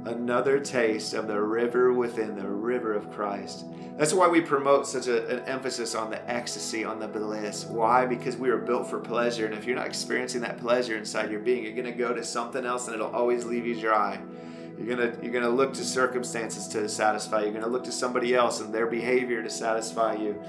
Another 0.06 0.60
taste 0.60 1.14
of 1.14 1.28
the 1.28 1.40
river 1.40 1.94
within 1.94 2.36
the 2.36 2.48
river 2.48 2.96
of 2.96 3.12
Christ. 3.12 3.66
That's 3.98 4.16
why 4.16 4.28
we 4.28 4.42
promote 4.42 4.88
such 4.88 5.06
a, 5.06 5.28
an 5.28 5.40
emphasis 5.46 5.94
on 5.94 6.10
the 6.10 6.28
ecstasy, 6.28 6.84
on 6.84 7.00
the 7.00 7.08
bliss. 7.08 7.66
Why? 7.66 8.08
Because 8.08 8.36
we 8.36 8.50
were 8.50 8.58
built 8.58 8.90
for 8.90 9.00
pleasure, 9.00 9.46
and 9.46 9.54
if 9.54 9.66
you're 9.66 9.76
not 9.76 9.86
experiencing 9.86 10.42
that 10.42 10.58
pleasure 10.58 10.98
inside 10.98 11.30
your 11.30 11.42
being, 11.42 11.64
you're 11.64 11.76
gonna 11.76 11.92
go 11.92 12.12
to 12.12 12.24
something 12.24 12.66
else, 12.66 12.88
and 12.88 12.96
it'll 12.96 13.16
always 13.16 13.46
leave 13.46 13.68
you 13.68 13.80
dry. 13.80 14.20
You're 14.76 14.96
gonna 14.96 15.16
you're 15.22 15.34
gonna 15.34 15.50
look 15.50 15.76
to 15.76 15.84
circumstances 15.86 16.68
to 16.70 16.90
satisfy. 16.90 17.44
You're 17.44 17.54
gonna 17.54 17.68
look 17.68 17.84
to 17.84 17.92
somebody 17.92 18.34
else 18.34 18.60
and 18.60 18.74
their 18.74 18.88
behavior 18.88 19.44
to 19.44 19.52
satisfy 19.52 20.16
you. 20.16 20.42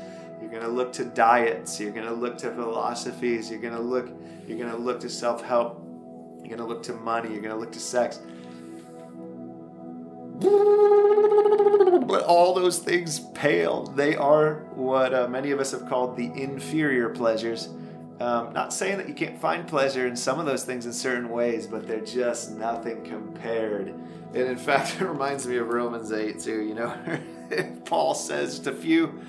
You're 0.43 0.51
going 0.51 0.64
to 0.64 0.68
look 0.68 0.93
to 0.95 1.05
diets. 1.05 1.78
You're 1.78 1.93
going 1.93 2.07
to 2.07 2.12
look 2.12 2.36
to 2.38 2.51
philosophies. 2.51 3.49
You're 3.49 3.61
going 3.61 3.74
to 3.74 3.80
look 3.80 4.09
you're 4.49 4.59
going 4.59 4.72
to 4.72 4.76
look 4.76 4.99
to 5.01 5.09
self-help 5.09 5.80
You're 6.38 6.49
going 6.49 6.59
to 6.59 6.64
look 6.64 6.82
to 6.84 6.95
money. 6.95 7.32
You're 7.32 7.43
going 7.43 7.55
to 7.55 7.61
look 7.61 7.70
to 7.72 7.80
sex. 7.80 8.18
But 10.40 12.24
all 12.24 12.55
those 12.55 12.80
things 12.80 13.20
pale. 13.34 13.84
They 13.84 14.16
are 14.16 14.66
what 14.74 15.14
uh, 15.14 15.28
many 15.28 15.53
of 15.53 15.61
us 15.61 15.70
have 15.70 15.88
called 15.88 16.16
the 16.16 16.32
inferior 16.34 17.11
pleasures. 17.11 17.68
Um, 18.18 18.53
not 18.53 18.72
saying 18.72 18.99
that 18.99 19.09
you 19.09 19.14
can't 19.14 19.40
find 19.40 19.66
pleasure 19.66 20.09
in 20.09 20.16
some 20.16 20.40
of 20.40 20.47
those 20.47 20.64
things 20.64 20.86
in 20.86 20.93
certain 20.93 21.28
ways, 21.28 21.68
but 21.68 21.86
they're 21.86 22.01
just 22.01 22.51
nothing 22.51 23.05
compared. 23.05 23.88
And 23.88 24.36
in 24.36 24.59
fact, 24.59 24.97
it 25.01 25.05
reminds 25.05 25.47
me 25.47 25.59
of 25.59 25.68
Romans 25.68 26.11
8 26.11 26.40
too. 26.40 26.62
You 26.62 26.74
know, 26.74 27.18
Paul 27.84 28.14
says 28.14 28.57
just 28.57 28.66
a 28.66 28.72
few 28.72 29.22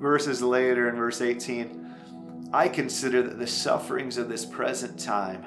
verses 0.00 0.42
later 0.42 0.88
in 0.88 0.96
verse 0.96 1.20
18 1.20 2.50
I 2.52 2.68
consider 2.68 3.22
that 3.22 3.38
the 3.38 3.46
sufferings 3.46 4.18
of 4.18 4.28
this 4.28 4.44
present 4.44 4.98
time 4.98 5.44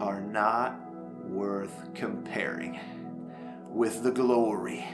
are 0.00 0.20
not 0.20 0.80
worth 1.26 1.94
comparing 1.94 2.80
with 3.68 4.02
the 4.02 4.10
glory 4.10 4.84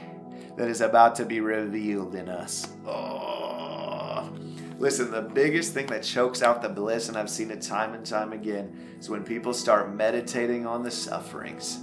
that 0.55 0.67
is 0.67 0.81
about 0.81 1.15
to 1.15 1.25
be 1.25 1.39
revealed 1.39 2.13
in 2.13 2.29
us. 2.29 2.67
Oh. 2.85 4.31
Listen, 4.77 5.09
the 5.09 5.21
biggest 5.21 5.73
thing 5.73 5.87
that 5.87 6.03
chokes 6.03 6.41
out 6.41 6.61
the 6.61 6.69
bliss, 6.69 7.09
and 7.09 7.17
I've 7.17 7.29
seen 7.29 7.49
it 7.49 7.61
time 7.61 7.93
and 7.93 8.05
time 8.05 8.31
again, 8.31 8.97
is 8.99 9.09
when 9.09 9.23
people 9.23 9.53
start 9.53 9.93
meditating 9.93 10.65
on 10.67 10.83
the 10.83 10.91
sufferings. 10.91 11.79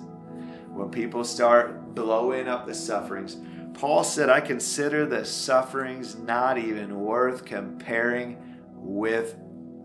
When 0.69 0.91
people 0.91 1.25
start 1.25 1.95
blowing 1.95 2.49
up 2.49 2.65
the 2.67 2.75
sufferings. 2.75 3.39
Paul 3.77 4.05
said, 4.05 4.31
I 4.31 4.41
consider 4.41 5.05
the 5.05 5.27
sufferings 5.27 6.17
not 6.17 6.57
even 6.57 6.99
worth 6.99 7.45
comparing 7.45 8.39
with 8.75 9.37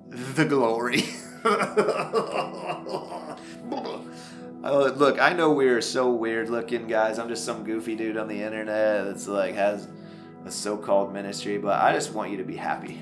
the 0.10 0.46
glory. 0.46 1.04
Oh, 4.64 4.94
look, 4.96 5.20
I 5.20 5.34
know 5.34 5.52
we're 5.52 5.82
so 5.82 6.12
weird 6.12 6.50
looking 6.50 6.88
guys. 6.88 7.20
I'm 7.20 7.28
just 7.28 7.44
some 7.44 7.66
goofy 7.66 7.96
dude 7.96 8.16
on 8.16 8.30
the 8.30 8.42
internet 8.42 9.06
that's 9.06 9.28
like 9.28 9.56
has 9.56 9.90
a 10.46 10.52
so-called 10.52 11.12
ministry, 11.12 11.58
but 11.58 11.82
I 11.82 11.92
just 11.94 12.14
want 12.14 12.32
you 12.32 12.38
to 12.38 12.46
be 12.46 12.56
happy. 12.56 13.02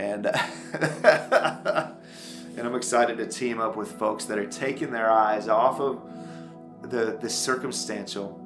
And 0.00 0.26
and 1.06 1.96
I'm 2.58 2.74
excited 2.74 3.18
to 3.18 3.26
team 3.26 3.60
up 3.60 3.76
with 3.76 3.92
folks 3.92 4.24
that 4.24 4.38
are 4.38 4.46
taking 4.46 4.90
their 4.90 5.10
eyes 5.10 5.46
off 5.46 5.78
of 5.78 6.02
the 6.82 7.16
the 7.20 7.30
circumstantial 7.30 8.39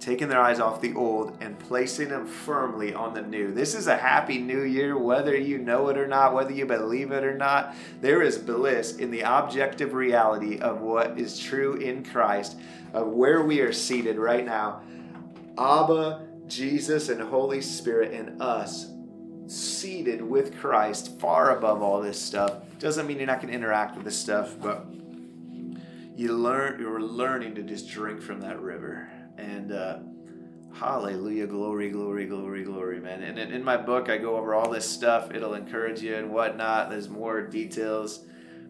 taking 0.00 0.28
their 0.28 0.40
eyes 0.40 0.60
off 0.60 0.80
the 0.80 0.94
old 0.94 1.36
and 1.40 1.58
placing 1.58 2.08
them 2.08 2.26
firmly 2.26 2.94
on 2.94 3.14
the 3.14 3.22
new. 3.22 3.52
This 3.52 3.74
is 3.74 3.86
a 3.86 3.96
happy 3.96 4.38
new 4.38 4.62
year, 4.62 4.96
whether 4.96 5.36
you 5.36 5.58
know 5.58 5.88
it 5.88 5.96
or 5.96 6.06
not, 6.06 6.34
whether 6.34 6.52
you 6.52 6.66
believe 6.66 7.12
it 7.12 7.24
or 7.24 7.36
not. 7.36 7.74
There 8.00 8.22
is 8.22 8.38
bliss 8.38 8.96
in 8.96 9.10
the 9.10 9.22
objective 9.22 9.94
reality 9.94 10.58
of 10.58 10.80
what 10.80 11.18
is 11.18 11.38
true 11.38 11.76
in 11.76 12.04
Christ, 12.04 12.56
of 12.92 13.08
where 13.08 13.42
we 13.42 13.60
are 13.60 13.72
seated 13.72 14.16
right 14.16 14.44
now. 14.44 14.82
Abba, 15.58 16.26
Jesus, 16.46 17.08
and 17.08 17.20
Holy 17.20 17.62
Spirit 17.62 18.12
in 18.12 18.40
us, 18.40 18.88
seated 19.46 20.20
with 20.20 20.58
Christ 20.58 21.18
far 21.18 21.56
above 21.56 21.82
all 21.82 22.00
this 22.00 22.20
stuff. 22.20 22.58
Doesn't 22.78 23.06
mean 23.06 23.16
you're 23.18 23.26
not 23.26 23.40
going 23.40 23.48
to 23.48 23.54
interact 23.54 23.96
with 23.96 24.04
this 24.04 24.18
stuff, 24.18 24.56
but 24.60 24.86
you 26.14 26.32
learn 26.32 26.78
you're 26.80 27.00
learning 27.00 27.54
to 27.54 27.62
just 27.62 27.88
drink 27.88 28.20
from 28.22 28.40
that 28.40 28.60
river 28.60 29.10
and 29.38 29.72
uh, 29.72 29.98
hallelujah 30.74 31.46
glory 31.46 31.90
glory 31.90 32.26
glory 32.26 32.62
glory 32.62 33.00
man. 33.00 33.22
And 33.22 33.38
in, 33.38 33.64
my 33.64 33.76
book 33.76 34.10
i 34.10 34.18
go 34.18 34.36
over 34.36 34.54
all 34.54 34.70
this 34.70 34.88
stuff. 34.88 35.30
It'll 35.34 35.54
encourage 35.54 36.02
you 36.02 36.16
and 36.16 36.30
whatnot. 36.30 36.90
There's 36.90 37.08
more 37.08 37.42
details. 37.42 38.20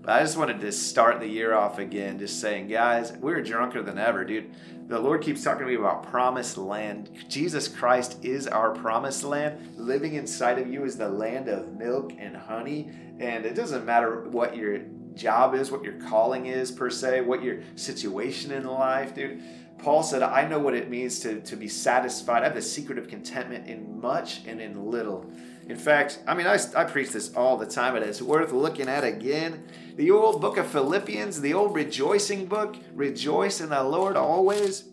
But 0.03 0.13
i 0.13 0.21
just 0.21 0.37
wanted 0.37 0.61
to 0.61 0.71
start 0.73 1.21
the 1.21 1.27
year 1.27 1.55
off 1.55 1.79
again 1.79 2.19
just 2.19 2.41
saying 2.41 2.69
guys 2.69 3.13
we're 3.13 3.43
drunker 3.43 3.83
than 3.83 3.99
ever 3.99 4.25
dude. 4.25 4.53
The 4.89 4.99
lord 4.99 5.23
keeps 5.23 5.43
talking 5.43 5.67
to 5.67 5.67
me 5.67 5.75
about 5.75 6.05
promised 6.05 6.57
land. 6.57 7.11
Jesus 7.29 7.67
christ 7.67 8.25
is 8.25 8.47
our 8.47 8.71
promised 8.71 9.25
land. 9.25 9.77
Living 9.77 10.15
inside 10.15 10.59
of 10.59 10.69
you 10.69 10.85
is 10.85 10.97
the 10.97 11.09
land 11.09 11.49
of 11.49 11.73
milk 11.73 12.13
and 12.19 12.37
honey. 12.37 12.91
And 13.19 13.45
it 13.45 13.55
doesn't 13.55 13.85
matter 13.85 14.29
what 14.29 14.57
your 14.57 14.83
job 15.17 15.55
is 15.55 15.71
what 15.71 15.83
your 15.83 15.95
calling 15.95 16.47
is 16.47 16.71
per 16.71 16.91
se 16.91 17.23
what 17.23 17.43
your 17.43 17.61
situation 17.75 18.53
in 18.53 18.67
life 18.67 19.15
dude 19.15 19.43
Paul 19.79 20.03
said, 20.03 20.23
I 20.23 20.47
know 20.49 20.59
what 20.59 20.75
it 20.75 20.89
means 20.89 21.21
to, 21.21 21.41
to 21.43 21.57
be 21.57 21.69
satisfied. 21.69 22.43
I 22.43 22.47
have 22.47 22.55
the 22.55 22.63
secret 22.63 22.99
of 22.99 23.09
contentment 23.09 23.69
in 23.69 24.01
much 24.01 24.45
and 24.47 24.61
in 24.61 24.91
little. 24.91 25.31
In 25.69 25.77
fact, 25.77 26.21
I 26.27 26.35
mean, 26.35 26.47
I, 26.47 26.59
I 26.77 26.85
preach 26.85 27.11
this 27.11 27.35
all 27.35 27.57
the 27.57 27.67
time, 27.67 27.93
but 27.93 28.03
it's 28.03 28.23
worth 28.23 28.53
looking 28.53 28.89
at 28.89 29.05
again. 29.05 29.67
The 29.97 30.11
old 30.11 30.41
book 30.41 30.57
of 30.57 30.67
Philippians, 30.67 31.41
the 31.41 31.55
old 31.55 31.75
rejoicing 31.75 32.47
book, 32.47 32.77
rejoice 32.95 33.61
in 33.61 33.71
the 33.71 33.83
Lord 33.83 34.17
always. 34.17 34.85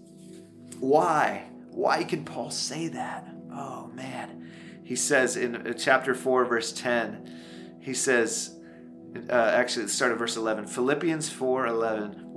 Why? 0.80 1.46
Why 1.70 2.04
can 2.04 2.26
Paul 2.26 2.52
say 2.52 2.88
that? 2.90 3.28
Oh, 3.52 3.90
man. 3.94 4.52
He 4.84 4.96
says 4.96 5.38
in 5.38 5.56
uh, 5.56 5.74
chapter 5.74 6.14
4, 6.16 6.46
verse 6.46 6.72
10, 6.74 7.80
he 7.80 7.94
says, 7.94 8.60
uh, 9.30 9.34
actually, 9.34 9.88
start 9.88 10.12
at 10.12 10.18
verse 10.18 10.38
11. 10.38 10.68
Philippians 10.68 11.30
4 11.30 11.68
11. 11.68 12.32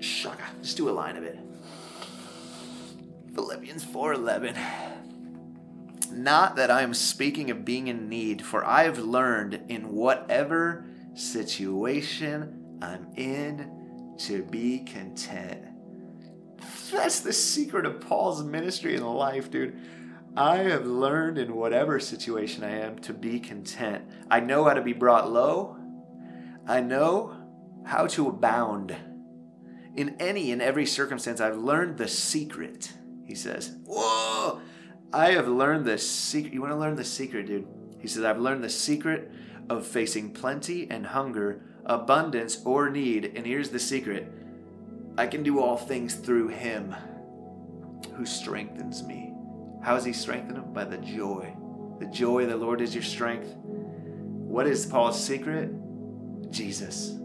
Shaka. 0.00 0.44
Just 0.62 0.76
do 0.76 0.88
a 0.88 0.92
line 0.92 1.16
of 1.16 1.24
it. 1.24 1.38
Philippians 3.34 3.84
4:11. 3.84 4.56
Not 6.12 6.56
that 6.56 6.70
I 6.70 6.82
am 6.82 6.94
speaking 6.94 7.50
of 7.50 7.64
being 7.64 7.88
in 7.88 8.08
need, 8.08 8.42
for 8.42 8.64
I 8.64 8.84
have 8.84 8.98
learned 8.98 9.60
in 9.68 9.92
whatever 9.92 10.84
situation 11.14 12.78
I'm 12.80 13.08
in 13.16 14.16
to 14.18 14.42
be 14.42 14.80
content. 14.80 15.64
That's 16.90 17.20
the 17.20 17.32
secret 17.32 17.86
of 17.86 18.00
Paul's 18.00 18.42
ministry 18.42 18.96
and 18.96 19.06
life, 19.06 19.50
dude. 19.50 19.78
I 20.36 20.58
have 20.58 20.86
learned 20.86 21.38
in 21.38 21.54
whatever 21.54 22.00
situation 22.00 22.64
I 22.64 22.80
am 22.80 22.98
to 23.00 23.12
be 23.12 23.38
content. 23.40 24.04
I 24.30 24.40
know 24.40 24.64
how 24.64 24.74
to 24.74 24.82
be 24.82 24.92
brought 24.92 25.30
low. 25.30 25.76
I 26.66 26.80
know 26.80 27.34
how 27.84 28.06
to 28.08 28.28
abound 28.28 28.96
in 29.98 30.14
any 30.20 30.52
and 30.52 30.62
every 30.62 30.86
circumstance, 30.86 31.40
I've 31.40 31.56
learned 31.56 31.98
the 31.98 32.06
secret, 32.06 32.92
he 33.26 33.34
says. 33.34 33.72
Whoa! 33.84 34.60
I 35.12 35.32
have 35.32 35.48
learned 35.48 35.86
the 35.86 35.98
secret. 35.98 36.54
You 36.54 36.60
want 36.60 36.72
to 36.72 36.78
learn 36.78 36.94
the 36.94 37.04
secret, 37.04 37.48
dude? 37.48 37.66
He 37.98 38.06
says, 38.06 38.22
I've 38.22 38.38
learned 38.38 38.62
the 38.62 38.70
secret 38.70 39.32
of 39.68 39.84
facing 39.84 40.32
plenty 40.32 40.88
and 40.88 41.04
hunger, 41.04 41.62
abundance 41.84 42.62
or 42.64 42.88
need. 42.88 43.32
And 43.34 43.44
here's 43.44 43.70
the 43.70 43.80
secret 43.80 44.32
I 45.18 45.26
can 45.26 45.42
do 45.42 45.58
all 45.58 45.76
things 45.76 46.14
through 46.14 46.48
him 46.48 46.94
who 48.14 48.24
strengthens 48.24 49.02
me. 49.02 49.34
How 49.82 49.96
is 49.96 50.04
he 50.04 50.12
strengthen 50.12 50.54
him? 50.54 50.72
By 50.72 50.84
the 50.84 50.98
joy. 50.98 51.56
The 51.98 52.06
joy 52.06 52.44
of 52.44 52.50
the 52.50 52.56
Lord 52.56 52.80
is 52.80 52.94
your 52.94 53.02
strength. 53.02 53.52
What 53.64 54.68
is 54.68 54.86
Paul's 54.86 55.22
secret? 55.22 55.72
Jesus. 56.52 57.17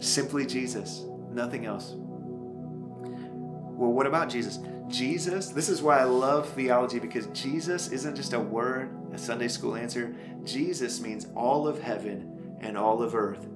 Simply 0.00 0.46
Jesus, 0.46 1.04
nothing 1.30 1.66
else. 1.66 1.94
Well, 1.96 3.92
what 3.92 4.06
about 4.06 4.28
Jesus? 4.28 4.58
Jesus, 4.88 5.50
this 5.50 5.68
is 5.68 5.82
why 5.82 5.98
I 5.98 6.04
love 6.04 6.48
theology 6.50 6.98
because 6.98 7.26
Jesus 7.28 7.88
isn't 7.88 8.16
just 8.16 8.32
a 8.32 8.40
word, 8.40 8.90
a 9.12 9.18
Sunday 9.18 9.48
school 9.48 9.76
answer. 9.76 10.14
Jesus 10.44 11.00
means 11.00 11.26
all 11.34 11.68
of 11.68 11.80
heaven 11.80 12.56
and 12.60 12.76
all 12.76 13.02
of 13.02 13.14
earth 13.14 13.46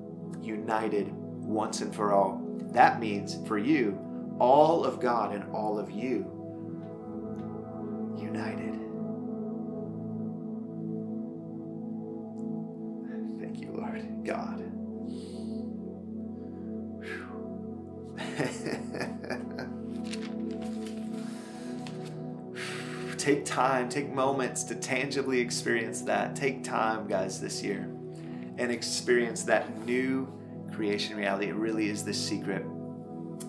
united 0.40 1.11
once 1.12 1.80
and 1.80 1.95
for 1.95 2.12
all. 2.12 2.40
That 2.72 3.01
means 3.01 3.38
for 3.47 3.59
you, 3.59 3.99
all 4.38 4.84
of 4.84 5.01
God 5.01 5.34
and 5.34 5.45
all 5.53 5.78
of 5.78 5.90
you 5.90 6.26
united. 8.18 8.82
Take 23.23 23.45
time, 23.45 23.89
take 23.89 24.12
moments 24.12 24.64
to 24.64 24.75
tangibly 24.75 25.39
experience 25.39 26.03
that. 26.03 26.35
Take 26.35 26.64
time, 26.64 27.07
guys, 27.07 27.41
this 27.41 27.62
year 27.62 27.89
and 28.59 28.70
experience 28.70 29.45
that 29.45 29.87
new 29.87 30.27
creation 30.73 31.16
reality. 31.16 31.47
It 31.47 31.55
really 31.55 31.89
is 31.89 32.05
the 32.05 32.12
secret. 32.12 32.66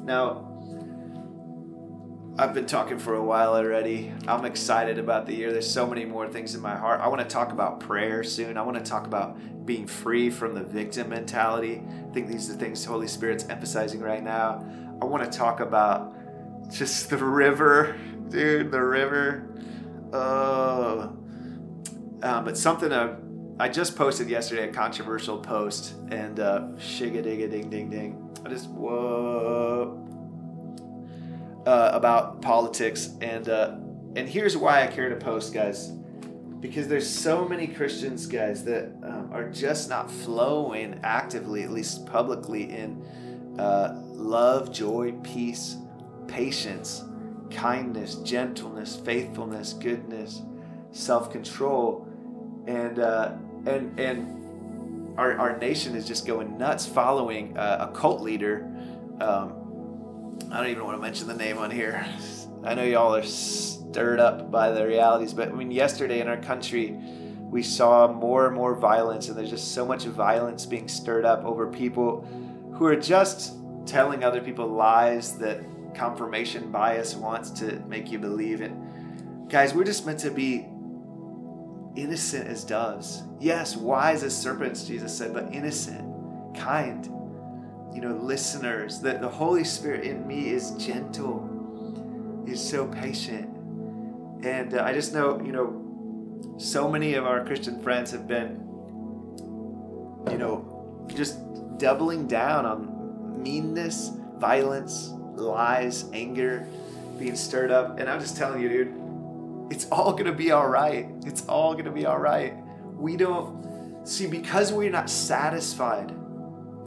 Now, 0.03 0.49
I've 2.37 2.53
been 2.53 2.65
talking 2.65 2.99
for 2.99 3.15
a 3.15 3.23
while 3.23 3.55
already. 3.55 4.11
I'm 4.27 4.45
excited 4.45 4.97
about 4.97 5.25
the 5.25 5.33
year. 5.33 5.51
There's 5.51 5.69
so 5.69 5.87
many 5.87 6.05
more 6.05 6.27
things 6.27 6.55
in 6.55 6.61
my 6.61 6.75
heart. 6.75 6.99
I 7.01 7.07
want 7.07 7.21
to 7.21 7.27
talk 7.27 7.51
about 7.51 7.79
prayer 7.79 8.23
soon. 8.23 8.57
I 8.57 8.61
want 8.61 8.77
to 8.77 8.83
talk 8.83 9.05
about 9.05 9.65
being 9.65 9.87
free 9.87 10.29
from 10.29 10.53
the 10.53 10.63
victim 10.63 11.09
mentality. 11.09 11.81
I 12.09 12.13
think 12.13 12.27
these 12.27 12.49
are 12.49 12.53
things 12.53 12.83
the 12.83 12.91
Holy 12.91 13.07
Spirit's 13.07 13.45
emphasizing 13.49 14.01
right 14.01 14.23
now. 14.23 14.65
I 15.01 15.05
want 15.05 15.29
to 15.29 15.37
talk 15.37 15.59
about 15.59 16.15
just 16.71 17.09
the 17.09 17.17
river, 17.17 17.97
dude, 18.33 18.71
the 18.71 18.81
river. 18.81 19.47
Uh, 20.11 21.09
uh, 22.21 22.41
but 22.41 22.57
something 22.57 22.91
I 23.59 23.69
just 23.69 23.95
posted 23.95 24.29
yesterday 24.29 24.69
a 24.69 24.73
controversial 24.73 25.37
post 25.37 25.93
and 26.09 26.39
uh, 26.39 26.67
shiga 26.77 27.23
digga 27.23 27.49
ding 27.49 27.69
ding 27.69 27.89
ding. 27.89 28.29
I 28.45 28.49
just 28.49 28.67
whoa 28.69 29.99
uh, 31.65 31.91
about 31.93 32.41
politics 32.41 33.11
and 33.21 33.47
uh, 33.47 33.75
and 34.15 34.27
here's 34.27 34.57
why 34.57 34.83
I 34.83 34.87
care 34.87 35.09
to 35.09 35.15
post, 35.15 35.53
guys. 35.53 35.91
Because 36.59 36.87
there's 36.87 37.09
so 37.09 37.45
many 37.45 37.67
Christians, 37.67 38.25
guys, 38.25 38.63
that 38.63 38.85
um, 39.03 39.29
are 39.33 39.49
just 39.49 39.89
not 39.89 40.09
flowing 40.09 40.99
actively, 41.03 41.63
at 41.63 41.71
least 41.71 42.05
publicly, 42.05 42.71
in 42.71 43.03
uh, 43.59 43.99
love, 44.01 44.71
joy, 44.71 45.13
peace, 45.23 45.75
patience, 46.27 47.03
kindness, 47.53 48.15
gentleness, 48.15 48.95
faithfulness, 48.95 49.73
goodness, 49.73 50.41
self-control, 50.91 52.07
and 52.67 52.99
uh, 52.99 53.33
and 53.65 53.99
and 53.99 55.17
our, 55.17 55.37
our 55.37 55.57
nation 55.57 55.95
is 55.95 56.07
just 56.07 56.25
going 56.25 56.57
nuts 56.57 56.85
following 56.85 57.57
uh, 57.57 57.87
a 57.89 57.95
cult 57.95 58.21
leader. 58.21 58.69
Um, 59.21 60.39
I 60.51 60.57
don't 60.57 60.69
even 60.69 60.83
want 60.83 60.97
to 60.97 61.01
mention 61.01 61.27
the 61.27 61.35
name 61.35 61.57
on 61.57 61.71
here. 61.71 62.05
I 62.63 62.73
know 62.75 62.83
y'all 62.83 63.15
are 63.15 63.23
stirred 63.23 64.19
up 64.19 64.49
by 64.49 64.71
the 64.71 64.85
realities, 64.87 65.33
but 65.33 65.49
I 65.49 65.51
mean, 65.51 65.71
yesterday 65.71 66.21
in 66.21 66.27
our 66.27 66.37
country, 66.37 66.97
we 67.49 67.61
saw 67.61 68.11
more 68.11 68.47
and 68.47 68.55
more 68.55 68.73
violence, 68.73 69.27
and 69.27 69.37
there's 69.37 69.49
just 69.49 69.73
so 69.73 69.85
much 69.85 70.05
violence 70.05 70.65
being 70.65 70.87
stirred 70.87 71.25
up 71.25 71.43
over 71.43 71.67
people 71.67 72.27
who 72.73 72.85
are 72.85 72.95
just 72.95 73.57
telling 73.85 74.23
other 74.23 74.41
people 74.41 74.67
lies 74.67 75.37
that 75.37 75.59
confirmation 75.95 76.71
bias 76.71 77.15
wants 77.15 77.49
to 77.51 77.79
make 77.87 78.11
you 78.11 78.19
believe 78.19 78.61
in. 78.61 79.45
Guys, 79.49 79.73
we're 79.73 79.83
just 79.83 80.05
meant 80.05 80.19
to 80.19 80.31
be 80.31 80.67
innocent 81.95 82.47
as 82.47 82.63
doves. 82.63 83.23
Yes, 83.39 83.75
wise 83.75 84.23
as 84.23 84.35
serpents, 84.35 84.83
Jesus 84.85 85.15
said, 85.15 85.33
but 85.33 85.53
innocent, 85.53 86.55
kind, 86.55 87.05
you 87.93 88.01
know, 88.01 88.15
listeners. 88.15 88.99
That 89.01 89.21
the 89.21 89.29
Holy 89.29 89.63
Spirit 89.63 90.03
in 90.05 90.25
me 90.27 90.49
is 90.49 90.71
gentle, 90.71 92.43
is 92.47 92.61
so 92.61 92.87
patient. 92.87 93.49
And 94.43 94.73
uh, 94.73 94.83
I 94.83 94.93
just 94.93 95.13
know, 95.13 95.41
you 95.41 95.51
know, 95.51 95.79
so 96.57 96.89
many 96.89 97.13
of 97.13 97.25
our 97.25 97.45
Christian 97.45 97.81
friends 97.81 98.11
have 98.11 98.27
been, 98.27 98.59
you 100.29 100.37
know, 100.37 101.05
just 101.15 101.37
doubling 101.77 102.27
down 102.27 102.65
on 102.65 103.41
meanness, 103.41 104.11
violence, 104.37 105.13
lies, 105.35 106.05
anger 106.13 106.67
being 107.19 107.35
stirred 107.35 107.71
up. 107.71 107.99
And 107.99 108.09
I'm 108.09 108.19
just 108.19 108.37
telling 108.37 108.61
you, 108.61 108.69
dude, 108.69 109.71
it's 109.71 109.85
all 109.91 110.11
going 110.13 110.25
to 110.25 110.33
be 110.33 110.51
all 110.51 110.67
right. 110.67 111.07
It's 111.25 111.45
all 111.47 111.73
going 111.73 111.85
to 111.85 111.91
be 111.91 112.05
all 112.05 112.19
right. 112.19 112.53
We 112.95 113.17
don't 113.17 114.07
see 114.07 114.27
because 114.27 114.71
we're 114.73 114.91
not 114.91 115.09
satisfied 115.09 116.13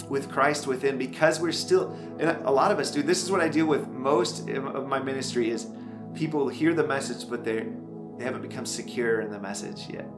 with 0.08 0.30
Christ 0.30 0.66
within 0.66 0.98
because 0.98 1.40
we're 1.40 1.52
still 1.52 1.90
and 2.20 2.30
a 2.46 2.50
lot 2.50 2.70
of 2.70 2.78
us 2.78 2.90
do 2.90 3.02
this 3.02 3.24
is 3.24 3.30
what 3.30 3.40
I 3.40 3.48
deal 3.48 3.66
with 3.66 3.88
most 3.88 4.48
of 4.48 4.86
my 4.86 5.00
ministry 5.00 5.50
is 5.50 5.66
people 6.14 6.48
hear 6.48 6.74
the 6.74 6.86
message 6.86 7.28
but 7.28 7.44
they 7.44 7.66
they 8.18 8.24
haven't 8.24 8.42
become 8.42 8.64
secure 8.64 9.20
in 9.20 9.30
the 9.30 9.40
message 9.40 9.88
yet. 9.90 10.08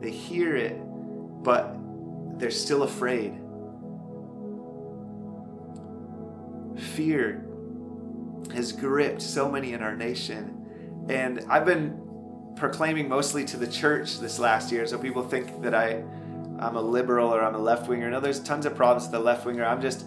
They 0.00 0.10
hear 0.10 0.56
it 0.56 0.76
but 1.42 1.76
they're 2.38 2.50
still 2.50 2.82
afraid. 2.82 3.38
Fear 6.76 7.44
has 8.54 8.72
gripped 8.72 9.22
so 9.22 9.50
many 9.50 9.72
in 9.72 9.82
our 9.82 9.96
nation 9.96 11.06
and 11.08 11.44
I've 11.48 11.64
been 11.64 12.02
proclaiming 12.56 13.08
mostly 13.08 13.44
to 13.44 13.56
the 13.56 13.66
church 13.66 14.18
this 14.18 14.38
last 14.38 14.72
year 14.72 14.86
so 14.86 14.98
people 14.98 15.22
think 15.22 15.62
that 15.62 15.74
I 15.74 16.02
I'm 16.58 16.76
a 16.76 16.80
liberal 16.80 17.34
or 17.34 17.42
I'm 17.42 17.54
a 17.54 17.58
left 17.58 17.88
winger. 17.88 18.10
No, 18.10 18.20
there's 18.20 18.40
tons 18.40 18.66
of 18.66 18.74
problems 18.74 19.04
with 19.04 19.12
the 19.12 19.18
left 19.18 19.44
winger. 19.44 19.64
I'm 19.64 19.82
just, 19.82 20.06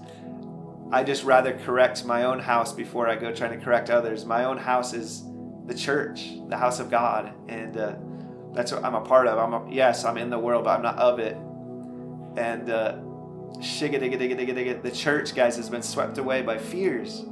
I 0.92 1.04
just 1.04 1.24
rather 1.24 1.58
correct 1.60 2.06
my 2.06 2.24
own 2.24 2.40
house 2.40 2.74
before 2.74 3.08
I 3.08 3.16
go 3.16 3.34
trying 3.34 3.58
to 3.58 3.64
correct 3.64 3.90
others. 3.90 4.26
My 4.26 4.46
own 4.46 4.58
house 4.58 4.94
is 4.94 5.24
the 5.66 5.76
church, 5.76 6.32
the 6.48 6.58
house 6.58 6.80
of 6.80 6.90
God, 6.90 7.34
and 7.48 7.78
uh, 7.78 7.96
that's 8.54 8.72
what 8.72 8.84
I'm 8.84 8.96
a 8.96 9.02
part 9.02 9.28
of. 9.28 9.38
I'm 9.38 9.54
a, 9.54 9.72
yes, 9.72 10.06
I'm 10.06 10.18
in 10.18 10.30
the 10.30 10.40
world, 10.40 10.64
but 10.64 10.72
I'm 10.72 10.82
not 10.82 10.98
of 10.98 11.20
it. 11.20 11.38
And 12.36 12.70
uh, 12.70 12.98
the 14.84 14.92
church, 14.92 15.36
guys, 15.36 15.58
has 15.58 15.70
been 15.70 15.82
swept 15.82 16.18
away 16.18 16.42
by 16.42 16.58
fears. 16.58 17.26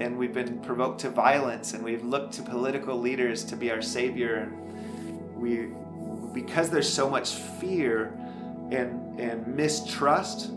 And 0.00 0.16
we've 0.16 0.32
been 0.32 0.60
provoked 0.60 1.00
to 1.00 1.10
violence, 1.10 1.74
and 1.74 1.82
we've 1.82 2.04
looked 2.04 2.34
to 2.34 2.42
political 2.42 2.98
leaders 2.98 3.44
to 3.44 3.56
be 3.56 3.70
our 3.70 3.82
savior. 3.82 4.36
And 4.36 5.34
we 5.36 5.68
because 6.32 6.70
there's 6.70 6.92
so 6.92 7.08
much 7.10 7.34
fear 7.34 8.12
and 8.70 9.18
and 9.18 9.46
mistrust 9.46 10.52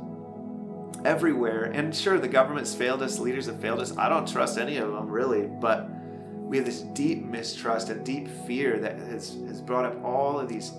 everywhere 1.05 1.63
and 1.63 1.95
sure 1.95 2.19
the 2.19 2.27
government's 2.27 2.75
failed 2.75 3.01
us 3.01 3.17
leaders 3.17 3.47
have 3.47 3.59
failed 3.59 3.79
us 3.79 3.97
i 3.97 4.07
don't 4.07 4.27
trust 4.27 4.59
any 4.59 4.77
of 4.77 4.91
them 4.91 5.09
really 5.09 5.47
but 5.59 5.89
we 6.51 6.57
have 6.57 6.65
this 6.65 6.81
deep 6.81 7.23
mistrust 7.23 7.89
and 7.89 8.05
deep 8.05 8.27
fear 8.45 8.77
that 8.77 8.97
has, 8.99 9.37
has 9.47 9.61
brought 9.61 9.85
up 9.85 10.03
all 10.03 10.37
of 10.37 10.49
these 10.49 10.73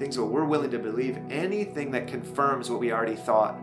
things 0.00 0.18
where 0.18 0.26
we're 0.26 0.44
willing 0.44 0.72
to 0.72 0.78
believe 0.80 1.16
anything 1.30 1.92
that 1.92 2.08
confirms 2.08 2.68
what 2.68 2.80
we 2.80 2.90
already 2.92 3.14
thought 3.14 3.56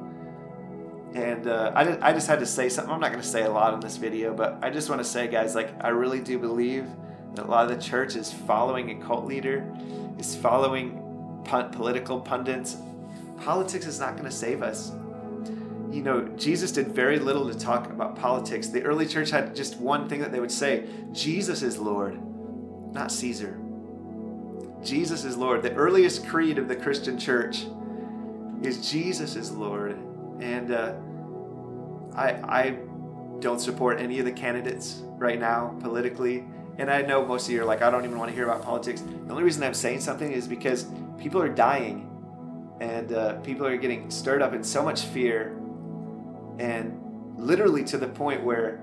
and 1.13 1.47
uh, 1.47 1.71
I, 1.73 1.83
just, 1.83 2.01
I 2.01 2.13
just 2.13 2.27
had 2.27 2.39
to 2.39 2.45
say 2.45 2.69
something 2.69 2.93
i'm 2.93 3.01
not 3.01 3.11
going 3.11 3.21
to 3.21 3.27
say 3.27 3.43
a 3.43 3.49
lot 3.49 3.73
in 3.73 3.81
this 3.81 3.97
video 3.97 4.33
but 4.33 4.57
i 4.61 4.69
just 4.69 4.89
want 4.89 5.01
to 5.01 5.05
say 5.05 5.27
guys 5.27 5.55
like 5.55 5.69
i 5.83 5.89
really 5.89 6.21
do 6.21 6.39
believe 6.39 6.85
that 7.35 7.45
a 7.45 7.49
lot 7.49 7.69
of 7.69 7.75
the 7.75 7.83
church 7.83 8.15
is 8.15 8.31
following 8.31 8.91
a 8.91 9.05
cult 9.05 9.25
leader 9.25 9.69
is 10.17 10.35
following 10.35 11.03
political 11.47 12.19
pundits. 12.19 12.77
Politics 13.37 13.85
is 13.85 13.99
not 13.99 14.13
going 14.13 14.25
to 14.25 14.31
save 14.31 14.61
us. 14.61 14.91
You 15.91 16.01
know, 16.03 16.27
Jesus 16.35 16.71
did 16.71 16.89
very 16.89 17.17
little 17.17 17.47
to 17.51 17.57
talk 17.57 17.89
about 17.89 18.15
politics. 18.15 18.67
The 18.67 18.83
early 18.83 19.07
church 19.07 19.29
had 19.29 19.55
just 19.55 19.77
one 19.77 20.09
thing 20.09 20.19
that 20.19 20.31
they 20.31 20.39
would 20.39 20.51
say 20.51 20.87
Jesus 21.13 21.63
is 21.63 21.77
Lord, 21.77 22.19
not 22.93 23.11
Caesar. 23.11 23.57
Jesus 24.83 25.23
is 25.23 25.37
Lord. 25.37 25.61
The 25.61 25.73
earliest 25.73 26.27
creed 26.27 26.57
of 26.57 26.67
the 26.67 26.75
Christian 26.75 27.17
church 27.17 27.65
is 28.61 28.89
Jesus 28.89 29.35
is 29.35 29.51
Lord. 29.51 29.97
And 30.39 30.71
uh, 30.71 30.93
I, 32.15 32.29
I 32.43 32.77
don't 33.39 33.59
support 33.59 33.99
any 33.99 34.19
of 34.19 34.25
the 34.25 34.31
candidates 34.31 35.01
right 35.17 35.39
now 35.39 35.75
politically. 35.81 36.45
And 36.77 36.91
I 36.91 37.01
know 37.01 37.25
most 37.25 37.47
of 37.47 37.53
you 37.53 37.61
are 37.61 37.65
like, 37.65 37.81
I 37.81 37.89
don't 37.89 38.05
even 38.05 38.17
want 38.17 38.29
to 38.29 38.35
hear 38.35 38.45
about 38.45 38.63
politics. 38.63 39.01
The 39.01 39.31
only 39.31 39.43
reason 39.43 39.63
I'm 39.63 39.73
saying 39.73 40.01
something 40.01 40.31
is 40.31 40.47
because 40.47 40.85
people 41.17 41.41
are 41.41 41.49
dying 41.49 42.09
and 42.79 43.11
uh, 43.11 43.33
people 43.41 43.65
are 43.65 43.77
getting 43.77 44.11
stirred 44.11 44.41
up 44.41 44.53
in 44.53 44.63
so 44.63 44.83
much 44.83 45.01
fear 45.01 45.57
and 46.59 46.99
literally 47.37 47.83
to 47.85 47.97
the 47.97 48.07
point 48.07 48.43
where 48.43 48.79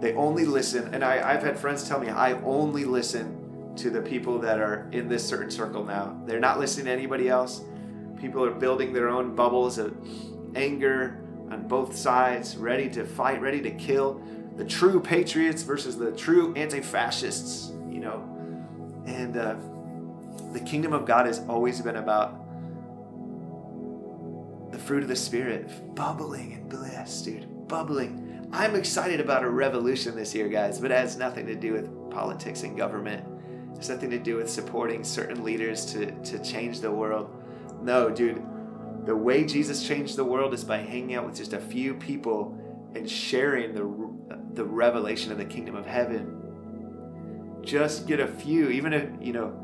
they 0.00 0.14
only 0.14 0.44
listen. 0.44 0.92
And 0.94 1.04
I, 1.04 1.32
I've 1.32 1.42
had 1.42 1.58
friends 1.58 1.86
tell 1.86 2.00
me, 2.00 2.08
I 2.08 2.32
only 2.42 2.84
listen 2.84 3.41
to 3.76 3.90
the 3.90 4.00
people 4.00 4.38
that 4.40 4.58
are 4.60 4.88
in 4.92 5.08
this 5.08 5.26
certain 5.26 5.50
circle 5.50 5.84
now. 5.84 6.20
They're 6.26 6.40
not 6.40 6.58
listening 6.58 6.86
to 6.86 6.92
anybody 6.92 7.28
else. 7.28 7.62
People 8.20 8.44
are 8.44 8.50
building 8.50 8.92
their 8.92 9.08
own 9.08 9.34
bubbles 9.34 9.78
of 9.78 9.96
anger 10.54 11.18
on 11.50 11.66
both 11.66 11.96
sides, 11.96 12.56
ready 12.56 12.88
to 12.90 13.04
fight, 13.04 13.40
ready 13.40 13.60
to 13.62 13.70
kill 13.70 14.22
the 14.56 14.64
true 14.64 15.00
patriots 15.00 15.62
versus 15.62 15.96
the 15.96 16.12
true 16.12 16.54
anti-fascists, 16.54 17.72
you 17.90 18.00
know. 18.00 18.22
And 19.06 19.36
uh, 19.36 19.56
the 20.52 20.60
kingdom 20.60 20.92
of 20.92 21.06
God 21.06 21.26
has 21.26 21.40
always 21.48 21.80
been 21.80 21.96
about 21.96 22.38
the 24.70 24.78
fruit 24.78 25.02
of 25.02 25.08
the 25.08 25.16
spirit, 25.16 25.94
bubbling 25.94 26.52
and 26.54 26.68
bliss, 26.68 27.22
dude, 27.22 27.68
bubbling. 27.68 28.48
I'm 28.52 28.74
excited 28.74 29.20
about 29.20 29.44
a 29.44 29.48
revolution 29.48 30.14
this 30.14 30.34
year, 30.34 30.48
guys, 30.48 30.78
but 30.78 30.90
it 30.90 30.96
has 30.98 31.16
nothing 31.16 31.46
to 31.46 31.54
do 31.54 31.72
with 31.72 32.10
politics 32.10 32.62
and 32.62 32.76
government. 32.76 33.26
Nothing 33.88 34.10
to 34.10 34.18
do 34.18 34.36
with 34.36 34.48
supporting 34.48 35.04
certain 35.04 35.44
leaders 35.44 35.84
to, 35.86 36.10
to 36.10 36.38
change 36.42 36.80
the 36.80 36.90
world. 36.90 37.30
No, 37.82 38.10
dude, 38.10 38.42
the 39.04 39.16
way 39.16 39.44
Jesus 39.44 39.86
changed 39.86 40.16
the 40.16 40.24
world 40.24 40.54
is 40.54 40.64
by 40.64 40.78
hanging 40.78 41.14
out 41.14 41.26
with 41.26 41.36
just 41.36 41.52
a 41.52 41.60
few 41.60 41.94
people 41.94 42.58
and 42.94 43.10
sharing 43.10 43.74
the 43.74 44.12
the 44.54 44.64
revelation 44.64 45.32
of 45.32 45.38
the 45.38 45.44
kingdom 45.44 45.74
of 45.74 45.86
heaven. 45.86 46.38
Just 47.62 48.06
get 48.06 48.20
a 48.20 48.26
few, 48.26 48.68
even 48.68 48.92
if, 48.92 49.08
you 49.20 49.32
know, 49.32 49.58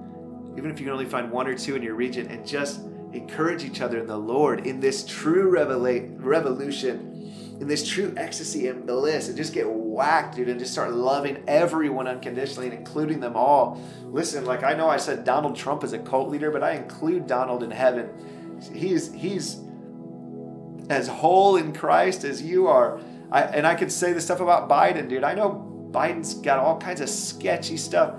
even 0.56 0.70
if 0.70 0.78
you 0.80 0.86
can 0.86 0.92
only 0.92 1.04
find 1.04 1.30
one 1.30 1.46
or 1.46 1.56
two 1.56 1.76
in 1.76 1.82
your 1.82 1.94
region, 1.94 2.26
and 2.28 2.46
just 2.46 2.80
encourage 3.12 3.64
each 3.64 3.80
other 3.80 3.98
in 3.98 4.06
the 4.06 4.16
Lord 4.16 4.66
in 4.66 4.80
this 4.80 5.04
true 5.04 5.50
revela- 5.52 6.14
revolution, 6.18 7.17
in 7.60 7.66
this 7.66 7.86
true 7.86 8.14
ecstasy 8.16 8.68
and 8.68 8.86
bliss, 8.86 9.28
and 9.28 9.36
just 9.36 9.52
get 9.52 9.68
whacked, 9.68 10.36
dude, 10.36 10.48
and 10.48 10.60
just 10.60 10.72
start 10.72 10.92
loving 10.92 11.42
everyone 11.48 12.06
unconditionally 12.06 12.68
and 12.68 12.78
including 12.78 13.18
them 13.18 13.36
all. 13.36 13.82
Listen, 14.04 14.44
like 14.44 14.62
I 14.62 14.74
know 14.74 14.88
I 14.88 14.96
said 14.96 15.24
Donald 15.24 15.56
Trump 15.56 15.82
is 15.82 15.92
a 15.92 15.98
cult 15.98 16.28
leader, 16.28 16.52
but 16.52 16.62
I 16.62 16.72
include 16.72 17.26
Donald 17.26 17.64
in 17.64 17.70
heaven. 17.72 18.10
He's 18.72 19.12
he's 19.12 19.60
as 20.88 21.08
whole 21.08 21.56
in 21.56 21.72
Christ 21.72 22.22
as 22.24 22.40
you 22.40 22.68
are. 22.68 23.00
I, 23.30 23.42
and 23.42 23.66
I 23.66 23.74
could 23.74 23.90
say 23.90 24.12
the 24.12 24.20
stuff 24.20 24.40
about 24.40 24.68
Biden, 24.68 25.08
dude. 25.08 25.24
I 25.24 25.34
know 25.34 25.90
Biden's 25.90 26.34
got 26.34 26.60
all 26.60 26.78
kinds 26.78 27.00
of 27.00 27.08
sketchy 27.08 27.76
stuff, 27.76 28.14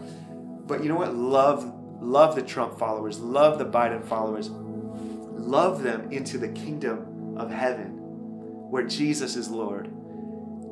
but 0.67 0.83
you 0.83 0.89
know 0.89 0.95
what? 0.97 1.15
Love 1.15 1.73
love 2.01 2.35
the 2.35 2.41
Trump 2.41 2.77
followers, 2.77 3.19
love 3.19 3.57
the 3.57 3.65
Biden 3.65 4.03
followers, 4.05 4.49
love 4.49 5.81
them 5.81 6.11
into 6.11 6.37
the 6.37 6.49
kingdom 6.49 7.37
of 7.37 7.49
heaven 7.51 7.99
where 8.70 8.84
Jesus 8.84 9.36
is 9.36 9.49
Lord. 9.49 9.88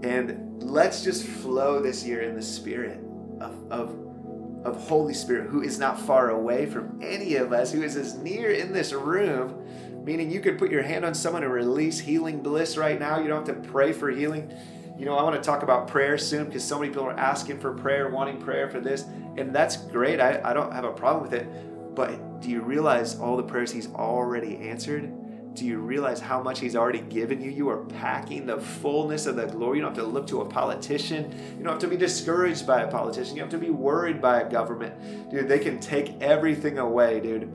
And 0.04 0.62
let's 0.62 1.04
just 1.04 1.26
flow 1.26 1.82
this 1.82 2.06
year 2.06 2.22
in 2.22 2.36
the 2.36 2.42
spirit 2.42 3.00
of, 3.42 3.72
of, 3.72 4.66
of 4.66 4.88
Holy 4.88 5.14
Spirit, 5.14 5.50
who 5.50 5.62
is 5.62 5.80
not 5.80 6.00
far 6.00 6.30
away 6.30 6.66
from 6.68 7.00
any 7.02 7.36
of 7.36 7.52
us, 7.52 7.72
who 7.72 7.82
is 7.82 7.96
as 7.96 8.16
near 8.16 8.52
in 8.52 8.72
this 8.72 8.94
room, 8.94 9.66
meaning 10.04 10.30
you 10.30 10.40
could 10.40 10.60
put 10.60 10.72
your 10.72 10.84
hand 10.84 11.04
on 11.04 11.16
someone 11.16 11.44
and 11.44 11.52
release 11.52 12.00
healing 12.00 12.42
bliss 12.42 12.78
right 12.78 13.00
now. 13.00 13.20
You 13.20 13.28
don't 13.28 13.48
have 13.48 13.62
to 13.62 13.70
pray 13.70 13.92
for 13.92 14.10
healing. 14.10 14.54
You 14.98 15.06
know, 15.06 15.16
I 15.16 15.24
want 15.24 15.36
to 15.36 15.42
talk 15.42 15.64
about 15.64 15.88
prayer 15.88 16.18
soon 16.18 16.46
because 16.46 16.64
so 16.64 16.80
many 16.80 16.90
people 16.90 17.06
are 17.06 17.20
asking 17.20 17.60
for 17.60 17.74
prayer, 17.74 18.10
wanting 18.10 18.40
prayer 18.40 18.70
for 18.70 18.80
this, 18.80 19.04
and 19.38 19.54
that's 19.54 19.78
great. 19.78 20.20
I, 20.20 20.42
I 20.44 20.54
don't 20.54 20.72
have 20.72 20.86
a 20.86 20.92
problem 20.92 21.24
with 21.24 21.34
it. 21.34 21.48
But 21.96 22.42
do 22.42 22.50
you 22.50 22.62
realize 22.62 23.20
all 23.20 23.38
the 23.38 23.44
prayers 23.44 23.72
He's 23.72 23.92
already 23.94 24.58
answered? 24.58 25.12
Do 25.58 25.66
you 25.66 25.80
realize 25.80 26.20
how 26.20 26.40
much 26.40 26.60
He's 26.60 26.76
already 26.76 27.02
given 27.02 27.42
you? 27.42 27.50
You 27.50 27.68
are 27.70 27.84
packing 27.86 28.46
the 28.46 28.60
fullness 28.60 29.26
of 29.26 29.38
the 29.38 29.48
glory. 29.48 29.80
You 29.80 29.82
don't 29.86 29.96
have 29.96 30.04
to 30.04 30.08
look 30.08 30.28
to 30.28 30.42
a 30.42 30.46
politician. 30.46 31.32
You 31.58 31.64
don't 31.64 31.74
have 31.74 31.82
to 31.82 31.88
be 31.88 31.98
discouraged 31.98 32.68
by 32.68 32.84
a 32.84 32.88
politician. 32.88 33.36
You 33.36 33.42
don't 33.42 33.52
have 33.52 33.60
to 33.60 33.66
be 33.66 33.72
worried 33.72 34.22
by 34.22 34.42
a 34.42 34.50
government. 34.50 35.32
Dude, 35.32 35.48
they 35.48 35.58
can 35.58 35.80
take 35.80 36.22
everything 36.22 36.78
away, 36.78 37.20
dude. 37.22 37.52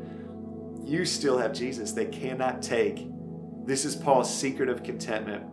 You 0.85 1.05
still 1.05 1.39
have 1.39 1.53
Jesus. 1.53 1.93
They 1.93 2.07
cannot 2.07 2.61
take. 2.61 3.07
This 3.65 3.85
is 3.85 3.95
Paul's 3.95 4.37
secret 4.37 4.69
of 4.69 4.83
contentment. 4.83 5.45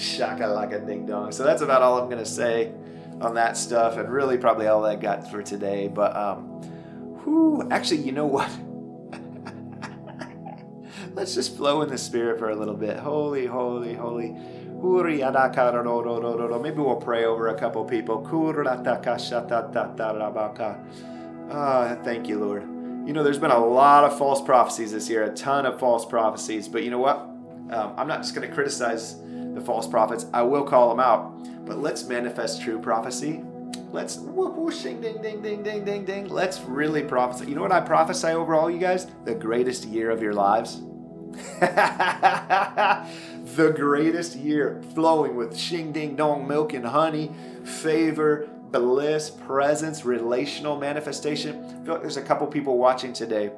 Shaka 0.00 0.46
like 0.46 0.72
a 0.72 0.80
ding 0.80 1.04
dong. 1.04 1.30
So 1.30 1.44
that's 1.44 1.60
about 1.60 1.82
all 1.82 2.00
I'm 2.00 2.08
going 2.08 2.24
to 2.24 2.30
say 2.30 2.72
on 3.20 3.34
that 3.34 3.58
stuff, 3.58 3.98
and 3.98 4.10
really 4.10 4.38
probably 4.38 4.66
all 4.66 4.82
I 4.86 4.96
got 4.96 5.30
for 5.30 5.42
today. 5.42 5.88
But, 5.88 6.16
um, 6.16 6.62
whew, 7.22 7.68
actually, 7.70 7.98
you 7.98 8.12
know 8.12 8.26
what? 8.26 8.48
Let's 11.16 11.34
just 11.34 11.56
flow 11.56 11.80
in 11.80 11.88
the 11.88 11.96
spirit 11.96 12.38
for 12.38 12.50
a 12.50 12.54
little 12.54 12.74
bit. 12.74 12.98
Holy, 12.98 13.46
holy, 13.46 13.94
holy. 13.94 14.36
Maybe 16.62 16.76
we'll 16.76 16.96
pray 16.96 17.24
over 17.24 17.48
a 17.48 17.58
couple 17.58 17.82
people. 17.86 18.18
Ah, 21.50 21.96
thank 22.04 22.28
you, 22.28 22.38
Lord. 22.38 22.64
You 23.08 23.14
know, 23.14 23.22
there's 23.22 23.38
been 23.38 23.50
a 23.50 23.64
lot 23.64 24.04
of 24.04 24.18
false 24.18 24.42
prophecies 24.42 24.92
this 24.92 25.08
year, 25.08 25.24
a 25.24 25.34
ton 25.34 25.64
of 25.64 25.80
false 25.80 26.04
prophecies. 26.04 26.68
But 26.68 26.84
you 26.84 26.90
know 26.90 26.98
what? 26.98 27.16
Um, 27.16 27.94
I'm 27.96 28.08
not 28.08 28.20
just 28.20 28.34
going 28.34 28.46
to 28.46 28.54
criticize 28.54 29.18
the 29.18 29.62
false 29.64 29.88
prophets. 29.88 30.26
I 30.34 30.42
will 30.42 30.64
call 30.64 30.90
them 30.90 31.00
out. 31.00 31.64
But 31.64 31.78
let's 31.78 32.04
manifest 32.04 32.60
true 32.60 32.78
prophecy. 32.78 33.42
Let's 33.90 34.16
ding 34.16 35.00
ding 35.00 35.22
ding 35.22 35.40
ding 35.40 35.62
ding 35.62 35.82
ding 35.82 36.04
ding. 36.04 36.28
Let's 36.28 36.60
really 36.60 37.04
prophesy. 37.04 37.48
You 37.48 37.54
know 37.54 37.62
what 37.62 37.72
I 37.72 37.80
prophesy 37.80 38.28
over 38.28 38.54
all 38.54 38.70
you 38.70 38.78
guys? 38.78 39.06
The 39.24 39.34
greatest 39.34 39.86
year 39.86 40.10
of 40.10 40.20
your 40.20 40.34
lives. 40.34 40.82
the 43.56 43.72
greatest 43.74 44.36
year, 44.36 44.82
flowing 44.94 45.36
with 45.36 45.56
shing 45.56 45.92
ding 45.92 46.16
dong, 46.16 46.46
milk 46.46 46.72
and 46.72 46.86
honey, 46.86 47.30
favor, 47.64 48.48
bliss, 48.70 49.30
presence, 49.30 50.04
relational 50.04 50.76
manifestation. 50.78 51.64
I 51.64 51.84
feel 51.84 51.94
like 51.94 52.02
there's 52.02 52.16
a 52.16 52.22
couple 52.22 52.46
people 52.46 52.78
watching 52.78 53.12
today. 53.12 53.52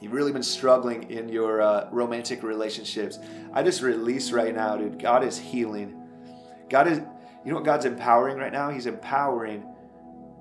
You've 0.00 0.12
really 0.12 0.32
been 0.32 0.42
struggling 0.42 1.10
in 1.10 1.28
your 1.28 1.60
uh, 1.60 1.88
romantic 1.90 2.42
relationships. 2.42 3.18
I 3.52 3.62
just 3.62 3.82
release 3.82 4.30
right 4.30 4.54
now, 4.54 4.76
dude. 4.76 5.00
God 5.00 5.24
is 5.24 5.38
healing. 5.38 6.00
God 6.70 6.86
is, 6.86 6.98
you 7.44 7.50
know 7.50 7.56
what 7.56 7.64
God's 7.64 7.84
empowering 7.84 8.38
right 8.38 8.52
now? 8.52 8.70
He's 8.70 8.86
empowering 8.86 9.64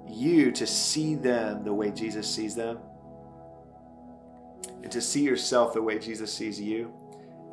you 0.08 0.51
to 0.51 0.68
see 0.68 1.16
them 1.16 1.64
the 1.64 1.74
way 1.74 1.91
Jesus 1.91 2.30
sees 2.34 2.55
them 2.55 2.80
and 4.88 4.91
to 4.93 5.01
see 5.01 5.21
yourself 5.21 5.73
the 5.73 5.81
way 5.81 5.99
Jesus 5.99 6.33
sees 6.33 6.61
you 6.61 6.93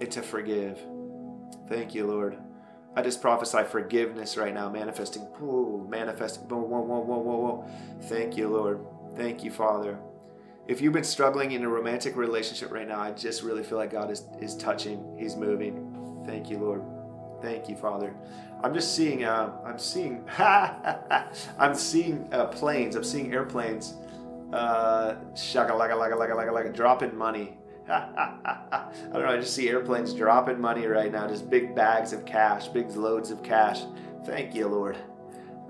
and 0.00 0.08
to 0.08 0.22
forgive. 0.22 0.78
Thank 1.68 1.92
you, 1.92 2.06
Lord. 2.06 2.38
I 2.94 3.02
just 3.02 3.20
prophesy 3.20 3.64
forgiveness 3.64 4.36
right 4.36 4.54
now, 4.54 4.70
manifesting, 4.70 5.26
ooh, 5.42 5.84
manifesting, 5.90 6.48
whoa, 6.48 6.60
whoa, 6.60 6.80
whoa, 6.82 7.00
whoa, 7.00 7.18
whoa, 7.18 7.36
whoa. 7.38 7.70
Thank 8.02 8.36
you, 8.36 8.46
Lord. 8.46 8.86
Thank 9.16 9.42
you, 9.42 9.50
Father. 9.50 9.98
If 10.68 10.80
you've 10.80 10.92
been 10.92 11.02
struggling 11.02 11.50
in 11.50 11.64
a 11.64 11.68
romantic 11.68 12.14
relationship 12.14 12.70
right 12.70 12.86
now, 12.86 13.00
I 13.00 13.10
just 13.10 13.42
really 13.42 13.64
feel 13.64 13.78
like 13.78 13.90
God 13.90 14.12
is, 14.12 14.26
is 14.40 14.56
touching. 14.56 15.16
He's 15.18 15.34
moving. 15.34 16.22
Thank 16.24 16.48
you, 16.48 16.58
Lord. 16.58 16.84
Thank 17.42 17.68
you, 17.68 17.74
Father. 17.74 18.14
I'm 18.62 18.72
just 18.72 18.94
seeing, 18.94 19.24
uh, 19.24 19.50
I'm 19.66 19.80
seeing, 19.80 20.24
I'm 20.38 21.74
seeing 21.74 22.28
uh, 22.30 22.46
planes. 22.46 22.94
I'm 22.94 23.02
seeing 23.02 23.32
airplanes 23.32 23.94
uh, 24.54 25.16
shaka 25.34 25.72
laka 25.72 25.94
laka 25.94 26.14
laka 26.16 26.34
laka 26.34 26.52
laka 26.52 26.74
dropping 26.74 27.16
money. 27.16 27.58
I 27.88 28.86
don't 29.12 29.22
know. 29.22 29.28
I 29.28 29.36
just 29.36 29.54
see 29.54 29.68
airplanes 29.68 30.14
dropping 30.14 30.60
money 30.60 30.86
right 30.86 31.12
now, 31.12 31.26
just 31.26 31.50
big 31.50 31.74
bags 31.74 32.12
of 32.12 32.24
cash, 32.24 32.68
big 32.68 32.88
loads 32.90 33.30
of 33.30 33.42
cash. 33.42 33.82
Thank 34.24 34.54
you, 34.54 34.68
Lord. 34.68 34.96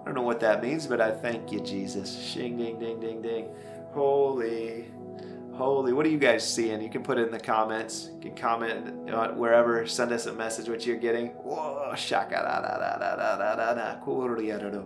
I 0.00 0.04
don't 0.04 0.14
know 0.14 0.22
what 0.22 0.40
that 0.40 0.62
means, 0.62 0.86
but 0.86 1.00
I 1.00 1.10
thank 1.10 1.50
you, 1.50 1.60
Jesus. 1.60 2.22
Shing, 2.22 2.58
ding, 2.58 2.78
ding, 2.78 3.00
ding, 3.00 3.22
ding. 3.22 3.48
Holy, 3.92 4.92
holy. 5.54 5.92
What 5.94 6.04
are 6.04 6.10
you 6.10 6.18
guys 6.18 6.46
seeing? 6.46 6.82
You 6.82 6.90
can 6.90 7.02
put 7.02 7.18
it 7.18 7.26
in 7.26 7.32
the 7.32 7.40
comments. 7.40 8.10
You 8.16 8.30
can 8.30 8.36
comment 8.36 9.36
wherever. 9.36 9.86
Send 9.86 10.12
us 10.12 10.26
a 10.26 10.32
message 10.32 10.68
what 10.68 10.84
you're 10.86 10.98
getting. 10.98 11.28
Whoa, 11.28 11.94
shaka 11.96 12.34
da 12.34 12.60
da 12.60 12.78
da 12.78 12.98
da 12.98 13.16
da 13.16 13.56
da 13.56 13.74
da 14.70 14.84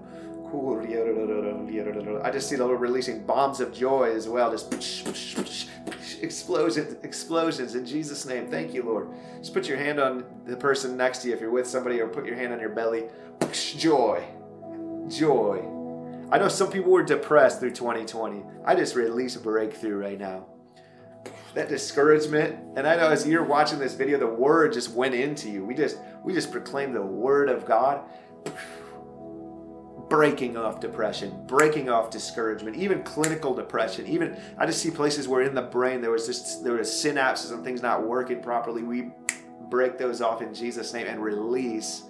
da. 2.02 2.20
I 2.22 2.30
just 2.30 2.48
see 2.48 2.56
the 2.56 2.66
Lord 2.66 2.80
releasing 2.80 3.24
bombs 3.24 3.60
of 3.60 3.72
joy 3.72 4.12
as 4.14 4.28
well. 4.28 4.50
Just 4.50 4.72
explosions, 6.22 6.96
explosions 7.02 7.74
in 7.74 7.86
Jesus' 7.86 8.26
name. 8.26 8.48
Thank 8.48 8.74
you, 8.74 8.82
Lord. 8.82 9.08
Just 9.38 9.54
put 9.54 9.68
your 9.68 9.78
hand 9.78 10.00
on 10.00 10.24
the 10.46 10.56
person 10.56 10.96
next 10.96 11.18
to 11.18 11.28
you 11.28 11.34
if 11.34 11.40
you're 11.40 11.50
with 11.50 11.66
somebody, 11.66 12.00
or 12.00 12.08
put 12.08 12.26
your 12.26 12.36
hand 12.36 12.52
on 12.52 12.60
your 12.60 12.70
belly. 12.70 13.04
Joy, 13.52 14.24
joy. 15.08 15.64
I 16.30 16.38
know 16.38 16.48
some 16.48 16.70
people 16.70 16.92
were 16.92 17.02
depressed 17.02 17.60
through 17.60 17.70
2020. 17.70 18.42
I 18.64 18.74
just 18.74 18.94
release 18.94 19.36
a 19.36 19.40
breakthrough 19.40 19.96
right 19.96 20.18
now. 20.18 20.46
That 21.54 21.68
discouragement, 21.68 22.56
and 22.76 22.86
I 22.86 22.96
know 22.96 23.08
as 23.08 23.26
you're 23.26 23.44
watching 23.44 23.78
this 23.78 23.94
video, 23.94 24.18
the 24.18 24.26
word 24.26 24.74
just 24.74 24.90
went 24.92 25.14
into 25.14 25.48
you. 25.48 25.64
We 25.64 25.74
just 25.74 25.98
we 26.22 26.34
just 26.34 26.52
proclaimed 26.52 26.94
the 26.94 27.02
word 27.02 27.48
of 27.48 27.64
God 27.64 28.04
breaking 30.18 30.56
off 30.56 30.80
depression, 30.80 31.32
breaking 31.46 31.88
off 31.88 32.10
discouragement, 32.10 32.74
even 32.74 33.04
clinical 33.04 33.54
depression. 33.54 34.04
Even 34.08 34.36
I 34.58 34.66
just 34.66 34.82
see 34.82 34.90
places 34.90 35.28
where 35.28 35.42
in 35.42 35.54
the 35.54 35.62
brain 35.62 36.00
there 36.00 36.10
was 36.10 36.26
just 36.26 36.64
there 36.64 36.72
was 36.72 36.88
synapses 36.88 37.52
and 37.52 37.62
things 37.62 37.82
not 37.82 38.04
working 38.04 38.42
properly. 38.42 38.82
We 38.82 39.12
break 39.70 39.96
those 39.96 40.20
off 40.20 40.42
in 40.42 40.52
Jesus' 40.52 40.92
name 40.92 41.06
and 41.06 41.22
release 41.22 42.02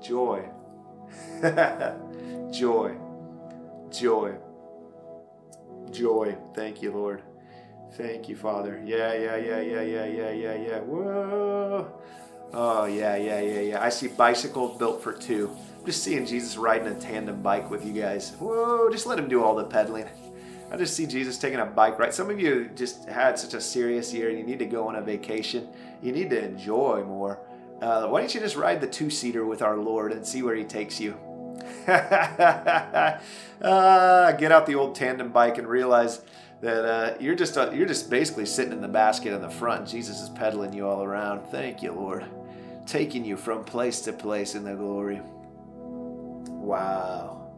joy. 0.00 0.48
joy. 2.52 2.94
Joy. 3.90 4.36
Joy. 5.90 6.38
Thank 6.54 6.80
you, 6.80 6.92
Lord. 6.92 7.24
Thank 7.94 8.28
you, 8.28 8.36
Father. 8.36 8.80
Yeah, 8.86 9.14
yeah, 9.14 9.34
yeah, 9.34 9.60
yeah, 9.60 9.80
yeah, 9.80 10.04
yeah, 10.04 10.30
yeah, 10.30 10.54
yeah. 10.54 10.78
Whoa. 10.78 11.92
Oh, 12.52 12.84
yeah, 12.84 13.16
yeah, 13.16 13.40
yeah, 13.40 13.60
yeah. 13.62 13.82
I 13.82 13.88
see 13.88 14.06
bicycles 14.06 14.78
built 14.78 15.02
for 15.02 15.12
two 15.12 15.56
just 15.88 16.04
seeing 16.04 16.26
Jesus 16.26 16.58
riding 16.58 16.86
a 16.88 16.94
tandem 16.94 17.40
bike 17.40 17.70
with 17.70 17.86
you 17.86 17.94
guys. 17.94 18.32
Whoa, 18.32 18.90
just 18.90 19.06
let 19.06 19.18
him 19.18 19.26
do 19.26 19.42
all 19.42 19.54
the 19.54 19.64
pedaling. 19.64 20.04
I 20.70 20.76
just 20.76 20.94
see 20.94 21.06
Jesus 21.06 21.38
taking 21.38 21.60
a 21.60 21.64
bike 21.64 21.98
ride. 21.98 22.12
Some 22.12 22.28
of 22.28 22.38
you 22.38 22.68
just 22.74 23.08
had 23.08 23.38
such 23.38 23.54
a 23.54 23.60
serious 23.60 24.12
year 24.12 24.28
and 24.28 24.38
you 24.38 24.44
need 24.44 24.58
to 24.58 24.66
go 24.66 24.86
on 24.86 24.96
a 24.96 25.00
vacation. 25.00 25.66
You 26.02 26.12
need 26.12 26.28
to 26.28 26.44
enjoy 26.44 27.04
more. 27.04 27.40
Uh, 27.80 28.06
why 28.08 28.20
don't 28.20 28.34
you 28.34 28.40
just 28.40 28.54
ride 28.54 28.82
the 28.82 28.86
two 28.86 29.08
seater 29.08 29.46
with 29.46 29.62
our 29.62 29.78
Lord 29.78 30.12
and 30.12 30.26
see 30.26 30.42
where 30.42 30.54
He 30.54 30.64
takes 30.64 31.00
you? 31.00 31.16
uh, 31.86 33.18
get 34.32 34.52
out 34.52 34.66
the 34.66 34.74
old 34.74 34.94
tandem 34.94 35.32
bike 35.32 35.56
and 35.56 35.66
realize 35.66 36.20
that 36.60 36.84
uh, 36.84 37.16
you're 37.18 37.34
just 37.34 37.56
uh, 37.56 37.70
you're 37.70 37.88
just 37.88 38.10
basically 38.10 38.44
sitting 38.44 38.74
in 38.74 38.82
the 38.82 38.88
basket 38.88 39.32
in 39.32 39.40
the 39.40 39.48
front. 39.48 39.88
Jesus 39.88 40.20
is 40.20 40.28
pedaling 40.28 40.74
you 40.74 40.86
all 40.86 41.02
around. 41.02 41.46
Thank 41.46 41.82
you, 41.82 41.92
Lord, 41.92 42.26
taking 42.84 43.24
you 43.24 43.38
from 43.38 43.64
place 43.64 44.02
to 44.02 44.12
place 44.12 44.54
in 44.54 44.64
the 44.64 44.74
glory. 44.74 45.22
Wow. 46.68 47.48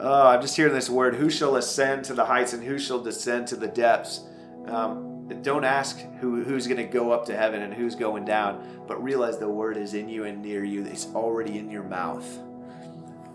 Oh, 0.00 0.28
I'm 0.28 0.40
just 0.40 0.56
hearing 0.56 0.72
this 0.72 0.88
word 0.88 1.14
who 1.14 1.28
shall 1.28 1.56
ascend 1.56 2.06
to 2.06 2.14
the 2.14 2.24
heights 2.24 2.54
and 2.54 2.64
who 2.64 2.78
shall 2.78 2.98
descend 2.98 3.48
to 3.48 3.56
the 3.56 3.68
depths? 3.68 4.22
Um, 4.66 5.28
don't 5.42 5.62
ask 5.62 6.00
who, 6.20 6.42
who's 6.42 6.66
going 6.66 6.78
to 6.78 6.90
go 6.90 7.12
up 7.12 7.26
to 7.26 7.36
heaven 7.36 7.60
and 7.60 7.74
who's 7.74 7.94
going 7.94 8.24
down, 8.24 8.82
but 8.88 9.02
realize 9.02 9.36
the 9.36 9.46
word 9.46 9.76
is 9.76 9.92
in 9.92 10.08
you 10.08 10.24
and 10.24 10.40
near 10.40 10.64
you. 10.64 10.86
It's 10.86 11.06
already 11.14 11.58
in 11.58 11.68
your 11.68 11.82
mouth. 11.82 12.26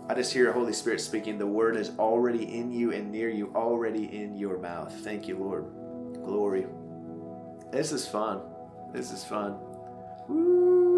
I 0.08 0.14
just 0.14 0.32
hear 0.32 0.50
Holy 0.50 0.72
Spirit 0.72 1.00
speaking. 1.00 1.38
The 1.38 1.46
word 1.46 1.76
is 1.76 1.92
already 1.96 2.52
in 2.52 2.72
you 2.72 2.92
and 2.92 3.12
near 3.12 3.30
you, 3.30 3.52
already 3.54 4.06
in 4.12 4.36
your 4.36 4.58
mouth. 4.58 4.92
Thank 5.04 5.28
you, 5.28 5.36
Lord. 5.36 5.66
Glory. 6.24 6.66
This 7.70 7.92
is 7.92 8.08
fun. 8.08 8.40
This 8.92 9.12
is 9.12 9.22
fun. 9.22 9.56
Woo. 10.26 10.89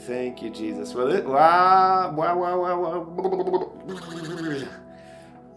Thank 0.00 0.42
you, 0.42 0.50
Jesus. 0.50 0.94
Well, 0.94 1.08
it, 1.08 1.24
wow, 1.24 2.12
wow, 2.12 2.36
wow, 2.38 2.60
wow, 2.60 3.00
wow. 3.00 3.72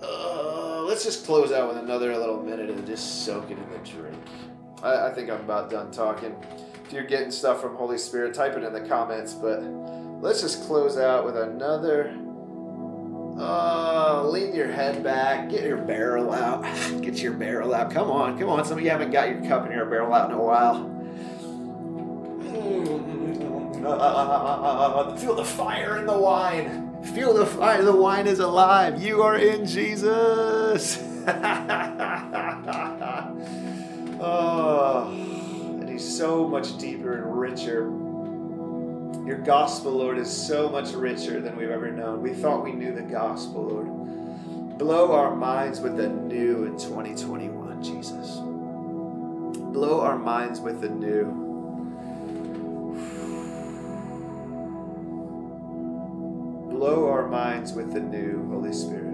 Uh, 0.02 0.82
let's 0.84 1.04
just 1.04 1.26
close 1.26 1.52
out 1.52 1.68
with 1.70 1.78
another 1.78 2.16
little 2.16 2.42
minute 2.42 2.70
of 2.70 2.86
just 2.86 3.26
soaking 3.26 3.58
in 3.58 3.70
the 3.72 3.78
drink. 3.90 4.18
I, 4.84 5.08
I 5.08 5.14
think 5.14 5.30
I'm 5.30 5.42
about 5.42 5.70
done 5.70 5.92
talking. 5.92 6.36
If 6.86 6.94
you're 6.94 7.04
getting 7.04 7.32
stuff 7.32 7.62
from 7.62 7.76
Holy 7.76 7.98
Spirit, 7.98 8.34
type 8.34 8.56
it 8.56 8.64
in 8.64 8.74
the 8.74 8.82
comments. 8.82 9.34
But 9.34 9.62
let's 10.22 10.42
just 10.42 10.66
close 10.66 10.98
out 10.98 11.26
with 11.26 11.36
another. 11.36 12.16
Uh, 13.40 14.28
lean 14.30 14.56
your 14.56 14.72
head 14.72 15.04
back, 15.04 15.50
get 15.50 15.64
your 15.64 15.78
barrel 15.78 16.32
out, 16.34 16.64
get 17.02 17.22
your 17.22 17.34
barrel 17.34 17.74
out. 17.74 17.92
Come 17.92 18.10
on, 18.10 18.40
come 18.40 18.50
on. 18.50 18.66
Some 18.66 18.78
of 18.78 18.84
you 18.84 18.90
haven't 18.90 19.12
got 19.12 19.30
your 19.30 19.42
cup 19.46 19.66
and 19.66 19.74
your 19.74 19.86
barrel 19.86 20.14
out 20.14 20.30
in 20.32 20.36
a 20.36 20.42
while. 20.42 20.97
Uh, 23.88 23.92
uh, 23.92 25.12
uh, 25.14 25.16
feel 25.16 25.34
the 25.34 25.46
fire 25.46 25.98
in 25.98 26.06
the 26.06 26.18
wine. 26.18 27.02
Feel 27.16 27.34
the 27.34 27.46
fire. 27.46 27.82
The 27.84 27.96
wine 27.96 28.28
is 28.28 28.40
alive. 28.40 29.02
You 29.02 29.24
are 29.24 29.38
in 29.38 29.66
Jesus. 29.66 30.98
oh, 34.20 35.10
and 35.10 35.90
He's 35.90 36.18
so 36.18 36.46
much 36.48 36.78
deeper 36.78 37.14
and 37.14 37.40
richer. 37.40 37.84
Your 39.26 39.38
gospel, 39.38 39.94
Lord, 39.94 40.18
is 40.18 40.30
so 40.30 40.68
much 40.68 40.92
richer 40.92 41.40
than 41.40 41.56
we've 41.56 41.70
ever 41.70 41.90
known. 41.90 42.22
We 42.22 42.34
thought 42.34 42.66
we 42.66 42.74
knew 42.74 42.94
the 42.94 43.02
gospel, 43.02 43.64
Lord. 43.64 44.78
Blow 44.78 45.14
our 45.14 45.34
minds 45.34 45.80
with 45.80 45.96
the 45.96 46.10
new 46.10 46.66
in 46.66 46.74
2021, 46.74 47.82
Jesus. 47.82 48.36
Blow 49.72 50.02
our 50.02 50.18
minds 50.18 50.60
with 50.60 50.82
the 50.82 50.90
new. 50.90 51.47
With 57.74 57.93
the 57.93 57.99
new, 57.99 58.47
Holy 58.49 58.74
Spirit. 58.74 59.13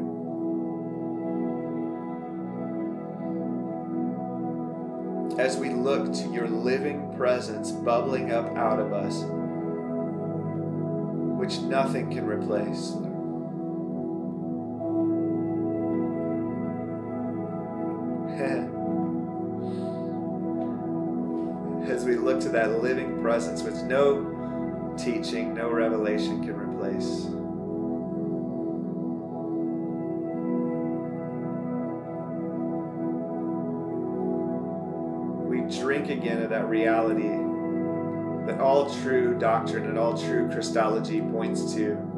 As 5.39 5.57
we 5.57 5.69
look 5.69 6.13
to 6.13 6.31
your 6.31 6.47
living 6.47 7.13
presence 7.15 7.71
bubbling 7.71 8.31
up 8.31 8.55
out 8.55 8.79
of 8.79 8.93
us, 8.93 9.23
which 11.39 11.59
nothing 11.61 12.11
can 12.11 12.25
replace. 12.25 12.93
As 21.91 22.05
we 22.05 22.15
look 22.15 22.39
to 22.41 22.49
that 22.49 22.81
living 22.81 23.21
presence, 23.21 23.61
which 23.63 23.75
no 23.83 24.93
teaching, 24.97 25.53
no 25.53 25.69
revelation 25.69 26.43
can 26.43 26.55
replace. 26.55 27.27
Again 36.09 36.41
of 36.41 36.49
that 36.49 36.67
reality 36.67 37.29
that 38.45 38.59
all 38.59 38.93
true 39.01 39.37
doctrine 39.37 39.85
and 39.85 39.97
all 39.97 40.17
true 40.17 40.49
Christology 40.49 41.21
points 41.21 41.73
to. 41.73 42.12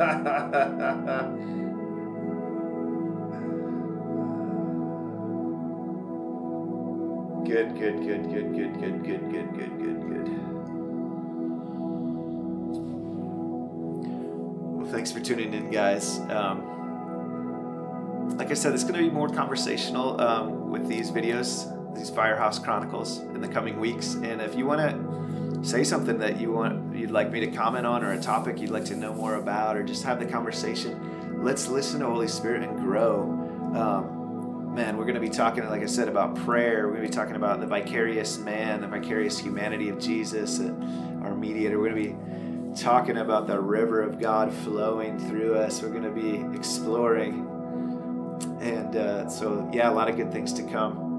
Good, 0.00 0.08
good, 7.78 8.00
good, 8.00 8.22
good, 8.32 8.54
good, 8.54 8.80
good, 8.80 9.02
good, 9.04 9.30
good, 9.30 9.52
good, 9.52 9.78
good, 9.78 10.00
good. 10.08 10.28
Well, 14.78 14.90
thanks 14.90 15.12
for 15.12 15.20
tuning 15.20 15.52
in, 15.52 15.70
guys. 15.70 16.20
Um, 16.30 16.64
like 18.38 18.50
I 18.50 18.54
said, 18.54 18.72
it's 18.72 18.84
going 18.84 18.94
to 18.94 19.00
be 19.00 19.10
more 19.10 19.28
conversational 19.28 20.18
um, 20.18 20.70
with 20.70 20.88
these 20.88 21.10
videos, 21.10 21.94
these 21.94 22.08
Firehouse 22.08 22.58
Chronicles, 22.58 23.18
in 23.18 23.42
the 23.42 23.48
coming 23.48 23.78
weeks. 23.78 24.14
And 24.14 24.40
if 24.40 24.54
you 24.54 24.64
want 24.64 24.80
to 24.80 25.19
say 25.62 25.84
something 25.84 26.18
that 26.18 26.40
you 26.40 26.52
want, 26.52 26.96
you'd 26.96 27.10
like 27.10 27.30
me 27.30 27.40
to 27.40 27.48
comment 27.48 27.86
on, 27.86 28.02
or 28.02 28.12
a 28.12 28.20
topic 28.20 28.60
you'd 28.60 28.70
like 28.70 28.84
to 28.86 28.96
know 28.96 29.12
more 29.12 29.34
about, 29.34 29.76
or 29.76 29.82
just 29.82 30.04
have 30.04 30.18
the 30.18 30.26
conversation, 30.26 31.42
let's 31.44 31.68
listen 31.68 32.00
to 32.00 32.06
Holy 32.06 32.28
Spirit 32.28 32.62
and 32.62 32.78
grow. 32.78 33.22
Um, 33.74 34.74
man, 34.74 34.96
we're 34.96 35.04
going 35.04 35.14
to 35.14 35.20
be 35.20 35.30
talking, 35.30 35.68
like 35.68 35.82
I 35.82 35.86
said, 35.86 36.08
about 36.08 36.34
prayer. 36.34 36.86
We're 36.86 36.96
going 36.96 37.02
to 37.02 37.08
be 37.08 37.14
talking 37.14 37.36
about 37.36 37.60
the 37.60 37.66
vicarious 37.66 38.38
man, 38.38 38.80
the 38.80 38.86
vicarious 38.86 39.38
humanity 39.38 39.88
of 39.88 39.98
Jesus, 39.98 40.60
our 40.60 41.34
mediator. 41.34 41.78
We're 41.78 41.90
going 41.90 42.04
to 42.04 42.10
be 42.10 42.80
talking 42.80 43.18
about 43.18 43.46
the 43.46 43.60
river 43.60 44.00
of 44.00 44.20
God 44.20 44.52
flowing 44.52 45.18
through 45.28 45.56
us. 45.56 45.82
We're 45.82 45.90
going 45.90 46.04
to 46.04 46.10
be 46.10 46.56
exploring. 46.56 47.46
And 48.60 48.96
uh, 48.96 49.28
so, 49.28 49.68
yeah, 49.72 49.90
a 49.90 49.92
lot 49.92 50.08
of 50.08 50.16
good 50.16 50.32
things 50.32 50.52
to 50.54 50.62
come. 50.62 51.09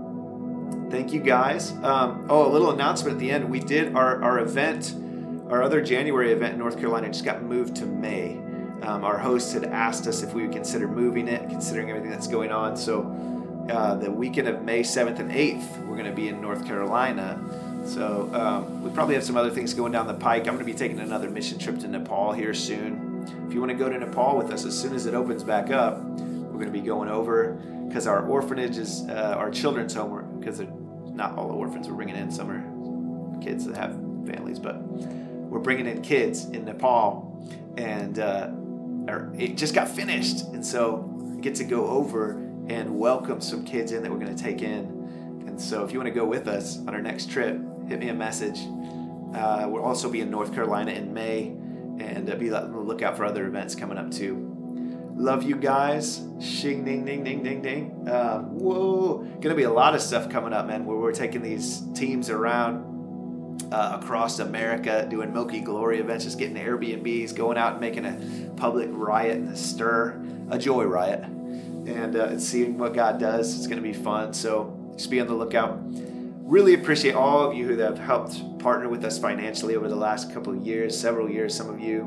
Thank 0.92 1.14
you 1.14 1.22
guys. 1.22 1.72
Um, 1.84 2.26
oh, 2.30 2.46
a 2.46 2.52
little 2.52 2.72
announcement 2.72 3.14
at 3.14 3.20
the 3.20 3.32
end. 3.32 3.50
We 3.50 3.62
did 3.62 3.96
our, 3.96 4.22
our 4.22 4.40
event, 4.40 4.94
our 5.50 5.64
other 5.64 5.82
January 5.82 6.34
event 6.34 6.54
in 6.54 6.60
North 6.60 6.78
Carolina 6.78 7.08
just 7.08 7.24
got 7.24 7.42
moved 7.42 7.78
to 7.78 7.86
May. 7.86 8.34
Um, 8.82 9.06
our 9.06 9.18
host 9.18 9.54
had 9.54 9.64
asked 9.64 10.06
us 10.06 10.22
if 10.22 10.34
we 10.34 10.42
would 10.42 10.52
consider 10.52 10.90
moving 10.90 11.30
it, 11.30 11.50
considering 11.50 11.90
everything 11.90 12.12
that's 12.12 12.28
going 12.28 12.52
on. 12.52 12.76
So, 12.76 13.04
uh, 13.70 13.96
the 13.96 14.12
weekend 14.12 14.50
of 14.50 14.64
May 14.64 14.82
7th 14.82 15.20
and 15.20 15.32
8th, 15.32 15.86
we're 15.86 15.96
going 15.96 16.10
to 16.10 16.16
be 16.16 16.28
in 16.28 16.42
North 16.42 16.66
Carolina. 16.66 17.40
So 17.86 18.30
um, 18.34 18.84
we 18.84 18.90
probably 18.90 19.16
have 19.16 19.24
some 19.24 19.38
other 19.38 19.50
things 19.50 19.74
going 19.74 19.94
down 19.94 20.08
the 20.08 20.14
pike. 20.14 20.42
I'm 20.42 20.56
going 20.56 20.60
to 20.60 20.66
be 20.66 20.74
taking 20.74 21.00
another 21.00 21.30
mission 21.30 21.58
trip 21.58 21.80
to 21.80 21.88
Nepal 21.88 22.34
here 22.34 22.54
soon. 22.54 23.26
If 23.48 23.54
you 23.54 23.62
want 23.62 23.72
to 23.72 23.78
go 23.78 23.88
to 23.88 23.98
Nepal 23.98 24.36
with 24.36 24.52
us 24.52 24.66
as 24.66 24.78
soon 24.78 24.94
as 24.94 25.06
it 25.06 25.14
opens 25.14 25.42
back 25.42 25.70
up, 25.70 26.02
we're 26.02 26.60
going 26.60 26.66
to 26.66 26.72
be 26.72 26.82
going 26.82 27.08
over 27.08 27.54
because 27.88 28.08
our 28.08 28.26
orphanage 28.26 28.78
is 28.78 29.08
uh, 29.10 29.36
our 29.38 29.50
children's 29.50 29.94
home. 29.94 30.40
Because 30.40 30.62
not 31.14 31.38
all 31.38 31.48
the 31.48 31.54
orphans 31.54 31.88
we're 31.88 31.96
bringing 31.96 32.16
in. 32.16 32.30
Are 32.40 33.42
kids 33.42 33.66
that 33.66 33.76
have 33.76 33.94
families, 34.26 34.60
but 34.60 34.82
we're 34.82 35.60
bringing 35.60 35.88
in 35.88 36.02
kids 36.02 36.46
in 36.46 36.66
Nepal, 36.66 37.38
and 37.78 38.20
uh, 38.20 38.52
it 39.38 39.58
just 39.58 39.74
got 39.74 39.90
finished, 39.90 40.46
and 40.48 40.66
so 40.66 40.96
we 40.96 41.42
get 41.42 41.56
to 41.56 41.64
go 41.64 41.88
over 41.88 42.32
and 42.68 42.98
welcome 42.98 43.42
some 43.42 43.66
kids 43.66 43.92
in 43.92 44.04
that 44.04 44.12
we're 44.12 44.20
going 44.20 44.36
to 44.36 44.42
take 44.42 44.62
in. 44.62 45.44
And 45.48 45.60
so, 45.60 45.84
if 45.84 45.92
you 45.92 46.00
want 46.00 46.08
to 46.08 46.18
go 46.18 46.26
with 46.26 46.48
us 46.48 46.78
on 46.80 46.90
our 46.90 47.02
next 47.02 47.30
trip, 47.30 47.60
hit 47.88 48.00
me 48.00 48.10
a 48.10 48.14
message. 48.14 48.60
Uh, 49.36 49.68
we'll 49.68 49.84
also 49.84 50.10
be 50.10 50.22
in 50.22 50.30
North 50.30 50.54
Carolina 50.54 50.92
in 50.92 51.14
May, 51.14 51.48
and 52.00 52.30
uh, 52.30 52.36
be 52.36 52.52
on 52.52 52.72
the 52.72 52.80
lookout 52.80 53.18
for 53.18 53.26
other 53.26 53.48
events 53.48 53.76
coming 53.76 53.98
up 53.98 54.12
too. 54.12 54.51
Love 55.16 55.44
you 55.44 55.56
guys. 55.56 56.22
Shing, 56.40 56.84
ding, 56.84 57.06
ding, 57.06 57.24
ding, 57.24 57.44
ding, 57.44 57.62
ding. 57.62 58.10
Um, 58.10 58.58
whoa. 58.58 59.20
Gonna 59.40 59.56
be 59.56 59.64
a 59.64 59.72
lot 59.72 59.96
of 59.96 60.02
stuff 60.02 60.30
coming 60.30 60.54
up, 60.54 60.68
man, 60.68 60.86
where 60.86 60.98
we're 60.98 61.12
taking 61.12 61.42
these 61.42 61.84
teams 61.94 62.30
around 62.30 62.92
uh, 63.72 64.00
across 64.02 64.40
America 64.40 65.08
doing 65.10 65.34
Milky 65.34 65.62
Glory 65.62 66.00
events, 66.00 66.26
just 66.26 66.40
getting 66.40 66.56
Airbnbs, 66.56 67.36
going 67.36 67.58
out 67.58 67.74
and 67.74 67.82
making 67.82 68.06
a 68.06 68.52
public 68.56 68.90
riot 68.92 69.38
and 69.38 69.50
a 69.50 69.56
stir, 69.56 70.22
a 70.50 70.58
joy 70.58 70.84
riot 70.84 71.24
and 71.24 72.16
uh, 72.16 72.26
and 72.26 72.42
seeing 72.42 72.78
what 72.78 72.94
God 72.94 73.20
does. 73.20 73.56
It's 73.56 73.68
going 73.68 73.82
to 73.82 73.84
be 73.84 73.94
fun. 73.94 74.34
So 74.34 74.78
just 74.96 75.10
be 75.10 75.20
on 75.20 75.28
the 75.28 75.34
lookout. 75.34 75.80
Really 76.44 76.74
appreciate 76.74 77.16
all 77.16 77.40
of 77.50 77.56
you 77.56 77.66
who 77.66 77.78
have 77.78 77.98
helped 77.98 78.60
partner 78.60 78.90
with 78.90 79.06
us 79.06 79.18
financially 79.18 79.76
over 79.76 79.88
the 79.88 79.96
last 79.96 80.34
couple 80.34 80.54
of 80.54 80.66
years, 80.66 81.00
several 81.00 81.30
years, 81.30 81.56
some 81.56 81.70
of 81.70 81.80
you. 81.80 82.02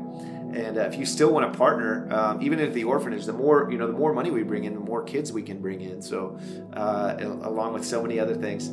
And 0.55 0.77
uh, 0.77 0.81
if 0.81 0.95
you 0.95 1.05
still 1.05 1.31
want 1.33 1.51
to 1.51 1.57
partner, 1.57 2.07
um, 2.13 2.41
even 2.41 2.61
at 2.61 2.73
the 2.73 2.85
orphanage, 2.85 3.25
the 3.25 3.33
more 3.33 3.67
you 3.69 3.77
know, 3.77 3.87
the 3.87 3.93
more 3.93 4.13
money 4.13 4.31
we 4.31 4.43
bring 4.43 4.63
in, 4.63 4.73
the 4.73 4.79
more 4.79 5.03
kids 5.03 5.33
we 5.33 5.43
can 5.43 5.59
bring 5.59 5.81
in. 5.81 6.01
So, 6.01 6.39
uh, 6.73 7.17
along 7.19 7.73
with 7.73 7.85
so 7.85 8.01
many 8.01 8.19
other 8.19 8.35
things, 8.35 8.69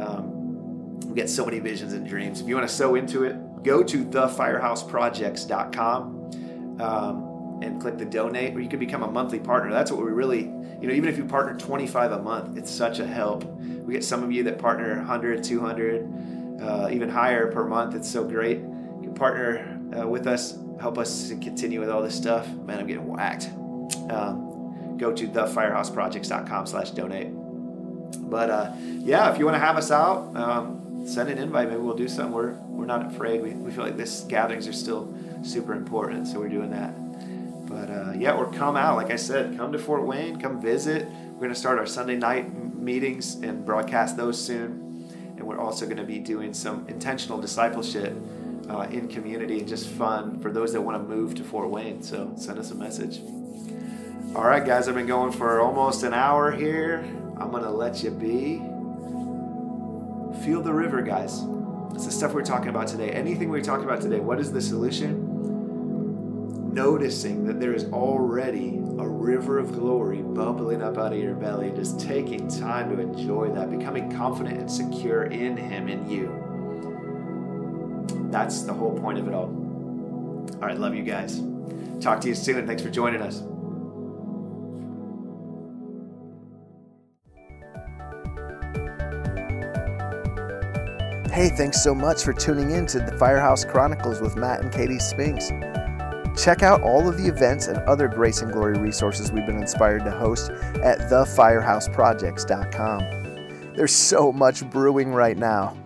um, 0.00 1.00
we 1.00 1.14
get 1.14 1.28
so 1.28 1.44
many 1.44 1.58
visions 1.58 1.94
and 1.94 2.08
dreams. 2.08 2.40
If 2.40 2.46
you 2.46 2.54
want 2.54 2.68
to 2.68 2.74
sow 2.74 2.94
into 2.94 3.24
it, 3.24 3.64
go 3.64 3.82
to 3.82 4.04
thefirehouseprojects.com 4.04 6.80
um, 6.80 7.60
and 7.62 7.80
click 7.80 7.98
the 7.98 8.04
donate, 8.04 8.54
or 8.54 8.60
you 8.60 8.68
can 8.68 8.78
become 8.78 9.02
a 9.02 9.10
monthly 9.10 9.40
partner. 9.40 9.72
That's 9.72 9.90
what 9.90 10.04
we 10.04 10.12
really, 10.12 10.42
you 10.42 10.86
know, 10.86 10.94
even 10.94 11.08
if 11.08 11.18
you 11.18 11.24
partner 11.24 11.58
25 11.58 12.12
a 12.12 12.22
month, 12.22 12.56
it's 12.56 12.70
such 12.70 13.00
a 13.00 13.06
help. 13.06 13.42
We 13.44 13.94
get 13.94 14.04
some 14.04 14.22
of 14.22 14.30
you 14.30 14.44
that 14.44 14.60
partner 14.60 14.98
100, 14.98 15.42
200, 15.42 16.60
uh, 16.62 16.88
even 16.92 17.08
higher 17.08 17.50
per 17.50 17.66
month. 17.66 17.96
It's 17.96 18.08
so 18.08 18.22
great. 18.24 18.58
You 19.02 19.12
partner 19.14 19.75
uh, 19.96 20.06
with 20.06 20.26
us, 20.26 20.58
help 20.80 20.98
us 20.98 21.28
to 21.28 21.36
continue 21.36 21.80
with 21.80 21.90
all 21.90 22.02
this 22.02 22.14
stuff. 22.14 22.48
Man, 22.48 22.80
I'm 22.80 22.86
getting 22.86 23.06
whacked. 23.06 23.50
Um, 24.10 24.96
go 24.98 25.12
to 25.12 25.28
thefirehouseprojects.com 25.28 26.66
slash 26.66 26.90
donate. 26.90 27.28
But 28.30 28.50
uh, 28.50 28.72
yeah, 28.78 29.32
if 29.32 29.38
you 29.38 29.44
want 29.44 29.56
to 29.56 29.60
have 29.60 29.76
us 29.76 29.90
out, 29.90 30.34
um, 30.36 31.06
send 31.06 31.28
an 31.28 31.38
invite. 31.38 31.68
Maybe 31.68 31.80
we'll 31.80 31.96
do 31.96 32.08
something. 32.08 32.32
We're, 32.32 32.52
we're 32.68 32.86
not 32.86 33.06
afraid. 33.06 33.42
We, 33.42 33.50
we 33.50 33.70
feel 33.70 33.84
like 33.84 33.96
this 33.96 34.22
gatherings 34.22 34.66
are 34.66 34.72
still 34.72 35.14
super 35.42 35.74
important, 35.74 36.26
so 36.26 36.40
we're 36.40 36.48
doing 36.48 36.70
that. 36.70 36.94
But 37.66 37.90
uh, 37.90 38.12
yeah, 38.16 38.32
or 38.32 38.50
come 38.52 38.76
out. 38.76 38.96
Like 38.96 39.10
I 39.10 39.16
said, 39.16 39.56
come 39.56 39.72
to 39.72 39.78
Fort 39.78 40.06
Wayne, 40.06 40.40
come 40.40 40.60
visit. 40.60 41.06
We're 41.06 41.40
going 41.40 41.52
to 41.52 41.58
start 41.58 41.78
our 41.78 41.86
Sunday 41.86 42.16
night 42.16 42.76
meetings 42.76 43.34
and 43.36 43.66
broadcast 43.66 44.16
those 44.16 44.42
soon. 44.42 44.82
And 45.36 45.46
we're 45.46 45.58
also 45.58 45.84
going 45.84 45.98
to 45.98 46.04
be 46.04 46.18
doing 46.18 46.54
some 46.54 46.86
intentional 46.88 47.38
discipleship 47.38 48.16
uh, 48.68 48.88
in 48.90 49.08
community 49.08 49.60
and 49.60 49.68
just 49.68 49.88
fun 49.88 50.40
for 50.40 50.50
those 50.50 50.72
that 50.72 50.80
want 50.80 50.96
to 50.96 51.08
move 51.08 51.34
to 51.36 51.44
Fort 51.44 51.70
Wayne. 51.70 52.02
So 52.02 52.32
send 52.36 52.58
us 52.58 52.70
a 52.70 52.74
message. 52.74 53.20
All 54.34 54.44
right, 54.44 54.64
guys, 54.64 54.88
I've 54.88 54.94
been 54.94 55.06
going 55.06 55.32
for 55.32 55.60
almost 55.60 56.02
an 56.02 56.12
hour 56.12 56.50
here. 56.50 56.98
I'm 57.38 57.50
going 57.50 57.62
to 57.62 57.70
let 57.70 58.02
you 58.02 58.10
be. 58.10 58.58
Feel 60.44 60.62
the 60.62 60.72
river, 60.72 61.02
guys. 61.02 61.42
It's 61.94 62.04
the 62.04 62.12
stuff 62.12 62.34
we're 62.34 62.44
talking 62.44 62.68
about 62.68 62.88
today. 62.88 63.10
Anything 63.10 63.48
we're 63.48 63.62
talking 63.62 63.84
about 63.84 64.02
today, 64.02 64.20
what 64.20 64.38
is 64.38 64.52
the 64.52 64.60
solution? 64.60 66.74
Noticing 66.74 67.46
that 67.46 67.58
there 67.58 67.72
is 67.72 67.86
already 67.86 68.76
a 68.98 69.08
river 69.08 69.58
of 69.58 69.72
glory 69.72 70.20
bubbling 70.20 70.82
up 70.82 70.98
out 70.98 71.14
of 71.14 71.18
your 71.18 71.34
belly, 71.34 71.72
just 71.74 71.98
taking 71.98 72.48
time 72.48 72.94
to 72.94 73.00
enjoy 73.00 73.50
that, 73.52 73.70
becoming 73.70 74.14
confident 74.14 74.58
and 74.58 74.70
secure 74.70 75.24
in 75.24 75.56
Him, 75.56 75.88
in 75.88 76.10
you. 76.10 76.45
That's 78.30 78.62
the 78.62 78.72
whole 78.72 78.98
point 78.98 79.18
of 79.18 79.28
it 79.28 79.34
all. 79.34 79.50
All 80.54 80.60
right, 80.60 80.78
love 80.78 80.94
you 80.94 81.02
guys. 81.02 81.42
Talk 82.00 82.20
to 82.22 82.28
you 82.28 82.34
soon. 82.34 82.66
Thanks 82.66 82.82
for 82.82 82.90
joining 82.90 83.20
us. 83.22 83.42
Hey, 91.32 91.48
thanks 91.50 91.82
so 91.82 91.94
much 91.94 92.22
for 92.22 92.32
tuning 92.32 92.70
in 92.70 92.86
to 92.86 92.98
the 92.98 93.14
Firehouse 93.18 93.62
Chronicles 93.62 94.22
with 94.22 94.36
Matt 94.36 94.62
and 94.62 94.72
Katie 94.72 94.98
Spinks. 94.98 95.50
Check 96.42 96.62
out 96.62 96.80
all 96.82 97.06
of 97.08 97.18
the 97.18 97.28
events 97.28 97.66
and 97.66 97.76
other 97.80 98.08
Grace 98.08 98.40
and 98.40 98.50
Glory 98.50 98.78
resources 98.78 99.30
we've 99.30 99.44
been 99.44 99.58
inspired 99.58 100.02
to 100.04 100.10
host 100.10 100.50
at 100.82 100.98
thefirehouseprojects.com. 101.10 103.74
There's 103.74 103.92
so 103.92 104.32
much 104.32 104.64
brewing 104.70 105.12
right 105.12 105.36
now. 105.36 105.76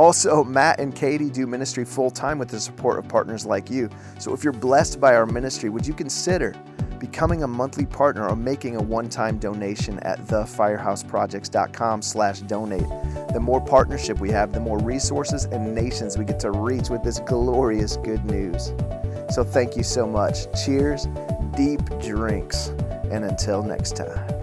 Also, 0.00 0.42
Matt 0.42 0.80
and 0.80 0.94
Katie 0.94 1.28
do 1.28 1.46
ministry 1.46 1.84
full 1.84 2.10
time 2.10 2.38
with 2.38 2.48
the 2.48 2.58
support 2.58 2.98
of 2.98 3.06
partners 3.06 3.44
like 3.44 3.68
you. 3.68 3.90
So 4.18 4.32
if 4.32 4.42
you're 4.42 4.54
blessed 4.54 4.98
by 4.98 5.14
our 5.14 5.26
ministry, 5.26 5.68
would 5.68 5.86
you 5.86 5.92
consider 5.92 6.54
becoming 6.98 7.42
a 7.42 7.46
monthly 7.46 7.84
partner 7.84 8.26
or 8.26 8.34
making 8.34 8.76
a 8.76 8.82
one-time 8.82 9.36
donation 9.36 9.98
at 9.98 10.18
thefirehouseprojects.com 10.20 12.00
slash 12.00 12.40
donate. 12.40 12.88
The 13.34 13.40
more 13.40 13.60
partnership 13.60 14.20
we 14.20 14.30
have, 14.30 14.54
the 14.54 14.60
more 14.60 14.78
resources 14.78 15.44
and 15.44 15.74
nations 15.74 16.16
we 16.16 16.24
get 16.24 16.40
to 16.40 16.50
reach 16.50 16.88
with 16.88 17.02
this 17.02 17.20
glorious 17.20 17.98
good 17.98 18.24
news. 18.24 18.72
So 19.28 19.44
thank 19.44 19.76
you 19.76 19.82
so 19.82 20.06
much. 20.06 20.46
Cheers, 20.64 21.08
deep 21.54 21.80
drinks, 22.00 22.68
and 23.10 23.24
until 23.24 23.62
next 23.62 23.96
time. 23.96 24.39